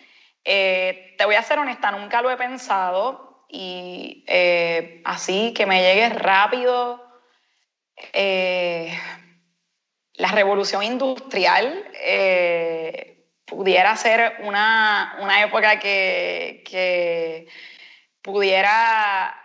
[0.45, 3.24] Eh, te voy a ser honesta, nunca lo he pensado
[3.55, 7.01] y eh, así que me llegue rápido.
[8.13, 8.93] Eh,
[10.15, 17.47] la revolución industrial eh, pudiera ser una, época que,
[18.23, 19.41] pudiera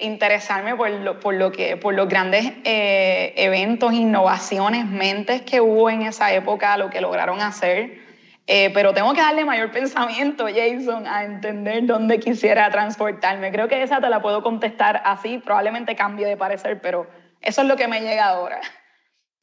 [0.00, 6.02] interesarme por, lo, por, lo que, por los grandes eventos, innovaciones, mentes que hubo en
[6.02, 8.05] esa época, lo que lograron hacer.
[8.48, 13.50] Eh, pero tengo que darle mayor pensamiento, Jason, a entender dónde quisiera transportarme.
[13.50, 17.08] Creo que esa te la puedo contestar así, probablemente cambie de parecer, pero
[17.40, 18.60] eso es lo que me llega ahora.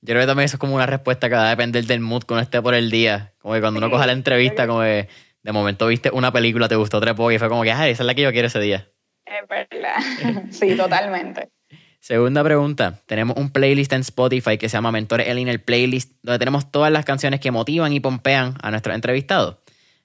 [0.02, 2.24] Yo creo que también eso es como una respuesta que va a depender del mood
[2.24, 3.34] que uno esté por el día.
[3.40, 5.10] Como que cuando uno coja la entrevista, como que
[5.42, 8.00] de momento viste una película, te gustó otra poco y fue como que, esa es
[8.00, 8.90] la que yo quiero ese día.
[9.26, 9.96] Es verdad.
[10.52, 11.50] sí, totalmente.
[12.04, 13.00] Segunda pregunta.
[13.06, 16.92] Tenemos un playlist en Spotify que se llama Mentores en el Playlist, donde tenemos todas
[16.92, 19.60] las canciones que motivan y pompean a nuestros entrevistados.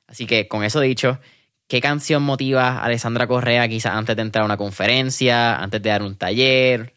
[0.07, 1.19] Así que, con eso dicho,
[1.66, 5.91] ¿qué canción motiva a Alessandra Correa quizás antes de entrar a una conferencia, antes de
[5.91, 6.95] dar un taller?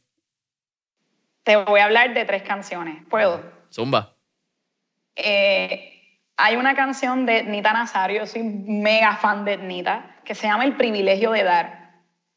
[1.42, 3.04] Te voy a hablar de tres canciones.
[3.10, 3.42] ¿Puedo?
[3.74, 4.14] Zumba.
[5.16, 10.64] Eh, hay una canción de Nita Nazario, soy mega fan de Nita, que se llama
[10.64, 11.81] El privilegio de dar.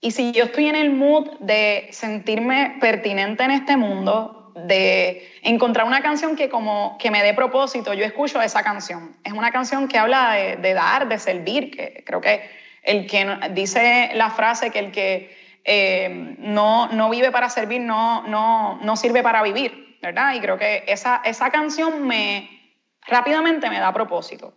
[0.04, 5.86] Y si yo estoy en el mood de sentirme pertinente en este mundo, de encontrar
[5.86, 9.16] una canción que como que me dé propósito, yo escucho esa canción.
[9.24, 12.42] Es una canción que habla de, dar, de servir, que creo que
[12.82, 18.26] el que dice la frase que el que eh, no, no vive para servir, no,
[18.26, 20.34] no, no sirve para vivir, ¿verdad?
[20.34, 22.76] Y creo que esa, esa canción me
[23.06, 24.52] rápidamente me da propósito.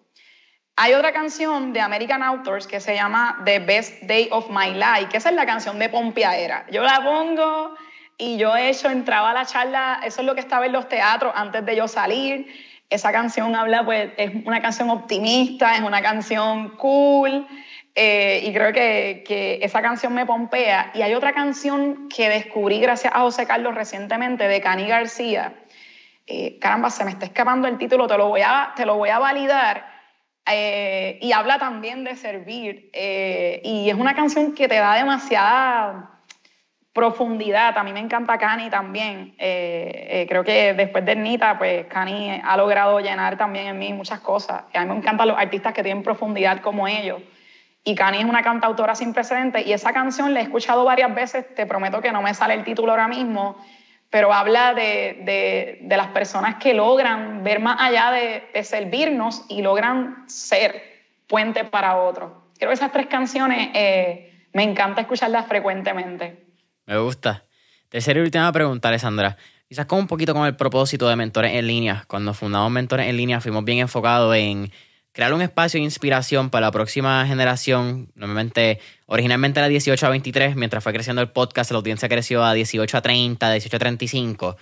[0.79, 5.09] Hay otra canción de American Authors que se llama The Best Day of My Life,
[5.09, 6.67] que esa es la canción de Pompeadera.
[6.69, 7.73] Yo la pongo
[8.15, 10.87] y yo he hecho, entraba a la charla, eso es lo que estaba en los
[10.87, 12.53] teatros antes de yo salir.
[12.91, 17.47] Esa canción habla, pues, es una canción optimista, es una canción cool.
[17.95, 20.91] Eh, y creo que, que, esa canción me pompea.
[20.93, 25.55] Y hay otra canción que descubrí gracias a José Carlos recientemente de Cani García.
[26.27, 29.09] Eh, caramba, se me está escapando el título, te lo voy a, te lo voy
[29.09, 29.96] a validar.
[30.49, 32.89] Eh, y habla también de servir.
[32.93, 36.11] y es una canción que te da demasiada
[36.93, 37.77] profundidad.
[37.77, 39.35] A mí me encanta Cani también.
[39.37, 44.63] creo que después de Nita, pues Cani ha logrado llenar también en mí muchas cosas.
[44.73, 47.21] A mí me encantan los artistas que tienen profundidad como ellos.
[47.87, 51.55] Y Cani es una cantautora sin precedentes y esa canción la he escuchado varias veces,
[51.55, 53.55] te prometo que no me sale el título ahora mismo,
[54.09, 60.23] pero habla de, de, las personas que logran ver más allá de, servirnos y logran
[60.27, 60.81] ser
[61.27, 62.31] puente para otros.
[62.57, 66.45] Creo que esas tres canciones eh, me encanta escucharlas frecuentemente.
[66.85, 67.43] Me gusta.
[67.89, 69.37] Tercera y última pregunta, Alessandra.
[69.67, 72.05] Quizás con un poquito con el propósito de Mentores en Línea.
[72.07, 74.71] Cuando fundamos Mentores en Línea fuimos bien enfocados en
[75.17, 78.11] crear un espacio de inspiración para la próxima generación.
[78.13, 82.53] Normalmente, originalmente era 18 a 23, mientras fue creciendo el podcast, la audiencia creció a
[82.53, 84.57] 18 a 30, 18 a 35,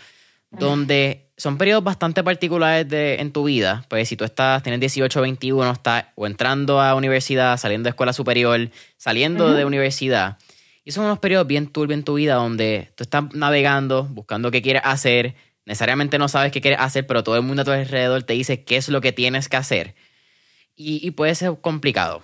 [0.52, 3.84] donde son periodos bastante particulares de, en tu vida.
[3.90, 7.90] Pues si tú estás, tienes 18 a 21, estás o entrando a universidad, saliendo de
[7.90, 10.38] escuela superior, saliendo de universidad.
[10.86, 14.62] Y son unos periodos bien turbios en tu vida donde tú estás navegando, buscando qué
[14.62, 15.36] quieres hacer.
[15.66, 18.64] Necesariamente no sabes qué quieres hacer, pero todo el mundo a tu alrededor te dice
[18.64, 19.96] qué es lo que tienes que hacer
[20.76, 22.22] y, puede ser complicado.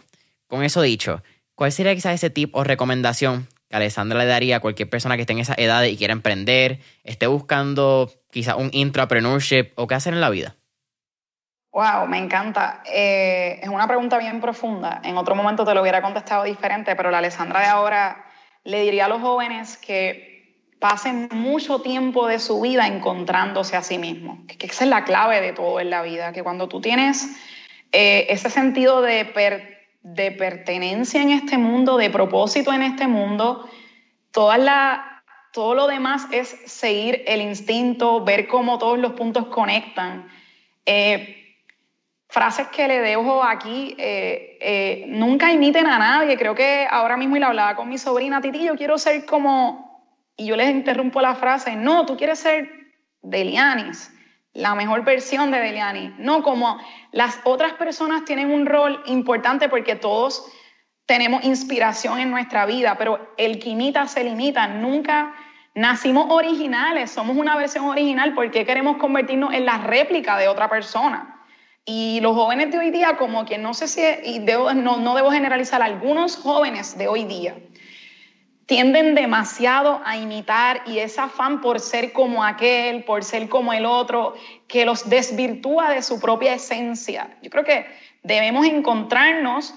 [0.47, 1.23] Con eso dicho,
[1.55, 5.21] ¿cuál sería quizás ese tip o recomendación que Alessandra le daría a cualquier persona que
[5.21, 10.13] esté en esa edad y quiera emprender, esté buscando quizás un intrapreneurship o qué hacer
[10.13, 10.55] en la vida?
[11.71, 12.83] Wow, me encanta.
[12.85, 14.99] Eh, es una pregunta bien profunda.
[15.05, 18.25] En otro momento te lo hubiera contestado diferente, pero la Alessandra de ahora
[18.65, 20.31] le diría a los jóvenes que
[20.81, 25.03] pasen mucho tiempo de su vida encontrándose a sí mismos, que, que esa es la
[25.05, 27.29] clave de todo en la vida, que cuando tú tienes
[27.91, 29.33] eh, ese sentido de,
[30.01, 33.69] de, pertenencia en este mundo, de propósito en este mundo,
[34.31, 40.29] toda la, todo lo demás es seguir el instinto, ver cómo todos los puntos conectan.
[40.85, 41.57] Eh,
[42.29, 46.37] frases que le dejo aquí, eh, nunca imiten a nadie.
[46.37, 50.07] Creo que ahora mismo, y la hablaba con mi sobrina, Titi, yo quiero ser como,
[50.37, 52.69] y yo les interrumpo la frase, no, tú quieres ser
[53.21, 54.11] Delianis
[54.53, 56.13] la mejor versión de Deliani.
[56.17, 56.79] No, como
[57.11, 60.45] las otras personas tienen un rol importante porque todos
[61.05, 64.67] tenemos inspiración en nuestra vida, pero el que imita se limita.
[64.67, 65.33] Nunca
[65.73, 71.37] nacimos originales, somos una versión original porque queremos convertirnos en la réplica de otra persona.
[71.83, 75.31] Y los jóvenes de hoy día, como que no sé si, y no, no debo
[75.31, 77.55] generalizar, algunos jóvenes de hoy día
[78.65, 83.85] tienden demasiado a imitar y ese afán por ser como aquel, por ser como el
[83.85, 84.35] otro,
[84.67, 87.37] que los desvirtúa de su propia esencia.
[87.41, 87.85] Yo creo que
[88.23, 89.73] debemos encontrarnos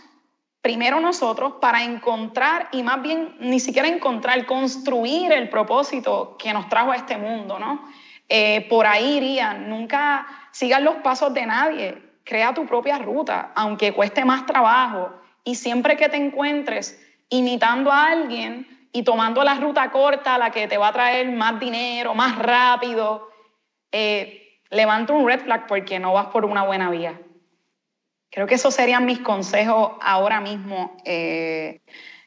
[0.65, 6.69] primero nosotros para encontrar y más bien ni siquiera encontrar, construir el propósito que nos
[6.69, 7.87] trajo a este mundo, ¿no?
[8.31, 13.93] Eh, por ahí irían, nunca sigan los pasos de nadie, crea tu propia ruta, aunque
[13.93, 15.13] cueste más trabajo
[15.45, 16.99] y siempre que te encuentres
[17.29, 18.67] imitando a alguien,
[18.97, 23.29] y tomando la ruta corta, la que te va a traer más dinero, más rápido,
[23.91, 27.21] eh, levanta un red flag porque no vas por una buena vía.
[28.31, 31.81] Creo que esos serían mis consejos ahora mismo, eh,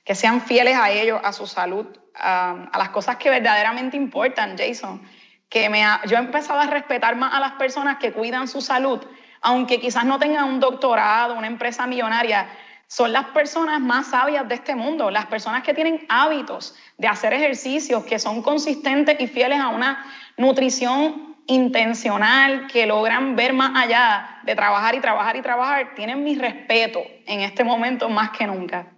[0.03, 5.02] que sean fieles a ellos, a su salud, a, las cosas que verdaderamente importan, Jason.
[5.48, 9.02] Que me yo he empezado a respetar más a las personas que cuidan su salud,
[9.39, 12.49] aunque quizás no tengan un doctorado, una empresa millonaria,
[12.88, 17.34] son las personas más sabias de este mundo, las personas que tienen hábitos de hacer
[17.34, 20.05] ejercicios, que son consistentes y fieles a una
[20.38, 26.35] nutrición intencional, que logran ver más allá de trabajar y trabajar y trabajar, tienen mi
[26.35, 28.93] respeto en este momento más que nunca.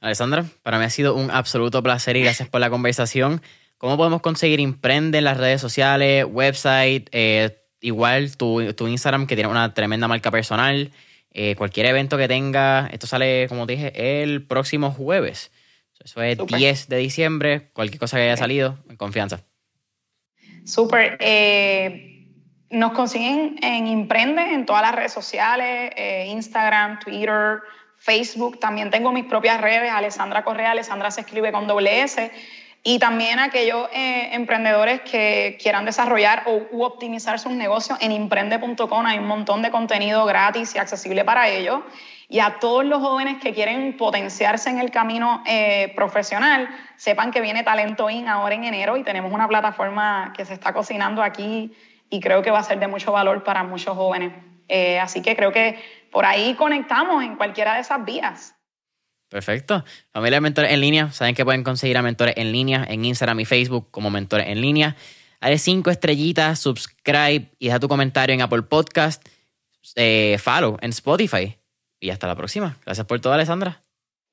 [0.00, 3.42] Alessandra, para mí ha sido un absoluto placer y gracias por la conversación.
[3.76, 9.36] ¿Cómo podemos conseguir Imprende en las redes sociales, website, eh, igual tu, tu Instagram que
[9.36, 10.90] tiene una tremenda marca personal?
[11.32, 15.52] Eh, cualquier evento que tenga, esto sale, como dije, el próximo jueves.
[16.02, 19.44] Eso es 10 de diciembre, cualquier cosa que haya salido, en confianza.
[20.64, 21.18] Súper.
[21.20, 22.26] Eh,
[22.70, 27.60] nos consiguen en Imprende, en todas las redes sociales, eh, Instagram, Twitter,
[27.98, 32.30] Facebook, también tengo mis propias redes, Alessandra Correa, Alessandra se escribe con doble S,
[32.82, 39.18] y también aquellos eh, emprendedores que quieran desarrollar o optimizar sus negocios en imprende.com hay
[39.18, 41.80] un montón de contenido gratis y accesible para ellos.
[42.28, 47.40] Y a todos los jóvenes que quieren potenciarse en el camino eh, profesional, sepan que
[47.40, 51.72] viene Talento In ahora en enero y tenemos una plataforma que se está cocinando aquí
[52.08, 54.32] y creo que va a ser de mucho valor para muchos jóvenes.
[54.68, 55.78] Eh, así que creo que
[56.10, 58.54] por ahí conectamos en cualquiera de esas vías.
[59.30, 59.84] Perfecto.
[60.12, 63.38] Familia de Mentores en Línea, saben que pueden conseguir a Mentores en Línea en Instagram
[63.40, 64.96] y Facebook como Mentores en Línea.
[65.40, 69.26] Dale cinco estrellitas, subscribe y deja tu comentario en Apple Podcast,
[69.94, 71.56] eh, follow en Spotify.
[72.00, 72.76] Y hasta la próxima.
[72.84, 73.80] Gracias por todo, Alessandra.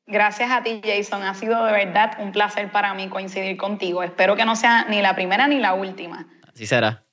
[0.07, 1.21] Gracias a ti, Jason.
[1.21, 4.01] Ha sido de verdad un placer para mí coincidir contigo.
[4.01, 6.27] Espero que no sea ni la primera ni la última.
[6.51, 7.03] Así será.